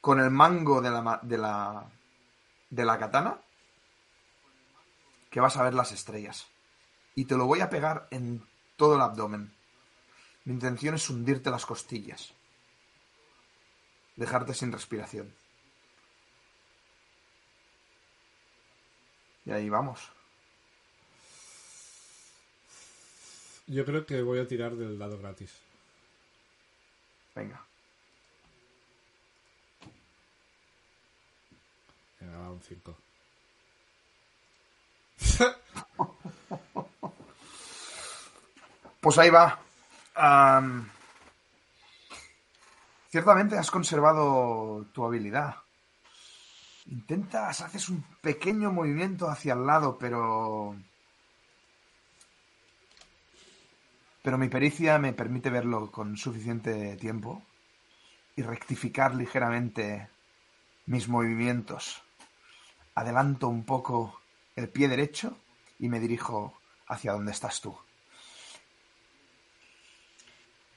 [0.00, 1.20] Con el mango de la.
[1.22, 1.84] de la.
[2.70, 3.38] de la katana.
[5.30, 6.46] Que vas a ver las estrellas.
[7.14, 8.44] Y te lo voy a pegar en
[8.76, 9.55] todo el abdomen.
[10.46, 12.32] Mi intención es hundirte las costillas
[14.16, 15.32] dejarte sin respiración.
[19.44, 20.10] Y ahí vamos.
[23.68, 25.52] Yo creo que voy a tirar del dado gratis.
[27.34, 27.64] Venga.
[32.20, 32.98] Venga, va un 5.
[39.00, 39.65] Pues ahí va.
[40.16, 40.88] Am,
[43.10, 45.56] ciertamente has conservado tu habilidad.
[46.86, 50.74] Intentas, haces un pequeño movimiento hacia el lado, pero...
[54.22, 57.42] Pero mi pericia me permite verlo con suficiente tiempo
[58.34, 60.08] y rectificar ligeramente
[60.86, 62.02] mis movimientos.
[62.94, 64.20] Adelanto un poco
[64.56, 65.36] el pie derecho
[65.78, 66.54] y me dirijo
[66.88, 67.76] hacia donde estás tú.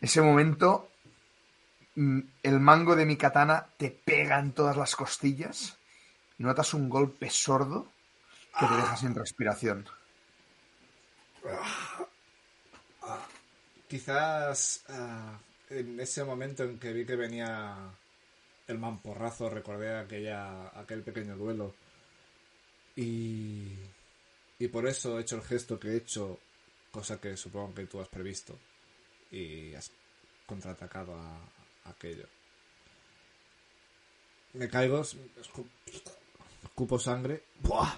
[0.01, 0.91] Ese momento,
[1.95, 5.79] mm, el mango de mi katana te pega en todas las costillas
[6.39, 7.91] notas un golpe sordo
[8.57, 9.85] que te deja sin respiración.
[13.87, 15.37] Quizás ah,
[15.69, 17.75] en ese momento en que vi que venía
[18.67, 21.73] el mamporrazo, recordé aquella, aquel pequeño duelo.
[22.95, 23.73] Y,
[24.59, 26.39] y por eso he hecho el gesto que he hecho,
[26.91, 28.57] cosa que supongo que tú has previsto.
[29.31, 29.91] Y has
[30.45, 31.35] contraatacado a,
[31.85, 32.25] a aquello.
[34.53, 35.67] Me caigo, escu-
[36.63, 37.43] escupo sangre.
[37.61, 37.97] ¡Buah!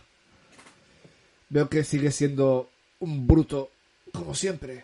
[1.50, 3.72] Veo que sigue siendo un bruto,
[4.14, 4.84] como siempre.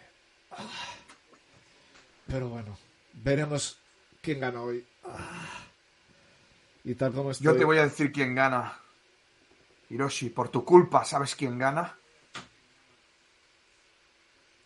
[2.28, 2.78] Pero bueno,
[3.14, 3.78] veremos
[4.22, 4.86] quién gana hoy.
[5.06, 5.64] Ah.
[6.84, 7.46] Y tal como estoy...
[7.46, 8.80] Yo te voy a decir quién gana.
[9.90, 11.98] Hiroshi, por tu culpa, ¿sabes quién gana?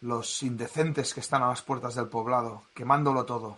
[0.02, 3.57] Los indecentes que están a las puertas del poblado, quemándolo todo.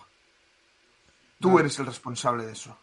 [1.39, 2.77] Tú eres el responsable de eso.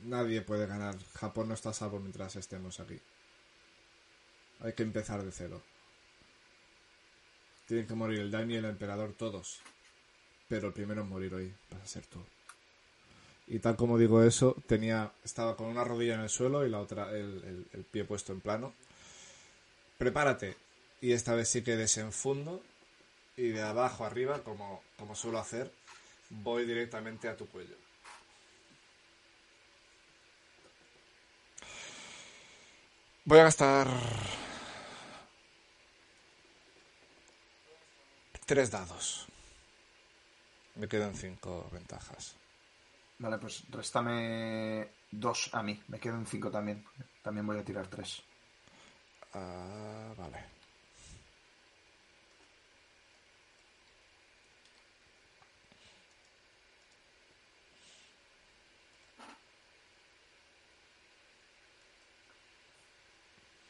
[0.00, 0.96] Nadie puede ganar.
[1.14, 2.98] Japón no está a salvo mientras estemos aquí.
[4.60, 5.62] Hay que empezar de cero.
[7.66, 9.60] Tienen que morir el daimyo y el emperador todos.
[10.48, 12.22] Pero el primero en morir hoy vas a ser tú.
[13.46, 16.80] Y tal como digo eso, tenía estaba con una rodilla en el suelo y la
[16.80, 18.74] otra el, el- el pie puesto en plano.
[19.98, 20.56] Prepárate.
[21.04, 22.62] Y esta vez sí que desenfundo
[23.36, 25.70] y de abajo arriba, como, como suelo hacer,
[26.30, 27.76] voy directamente a tu cuello.
[33.26, 33.86] Voy a gastar
[38.46, 39.26] tres dados.
[40.76, 42.34] Me quedan cinco ventajas.
[43.18, 45.78] Vale, pues réstame dos a mí.
[45.88, 46.82] Me quedan cinco también.
[47.22, 48.22] También voy a tirar tres.
[49.34, 50.53] Ah, vale.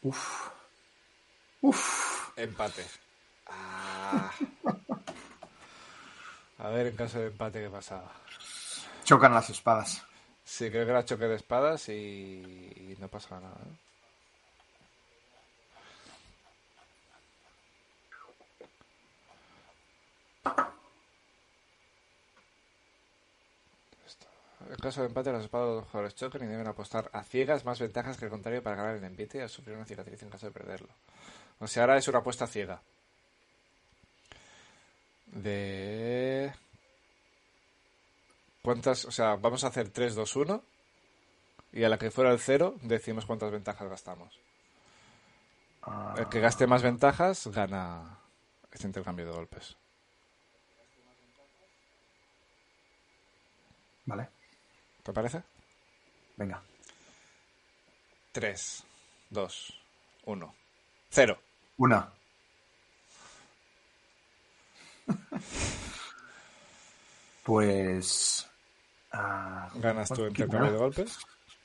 [0.05, 0.51] Uf.
[1.63, 2.33] Uf.
[2.37, 2.85] Empate.
[3.47, 4.31] Ah.
[6.59, 8.13] A ver, en caso de empate, ¿qué pasaba?
[9.05, 10.03] Chocan las espadas.
[10.45, 13.59] Sí, creo que era choque de espadas y, y no pasaba nada.
[13.65, 13.84] ¿no?
[24.71, 27.65] En caso de empate, las espadas de los jugadores chocan y deben apostar a ciegas
[27.65, 30.47] más ventajas que el contrario para ganar el y a sufrir una cicatriz en caso
[30.47, 30.89] de perderlo.
[31.59, 32.81] O sea, ahora es una apuesta ciega.
[35.27, 36.53] De
[38.65, 39.05] ¿Cuántas?
[39.05, 40.63] O sea, vamos a hacer 3, 2, 1.
[41.73, 44.41] Y a la que fuera el 0, decimos cuántas ventajas gastamos.
[45.83, 48.21] Ah, El que gaste más ventajas gana
[48.73, 49.77] este intercambio de golpes.
[54.07, 54.29] vale,
[55.05, 55.43] ¿Te parece?
[56.37, 56.61] venga.
[58.33, 58.85] 3,
[59.31, 59.75] 2,
[60.25, 60.55] 1.
[61.11, 61.39] 0.
[61.77, 62.11] Una.
[67.45, 68.49] pues...
[69.13, 71.19] ah, Ganas tu pues, intercambio de golpes.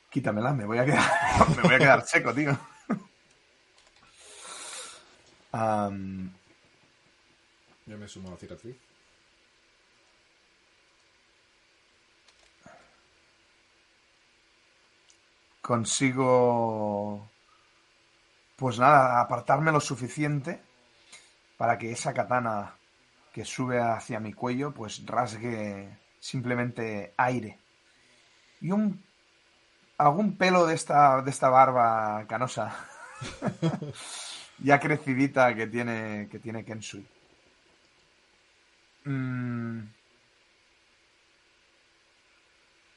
[0.10, 2.60] Quítamela, me voy a quedar, me voy a quedar seco, tío.
[7.86, 8.89] Yo me sumo a la cicatriz.
[15.70, 17.30] Consigo,
[18.56, 20.60] pues nada, apartarme lo suficiente
[21.58, 22.74] para que esa katana
[23.32, 27.60] que sube hacia mi cuello, pues rasgue simplemente aire.
[28.62, 29.00] Y un
[30.00, 32.76] algún pelo de esta, de esta barba canosa,
[34.58, 37.06] ya crecidita que tiene, que tiene Kensui.
[39.06, 39.82] Mm.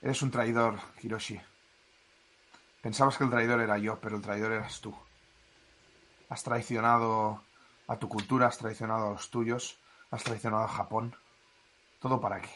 [0.01, 1.39] Eres un traidor, Hiroshi.
[2.83, 4.95] Pensabas que el traidor era yo, pero el traidor eras tú.
[6.29, 7.43] Has traicionado
[7.87, 9.79] a tu cultura, has traicionado a los tuyos,
[10.11, 11.15] has traicionado a Japón.
[12.01, 12.51] ¿Todo para qué?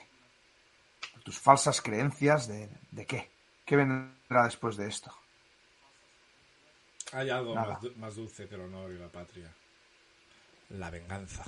[1.24, 3.30] Tus falsas creencias de, de qué?
[3.64, 5.12] ¿Qué vendrá después de esto?
[7.12, 9.52] Hay algo más, du- más dulce que el honor y la patria.
[10.70, 11.44] La venganza.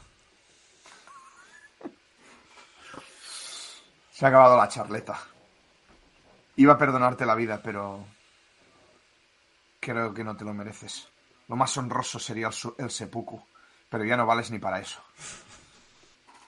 [4.13, 5.19] Se ha acabado la charleta.
[6.57, 8.05] Iba a perdonarte la vida, pero
[9.81, 11.09] creo que no te lo mereces.
[11.49, 13.43] Lo más honroso sería el, el seppuku,
[13.89, 15.03] pero ya no vales ni para eso.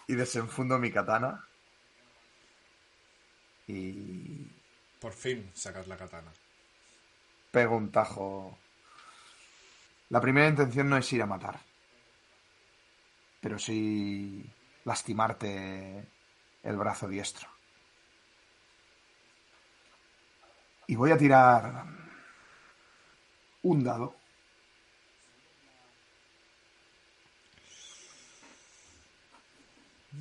[0.06, 1.44] Y desenfundo mi katana.
[3.66, 4.46] Y
[5.00, 6.32] Por fin sacas la katana.
[7.50, 8.58] pego un tajo.
[10.10, 11.60] La primera intención no es ir a matar,
[13.40, 14.44] pero sí
[14.84, 16.04] lastimarte
[16.64, 17.48] el brazo diestro.
[20.88, 21.84] Y voy a tirar
[23.62, 24.14] un dado.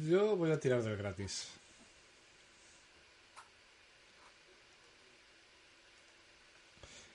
[0.08, 1.50] Yo voy a tirar del gratis.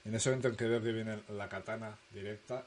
[0.05, 2.67] En ese momento en que veo que viene la katana directa,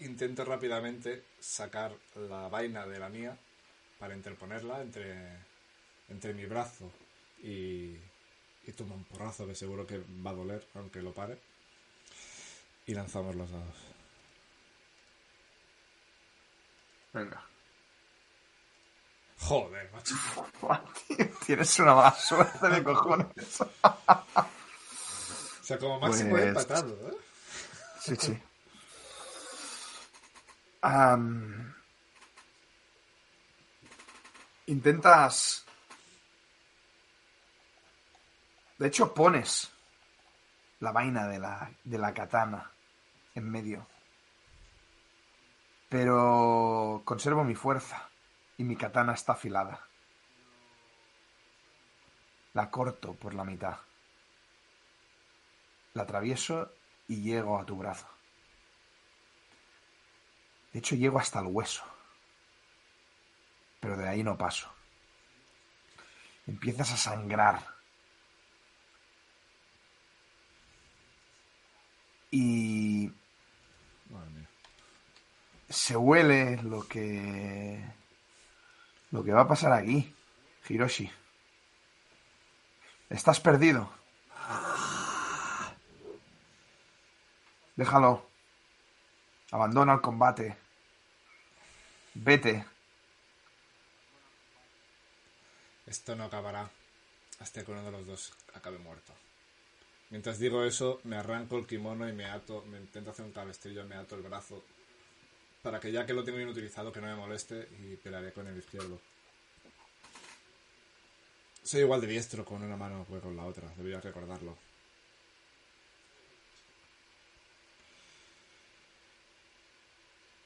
[0.00, 1.92] intento rápidamente sacar
[2.28, 3.36] la vaina de la mía
[3.98, 5.14] para interponerla entre,
[6.10, 6.92] entre mi brazo
[7.42, 7.96] y,
[8.64, 11.38] y toma un porrazo que seguro que va a doler, aunque lo pare.
[12.86, 13.74] Y lanzamos los dados.
[17.12, 17.44] Venga.
[19.40, 20.14] Joder, macho.
[21.46, 23.60] Tienes una mala suerte de cojones.
[23.60, 23.70] O
[25.64, 27.16] sea, como máximo he Pues- empatado, ¿eh?
[28.00, 28.38] Sí, sí.
[34.66, 35.64] Intentas...
[38.82, 39.70] De hecho, pones
[40.80, 42.72] la vaina de la, de la katana
[43.32, 43.86] en medio.
[45.88, 48.08] Pero conservo mi fuerza
[48.58, 49.86] y mi katana está afilada.
[52.54, 53.78] La corto por la mitad.
[55.94, 56.72] La atravieso
[57.06, 58.08] y llego a tu brazo.
[60.72, 61.84] De hecho, llego hasta el hueso.
[63.78, 64.68] Pero de ahí no paso.
[66.48, 67.71] Empiezas a sangrar.
[72.32, 73.12] Y
[74.10, 74.48] Madre mía.
[75.68, 77.78] se huele lo que
[79.12, 80.14] lo que va a pasar aquí,
[80.68, 81.12] Hiroshi.
[83.10, 83.92] Estás perdido.
[87.76, 88.26] Déjalo.
[89.50, 90.56] Abandona el combate.
[92.14, 92.64] Vete.
[95.86, 96.70] Esto no acabará
[97.40, 99.12] hasta que uno de los dos acabe muerto.
[100.12, 103.86] Mientras digo eso, me arranco el kimono y me ato, me intento hacer un cabestrillo,
[103.86, 104.62] me ato el brazo
[105.62, 108.46] para que ya que lo tengo bien utilizado que no me moleste y pelearé con
[108.46, 109.00] el izquierdo.
[111.62, 114.58] Soy igual de diestro con una mano que con la otra, debería recordarlo.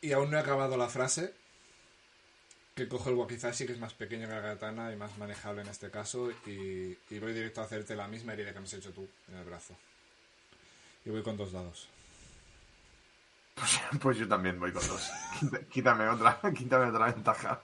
[0.01, 1.35] Y aún no he acabado la frase,
[2.77, 5.69] que cojo el Wakizashi, que es más pequeño que la katana y más manejable en
[5.69, 9.09] este caso, y, voy directo a hacerte la misma herida que me has hecho tú
[9.29, 9.75] en el brazo.
[11.07, 11.89] Y voy con dos dados.
[13.55, 15.11] Pues, pues yo también voy con dos.
[15.71, 17.63] quítame otra, quítame otra ventaja.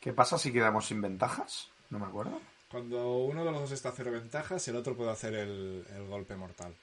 [0.00, 1.70] ¿Qué pasa si quedamos sin ventajas?
[1.88, 2.42] No me acuerdo.
[2.74, 6.08] Cuando uno de los dos está a cero ventajas, el otro puede hacer el, el
[6.08, 6.74] golpe mortal.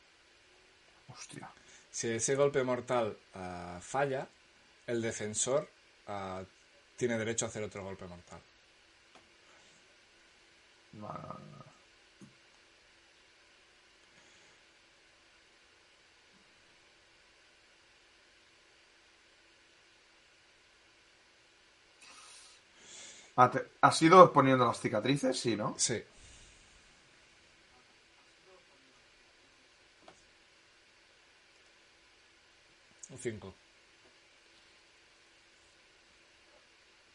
[1.10, 1.52] Hostia.
[1.92, 4.26] Si ese golpe mortal ah, falla,
[4.88, 5.68] el defensor
[6.08, 6.44] ah,
[6.96, 8.40] tiene derecho a hacer otro golpe mortal.
[10.94, 11.71] Vale.
[23.82, 25.40] ¿Has ido poniendo las cicatrices?
[25.40, 25.74] Sí, ¿no?
[25.78, 26.04] Sí.
[33.12, 33.54] Un 5.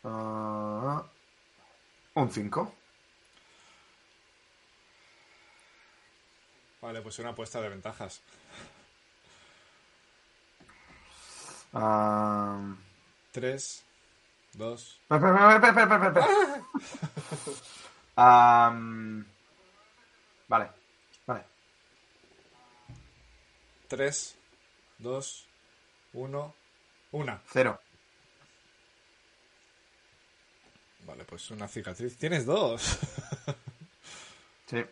[0.05, 1.05] Ah,
[2.15, 2.73] un 5.
[6.81, 8.23] Vale, pues una apuesta de ventajas.
[13.33, 13.85] 3,
[14.57, 17.67] 2, Espera, espera, espera, espera, espera, espera.
[18.67, 19.27] Am,
[20.49, 20.71] vale,
[21.27, 21.45] vale.
[23.89, 24.37] 3,
[24.99, 25.47] 2,
[26.15, 26.55] 1,
[27.13, 27.41] 1.
[27.53, 27.81] Cero.
[31.07, 32.17] Vale, pues una cicatriz.
[32.17, 32.99] Tienes dos.
[34.69, 34.85] Sí.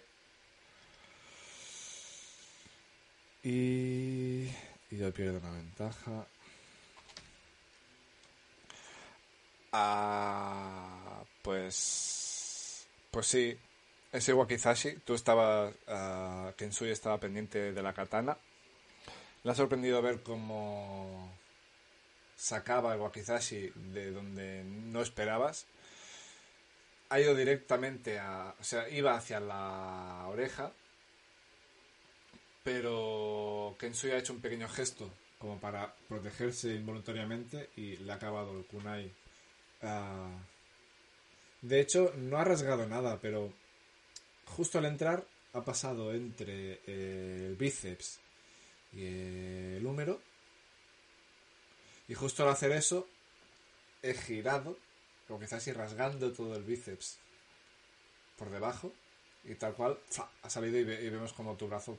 [3.43, 4.49] Y,
[4.89, 6.29] y yo pierdo una ventaja.
[9.77, 12.87] Ah, pues.
[13.11, 13.59] Pues sí.
[14.13, 15.75] Ese Wakizashi, tú estabas.
[15.89, 18.39] ah, Kensui estaba pendiente de la katana.
[19.43, 21.37] Le ha sorprendido ver cómo
[22.37, 25.67] sacaba el Wakizashi de donde no esperabas.
[27.11, 28.55] Ha ido directamente a.
[28.61, 30.73] O sea, iba hacia la oreja
[32.65, 38.59] pero Kensui ha hecho un pequeño gesto como para protegerse involuntariamente y le ha acabado
[38.59, 39.13] el kunai.
[39.85, 40.31] Ah,
[41.63, 43.53] de hecho, no ha rasgado nada, pero
[44.47, 48.19] justo al entrar ha pasado entre eh, el bíceps
[48.93, 49.05] y
[49.77, 50.21] el húmero.
[52.09, 53.09] Y justo al hacer eso,
[54.03, 54.77] he girado,
[55.29, 57.19] como quizás ir rasgando todo el bíceps
[58.37, 58.93] por debajo.
[59.45, 59.99] Y tal cual,
[60.43, 61.99] ha salido y, y vemos como tu brazo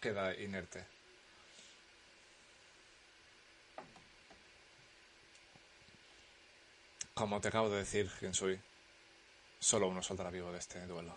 [0.00, 0.91] queda inerte.
[7.14, 8.58] Como te acabo de decir, Gensui,
[9.60, 11.16] solo uno saldrá vivo de este duelo.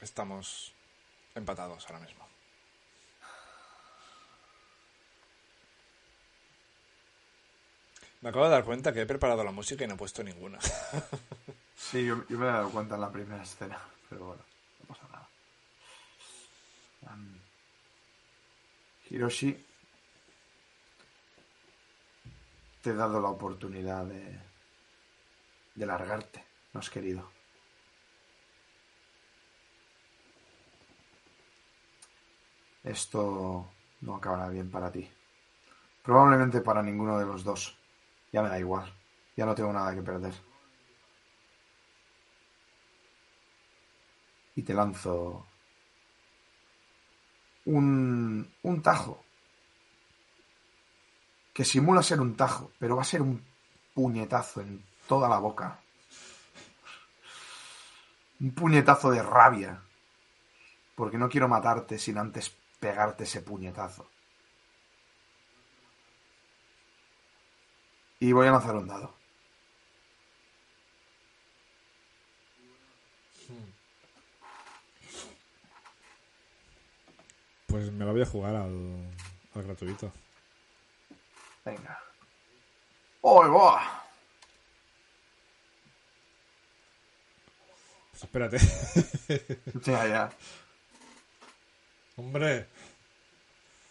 [0.00, 0.72] Estamos
[1.34, 2.24] empatados ahora mismo.
[8.20, 10.58] Me acabo de dar cuenta que he preparado la música y no he puesto ninguna.
[11.76, 14.42] Sí, yo, me he dado cuenta en la primera escena, pero bueno,
[14.80, 15.28] no pasa nada.
[19.10, 19.64] Hiroshi,
[22.84, 24.38] te he dado la oportunidad de,
[25.74, 27.30] de largarte, no has querido.
[32.84, 33.66] Esto
[34.02, 35.10] no acabará bien para ti.
[36.02, 37.78] Probablemente para ninguno de los dos.
[38.30, 38.92] Ya me da igual.
[39.34, 40.34] Ya no tengo nada que perder.
[44.56, 45.44] y te lanzo
[47.66, 49.23] un, un tajo
[51.54, 53.42] que simula ser un tajo, pero va a ser un
[53.94, 55.78] puñetazo en toda la boca.
[58.40, 59.80] Un puñetazo de rabia,
[60.96, 64.04] porque no quiero matarte sin antes pegarte ese puñetazo.
[68.18, 69.14] Y voy a lanzar un dado.
[77.68, 79.14] Pues me la voy a jugar al,
[79.54, 80.23] al gratuito.
[81.64, 81.98] Venga.
[83.22, 84.04] ¡Oh, va!
[88.10, 88.58] Pues espérate.
[89.84, 90.30] Ya, ya.
[92.16, 92.66] Hombre.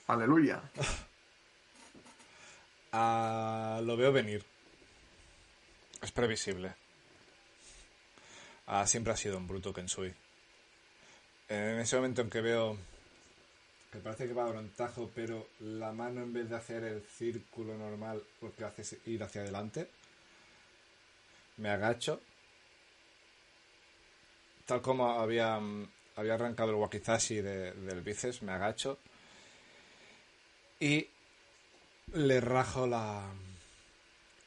[0.08, 0.62] Aleluya.
[2.96, 4.46] Ah, lo veo venir.
[6.00, 6.76] Es previsible.
[8.68, 10.14] Ah, siempre ha sido un bruto Kensui.
[11.50, 12.78] En ese momento en que veo
[13.94, 16.84] que parece que va a dar un tajo, pero la mano en vez de hacer
[16.84, 19.88] el círculo normal, lo que hace es ir hacia adelante,
[21.58, 22.20] me agacho.
[24.66, 28.98] Tal como había, mm, había arrancado el wakizashi de- del bíceps, me agacho.
[30.80, 31.08] Y
[32.14, 33.24] le rajo la.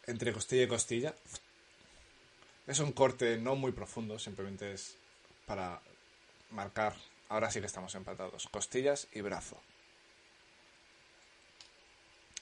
[0.08, 1.14] entre costilla y costilla.
[2.66, 4.96] Es un corte no muy profundo, simplemente es
[5.46, 5.80] para
[6.50, 6.94] marcar.
[7.28, 8.46] Ahora sí que estamos empatados.
[8.50, 9.60] Costillas y brazo.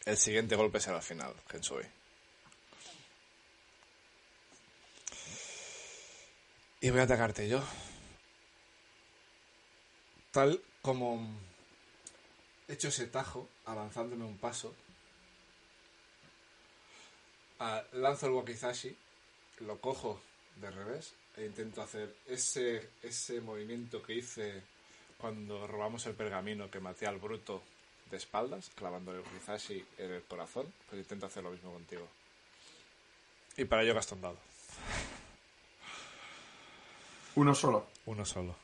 [0.05, 1.85] El siguiente golpe será al final, Kensui.
[6.81, 7.63] Y voy a atacarte yo.
[10.31, 11.27] Tal como
[12.69, 14.75] he hecho ese tajo, avanzándome un paso,
[17.93, 18.95] lanzo el wakizashi,
[19.61, 20.21] lo cojo
[20.57, 24.63] de revés e intento hacer ese, ese movimiento que hice
[25.25, 27.63] cuando robamos el pergamino que maté al bruto
[28.11, 32.07] de espaldas, clavándole el wakizashi en el corazón, pues intento hacer lo mismo contigo.
[33.57, 34.37] Y para ello gasto un dado.
[37.37, 37.87] Uno solo.
[38.05, 38.55] Uno solo.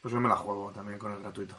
[0.00, 1.58] Pues yo me la juego también con el gratuito.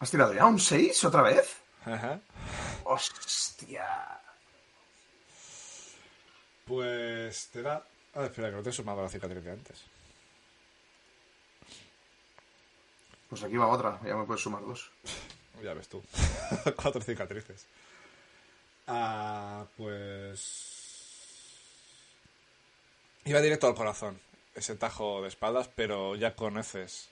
[0.00, 1.63] ¿Has tirado ya un 6 otra vez?
[1.84, 2.20] Ajá.
[2.84, 4.20] ¡Hostia!
[6.66, 7.84] Pues te da.
[8.14, 9.84] Ah, espera, que no te he sumado la cicatriz de antes.
[13.28, 14.90] Pues aquí va otra, ya me puedes sumar dos.
[15.62, 16.02] Ya ves tú.
[16.76, 17.66] Cuatro cicatrices.
[18.86, 20.70] Ah, pues.
[23.24, 24.20] Iba directo al corazón.
[24.54, 27.08] Ese tajo de espaldas, pero ya conoces.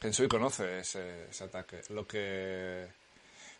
[0.00, 1.80] Kensui conoce ese, ese ataque.
[1.90, 2.88] Lo que.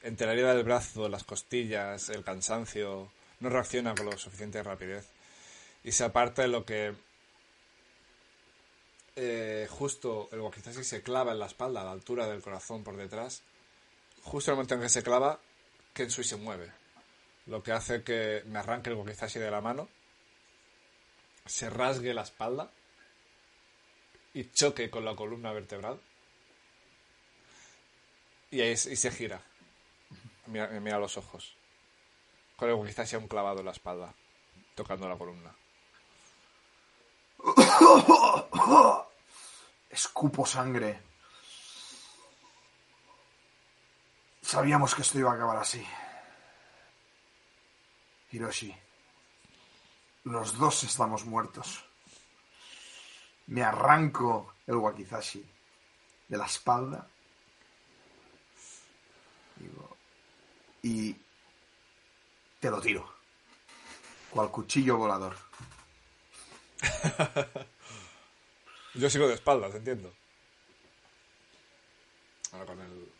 [0.02, 3.10] Entre la herida del brazo, las costillas, el cansancio.
[3.40, 5.08] No reacciona con lo suficiente rapidez.
[5.84, 6.94] Y se aparta de lo que.
[9.16, 12.96] eh, justo el wakizashi se clava en la espalda, a la altura del corazón por
[12.96, 13.42] detrás.
[14.22, 15.40] Justo en el momento en que se clava,
[15.92, 16.70] Kensui se mueve.
[17.46, 19.88] Lo que hace que me arranque el wakizashi de la mano,
[21.46, 22.70] se rasgue la espalda
[24.34, 25.98] y choque con la columna vertebral.
[28.50, 29.42] Y se gira.
[30.48, 31.56] Mira, me mira a los ojos.
[32.56, 34.14] Con el wakizashi aún clavado en la espalda,
[34.74, 35.54] tocando la columna.
[39.90, 41.02] Escupo sangre.
[44.40, 45.86] Sabíamos que esto iba a acabar así.
[48.32, 48.74] Hiroshi,
[50.24, 51.84] los dos estamos muertos.
[53.48, 55.44] Me arranco el wakizashi
[56.28, 57.06] de la espalda.
[59.56, 59.97] Digo,
[60.82, 61.16] y
[62.60, 63.08] te lo tiro.
[64.30, 65.36] Cual cuchillo volador.
[68.94, 70.12] Yo sigo de espaldas, entiendo.
[72.52, 73.12] Ahora con el...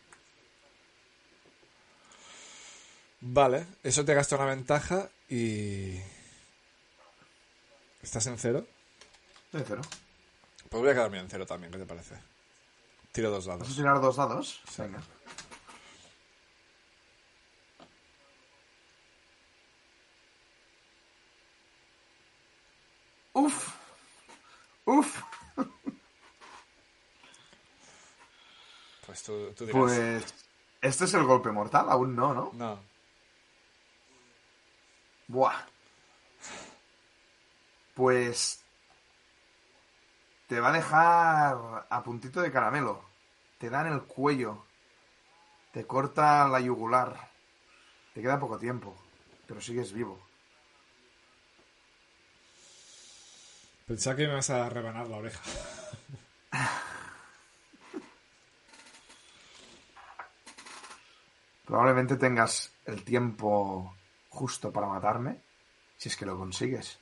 [3.21, 5.99] Vale, eso te gasta una ventaja y...
[8.01, 8.65] ¿Estás en cero?
[9.51, 9.81] De cero.
[10.69, 12.15] Pues voy a quedarme en cero también, ¿qué te parece?
[13.11, 13.75] Tiro dos ¿Vas a dados.
[13.75, 14.61] tirar dos dados?
[14.77, 15.01] Venga.
[23.39, 23.73] Uf.
[24.85, 25.21] Uf.
[29.05, 29.81] Pues tú, tú dirás.
[29.81, 30.35] Pues.
[30.81, 31.89] ¿Este es el golpe mortal?
[31.89, 32.51] Aún no, ¿no?
[32.53, 32.79] No.
[35.27, 35.55] Buah.
[37.95, 38.61] Pues.
[40.47, 43.03] Te va a dejar a puntito de caramelo.
[43.57, 44.65] Te da en el cuello.
[45.71, 47.31] Te corta la yugular.
[48.13, 48.95] Te queda poco tiempo.
[49.47, 50.28] Pero sigues vivo.
[53.89, 55.41] Pensaba que me vas a rebanar la oreja.
[61.65, 63.95] Probablemente tengas el tiempo
[64.29, 65.41] justo para matarme.
[65.97, 66.99] Si es que lo consigues.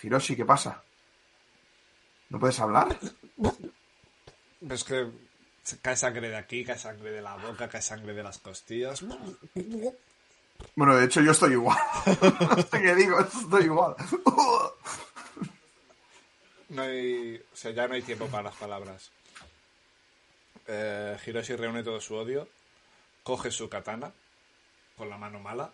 [0.00, 0.84] Hiroshi, ¿qué pasa?
[2.28, 2.96] ¿No puedes hablar?
[4.60, 5.10] Ves que
[5.82, 9.04] cae sangre de aquí, cae sangre de la boca, cae sangre de las costillas.
[10.76, 11.76] Bueno, de hecho yo estoy igual.
[12.56, 13.96] no sé qué digo, estoy igual.
[16.72, 19.10] No hay, o sea, ya no hay tiempo para las palabras.
[20.66, 22.48] Eh, Hiroshi reúne todo su odio,
[23.22, 24.10] coge su katana
[24.96, 25.70] con la mano mala,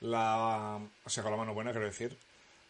[0.00, 2.18] la, o sea, con la mano buena, quiero decir.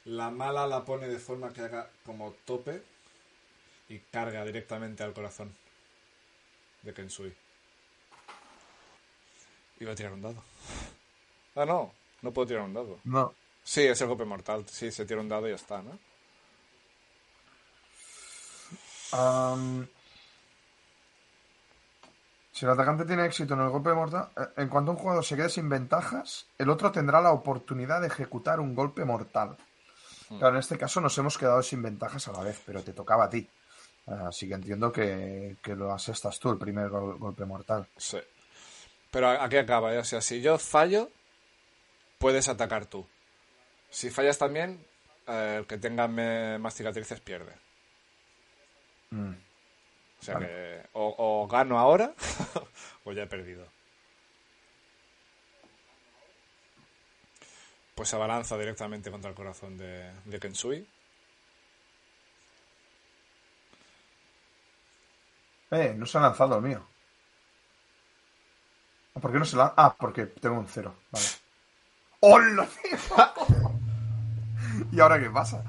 [0.04, 2.80] La mala la pone de forma que haga como tope
[3.88, 5.52] y carga directamente al corazón
[6.82, 7.34] de Kensui.
[9.80, 10.44] Iba a tirar un dado.
[11.56, 11.92] Ah, no,
[12.22, 13.00] no puedo tirar un dado.
[13.02, 13.34] No.
[13.64, 14.64] Sí, es el golpe mortal.
[14.68, 15.98] Sí, se tira un dado y ya está, ¿no?
[22.52, 25.36] Si el atacante tiene éxito en el golpe mortal, eh, en cuanto un jugador se
[25.36, 29.56] quede sin ventajas, el otro tendrá la oportunidad de ejecutar un golpe mortal.
[30.28, 33.24] Claro, en este caso nos hemos quedado sin ventajas a la vez, pero te tocaba
[33.24, 33.48] a ti.
[34.06, 37.86] Así que entiendo que, que lo asestas tú, el primer gol- golpe mortal.
[37.96, 38.18] Sí.
[39.10, 39.98] Pero a- aquí acaba, ¿eh?
[39.98, 41.10] O sea, si yo fallo,
[42.18, 43.06] puedes atacar tú.
[43.90, 44.84] Si fallas también,
[45.26, 47.52] eh, el que tenga más cicatrices pierde.
[49.14, 49.34] Mm.
[50.20, 50.46] O sea Vale.
[50.46, 52.12] que o, o gano ahora
[53.04, 53.66] o ya he perdido.
[57.94, 60.86] Pues se abalanza directamente contra el corazón de, de Kensui.
[65.70, 66.86] Eh, no se ha lanzado el mío.
[69.14, 69.74] Ah, ¿Por qué no se lanza?
[69.76, 70.94] Ah, porque tengo un cero.
[71.10, 71.26] Vale.
[72.20, 72.68] ¡Hola!
[74.92, 75.64] ¿Y ahora qué pasa?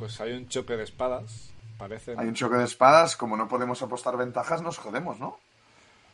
[0.00, 1.50] Pues hay un choque de espadas.
[1.76, 2.14] Parece.
[2.16, 5.38] Hay un choque de espadas, como no podemos apostar ventajas, nos jodemos, ¿no?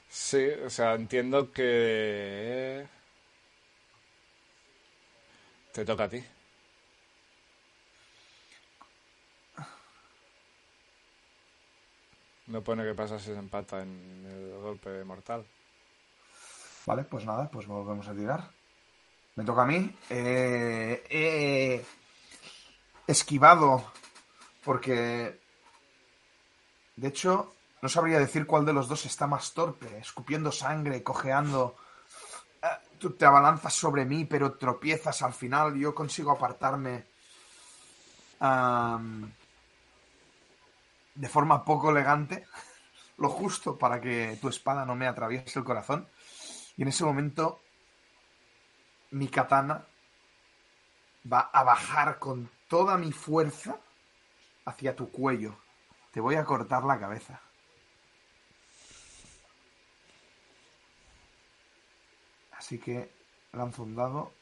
[0.09, 2.85] Sí, o sea, entiendo que.
[5.73, 6.25] Te toca a ti.
[12.49, 15.45] No pone que pasa si se empata en el golpe mortal.
[16.87, 18.51] Vale, pues nada, pues volvemos a tirar.
[19.37, 19.95] Me toca a mí.
[20.11, 21.85] Eh, he
[23.07, 23.93] esquivado
[24.65, 25.41] porque...
[26.97, 29.99] De hecho, no sabría decir cuál de los dos está más torpe.
[29.99, 31.77] Escupiendo sangre, cojeando.
[32.63, 32.67] Eh,
[32.99, 35.77] Tú te abalanzas sobre mí, pero tropiezas al final.
[35.77, 37.05] Yo consigo apartarme
[41.15, 42.47] de forma poco elegante.
[43.19, 46.09] Lo justo para que tu espada no me atraviese el corazón.
[46.77, 47.63] Y en ese momento
[49.11, 49.85] mi katana
[51.31, 53.79] va a bajar con toda mi fuerza
[54.65, 55.59] hacia tu cuello.
[56.11, 57.39] Te voy a cortar la cabeza.
[62.53, 63.11] Así que
[63.53, 64.33] lanzo un dado.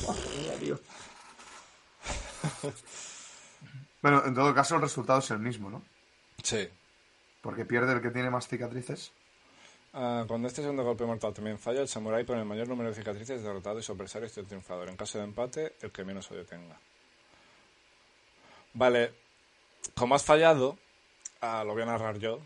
[4.02, 5.82] bueno, en todo caso el resultado es el mismo, ¿no?
[6.42, 6.68] Sí.
[7.40, 9.12] Porque pierde el que tiene más cicatrices.
[9.96, 12.96] Ah, cuando este segundo golpe mortal también falla, el samurái con el mayor número de
[12.96, 14.88] cicatrices es derrotado y su adversario es el triunfador.
[14.88, 16.76] En caso de empate, el que menos odio tenga.
[18.72, 19.12] Vale,
[19.94, 20.76] como has fallado,
[21.40, 22.40] ah, lo voy a narrar yo.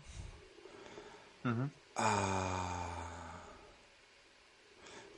[1.95, 3.41] Ah.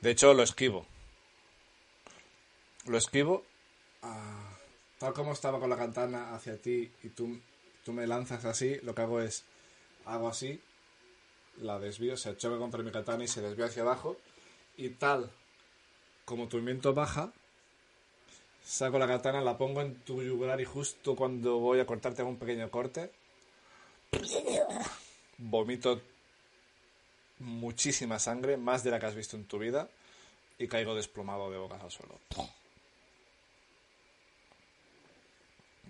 [0.00, 0.86] De hecho, lo esquivo.
[2.86, 3.44] Lo esquivo.
[4.98, 7.38] tal como estaba con la katana hacia ti y tú,
[7.84, 9.44] tú me lanzas así, lo que hago es.
[10.06, 10.60] Hago así,
[11.58, 14.16] la desvío, se choca contra mi katana y se desvía hacia abajo.
[14.76, 15.30] Y tal
[16.24, 17.32] como tu viento baja,
[18.64, 22.30] saco la katana, la pongo en tu yugular y justo cuando voy a cortarte hago
[22.30, 23.10] un pequeño corte.
[25.38, 26.00] Vomito
[27.38, 29.88] muchísima sangre, más de la que has visto en tu vida,
[30.58, 32.18] y caigo desplomado de bocas al suelo.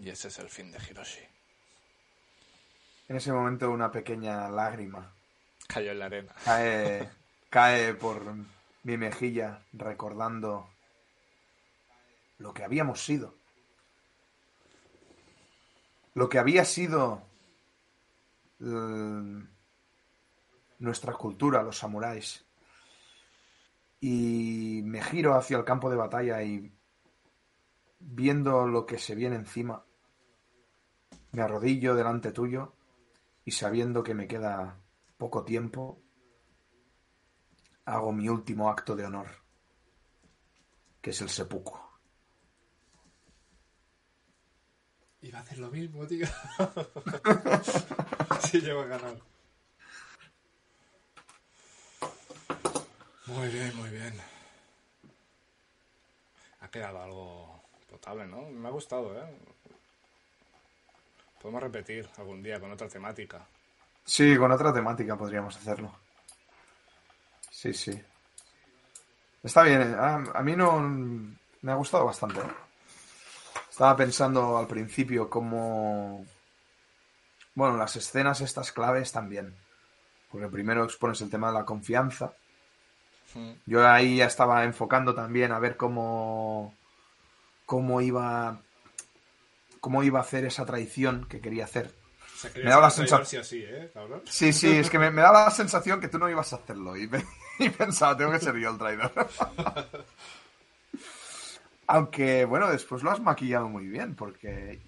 [0.01, 1.21] Y ese es el fin de Hiroshi.
[3.09, 5.13] En ese momento una pequeña lágrima
[6.45, 7.09] Cae,
[7.49, 8.23] cae por
[8.83, 10.69] mi mejilla recordando
[12.39, 13.35] lo que habíamos sido.
[16.15, 17.23] Lo que había sido
[18.61, 19.45] eh,
[20.79, 22.45] nuestra cultura, los samuráis.
[24.01, 26.73] Y me giro hacia el campo de batalla y
[28.01, 29.85] viendo lo que se viene encima,
[31.31, 32.75] me arrodillo delante tuyo
[33.45, 34.82] y sabiendo que me queda
[35.23, 36.03] poco tiempo,
[37.85, 39.29] hago mi último acto de honor,
[41.01, 41.79] que es el seppuku.
[45.21, 46.27] Iba a hacer lo mismo, tío.
[48.51, 49.17] sí, llego a ganar.
[53.27, 54.15] Muy bien, muy bien.
[56.63, 58.51] Ha quedado algo potable, ¿no?
[58.51, 59.39] Me ha gustado, ¿eh?
[61.41, 63.47] Podemos repetir algún día con otra temática.
[64.05, 65.93] Sí, con otra temática podríamos hacerlo.
[67.51, 68.03] Sí, sí.
[69.43, 69.95] Está bien, ¿eh?
[69.99, 72.41] a, a mí no me ha gustado bastante.
[72.41, 72.53] ¿eh?
[73.71, 76.27] Estaba pensando al principio cómo...
[77.55, 79.55] Bueno, las escenas estas claves también.
[80.31, 82.35] Porque primero expones el tema de la confianza.
[83.35, 83.53] Mm.
[83.67, 86.75] Yo ahí ya estaba enfocando también a ver cómo...
[87.67, 88.61] cómo iba...
[89.81, 91.95] cómo iba a hacer esa traición que quería hacer.
[92.43, 94.23] Sea, Me da la sensación- así, ¿eh, cabrón?
[94.29, 96.97] Sí, sí, es que me, me da la sensación que tú no ibas a hacerlo
[96.97, 97.25] y, me-
[97.59, 99.13] y pensaba, tengo que ser yo el traidor.
[101.87, 104.81] Aunque, bueno, después lo has maquillado muy bien, porque...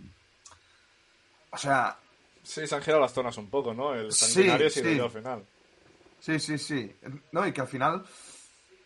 [1.50, 1.96] O sea,
[2.42, 3.94] Sí, se han girado las zonas un poco, ¿no?
[3.94, 4.80] El sanguinario sí.
[4.82, 5.46] sí, al final.
[6.20, 6.94] sí, sí, sí.
[7.32, 8.04] No, y que al final,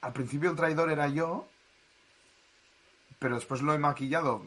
[0.00, 1.48] al principio el traidor era yo,
[3.18, 4.46] pero después lo he maquillado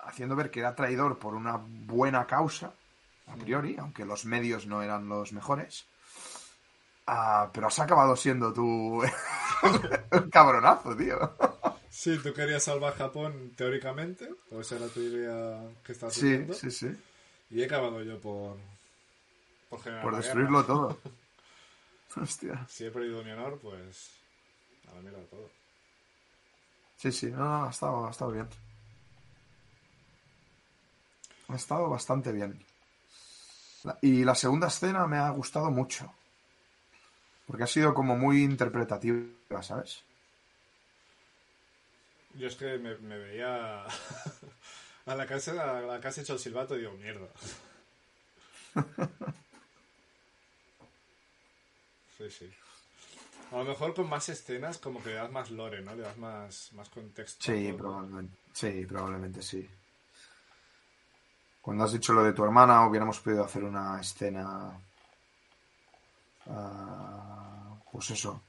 [0.00, 2.72] haciendo ver que era traidor por una buena causa,
[3.28, 5.86] a priori, aunque los medios no eran los mejores.
[7.06, 9.02] Ah, pero has acabado siendo tú
[10.12, 11.18] Un cabronazo, tío.
[11.90, 16.52] Sí, tú querías salvar Japón teóricamente, o esa era tu idea que estás Sí, haciendo.
[16.52, 16.88] sí, sí.
[17.50, 18.58] Y he acabado yo por.
[19.68, 20.66] por generar Por destruirlo guerra.
[20.66, 20.98] todo.
[22.16, 22.68] Hostia.
[22.72, 24.10] Si he perdido mi honor, pues.
[24.88, 25.50] A la mierda todo.
[26.96, 28.48] Sí, sí, no, no, ha estado, ha estado bien.
[31.48, 32.64] Ha estado bastante bien.
[34.02, 36.12] Y la segunda escena me ha gustado mucho.
[37.46, 40.02] Porque ha sido como muy interpretativa, ¿sabes?
[42.34, 43.84] Yo es que me, me veía.
[45.06, 47.28] a la casa, a la casa hecho el silbato y digo, mierda.
[52.18, 52.50] Sí, sí.
[53.52, 55.94] A lo mejor con más escenas, como que le das más lore, ¿no?
[55.94, 57.44] Le das más, más contexto.
[57.72, 58.36] probablemente.
[58.52, 59.68] Sí, probablemente sí.
[61.68, 64.72] Cuando has dicho lo de tu hermana, hubiéramos podido hacer una escena.
[66.48, 68.40] ah, pues eso.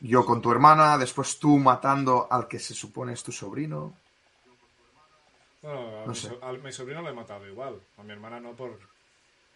[0.00, 3.94] Yo con tu hermana, después tú matando al que se supone es tu sobrino.
[5.62, 6.28] Bueno, a, No mi, sé.
[6.28, 7.80] so- a mi sobrino le he matado igual.
[7.96, 8.78] A mi hermana no por.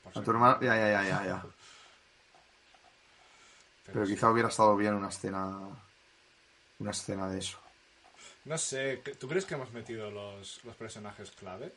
[0.03, 0.59] por A ser- tu hermana.
[0.63, 1.45] Ya, ya, ya, ya, ya.
[3.85, 4.15] Pero sí.
[4.15, 5.59] quizá hubiera estado bien una escena.
[6.79, 7.59] Una escena de eso.
[8.47, 11.75] No sé, ¿qué- ¿tú crees que hemos metido los, los personajes clave?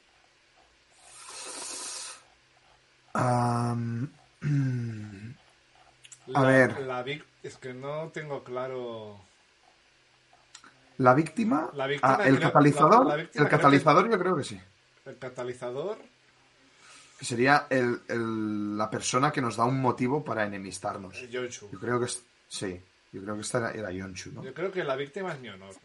[6.33, 6.79] A La- ver.
[6.81, 9.19] La vic- es que no tengo claro.
[10.97, 11.69] la víctima.
[11.73, 13.05] La víctima ah, el creo- catalizador.
[13.05, 14.59] la- la víctima el catalizador yo creo que sí.
[15.05, 15.97] El catalizador.
[17.17, 21.17] Que sería el, el- la persona que nos da un motivo para enemistarnos.
[21.29, 21.69] Yonchu.
[21.71, 22.81] Yo creo que es- sí.
[23.13, 24.43] Yo creo que esta era, ¿no?
[24.43, 25.73] Yo creo que la víctima es mi honor.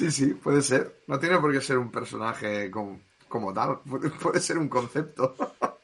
[0.00, 1.02] Sí, sí, puede ser.
[1.08, 2.98] No tiene por qué ser un personaje como,
[3.28, 3.80] como tal.
[3.80, 5.36] Puede, puede ser un concepto.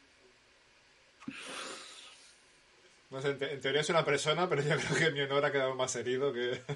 [3.11, 5.45] No sé, en, te- en teoría es una persona, pero yo creo que mi honor
[5.45, 6.61] ha quedado más herido que.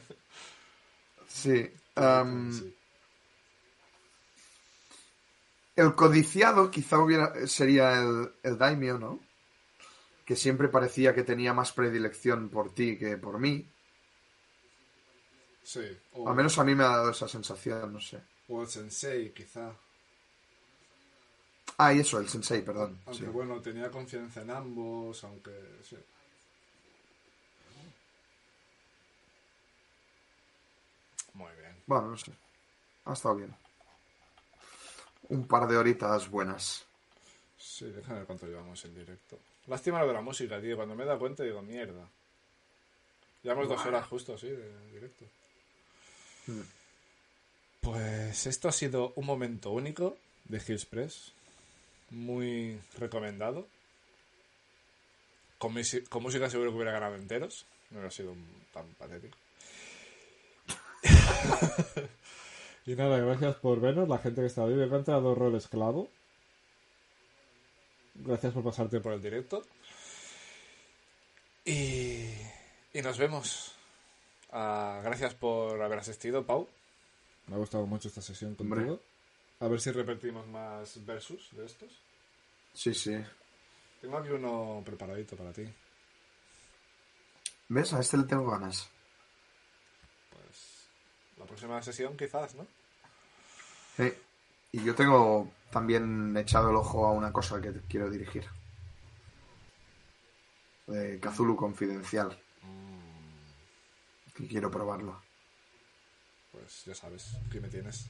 [1.29, 1.71] Sí.
[5.77, 9.19] El codiciado quizá hubiera, sería el, el daimyo, ¿no?
[10.25, 13.67] Que siempre parecía que tenía más predilección por ti que por mí.
[15.63, 15.99] Sí.
[16.15, 18.21] O, Al menos a mí me ha dado esa sensación, no sé.
[18.49, 19.73] o el sensei, quizá.
[21.79, 23.01] Ah, y eso, el sensei, perdón.
[23.07, 23.31] Aunque sí.
[23.31, 25.53] bueno, tenía confianza en ambos, aunque.
[25.83, 25.97] Sí.
[31.35, 31.77] Muy bien.
[31.87, 32.33] Bueno, no sé.
[33.05, 33.55] Ha estado bien.
[35.29, 36.85] Un par de horitas buenas.
[37.57, 39.39] Sí, déjame ver cuánto llevamos en directo.
[39.67, 40.77] Lástima lo de la música, tío.
[40.77, 42.07] Cuando me he dado cuenta digo, mierda.
[43.43, 45.25] Llevamos dos horas justo, sí, de directo.
[46.51, 46.63] Hmm.
[47.81, 51.33] Pues esto ha sido un momento único de Hills Press.
[52.11, 53.67] Muy recomendado.
[55.59, 55.75] Con,
[56.09, 57.67] con música seguro que hubiera ganado enteros.
[57.91, 58.35] No hubiera sido
[58.73, 59.37] tan patético.
[62.87, 64.75] y nada, gracias por vernos, la gente que está hoy.
[64.75, 66.11] Me he encontrado rol esclavo.
[68.15, 69.63] Gracias por pasarte por el directo.
[71.65, 72.27] Y,
[72.93, 73.80] y nos vemos.
[74.53, 76.69] Ah, gracias por haber asistido, Pau.
[77.47, 78.81] Me ha gustado mucho esta sesión Hombre.
[78.87, 79.01] contigo.
[79.61, 81.91] A ver si repetimos más versus de estos.
[82.73, 83.17] Sí, sí.
[84.01, 85.65] Tengo aquí uno preparadito para ti.
[87.69, 87.93] ¿Ves?
[87.93, 88.89] A este le tengo ganas.
[90.31, 90.87] Pues
[91.39, 92.67] la próxima sesión quizás, ¿no?
[93.97, 94.13] Sí.
[94.73, 98.47] Y yo tengo también echado el ojo a una cosa que quiero dirigir.
[100.87, 102.37] De Kazulu Confidencial.
[104.35, 105.21] Que quiero probarlo.
[106.53, 108.07] Pues ya sabes, aquí me tienes.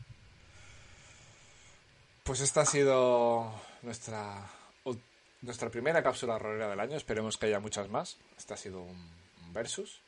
[2.24, 3.52] Pues esta ha sido
[3.82, 4.48] nuestra
[5.42, 6.97] nuestra primera cápsula rolera del año.
[6.97, 8.18] Esperemos que haya muchas más.
[8.36, 9.10] Este ha sido un,
[9.42, 10.01] un versus.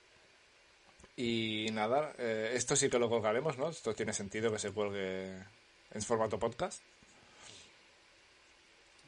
[1.17, 3.71] Y nada, eh, esto sí que lo colgaremos, ¿no?
[3.71, 5.43] Esto tiene sentido que se cuelgue
[5.91, 6.83] en formato podcast.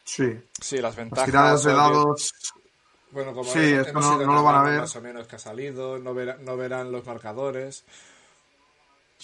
[0.05, 0.39] Sí.
[0.61, 1.27] Sí, las Las ventajas.
[1.27, 2.33] tiradas de dados.
[3.15, 4.81] Bueno, como Sí, hemos- esto hemos no- lo van a ver.
[4.81, 7.85] Más o menos que ha salido, no, verá- no verán los marcadores.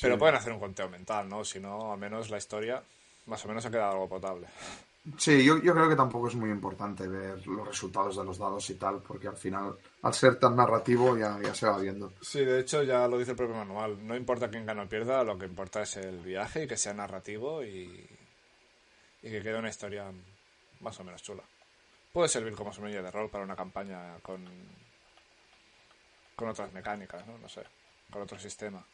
[0.01, 1.45] Pero pueden hacer un conteo mental, ¿no?
[1.45, 2.83] Si no, al menos la historia
[3.27, 4.47] más o menos ha quedado algo potable.
[5.19, 8.69] Sí, yo, yo creo que tampoco es muy importante ver los resultados de los dados
[8.71, 12.12] y tal, porque al final, al ser tan narrativo, ya, ya se va viendo.
[12.21, 14.07] Sí, de hecho ya lo dice el propio manual.
[14.07, 16.95] No importa quién gana o pierda, lo que importa es el viaje y que sea
[16.95, 18.07] narrativo y,
[19.23, 20.05] y que quede una historia
[20.81, 21.43] más o menos chula.
[22.12, 24.45] Puede servir como semilla de rol para una campaña con,
[26.35, 27.39] con otras mecánicas, ¿no?
[27.39, 27.62] No sé,
[28.11, 28.85] con otro sistema.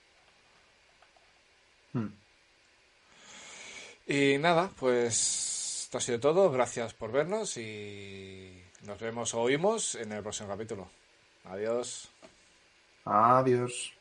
[1.92, 2.08] Hmm.
[4.06, 6.50] Y nada, pues esto ha sido todo.
[6.50, 10.88] Gracias por vernos y nos vemos o oímos en el próximo capítulo.
[11.44, 12.08] Adiós.
[13.04, 13.92] Adiós.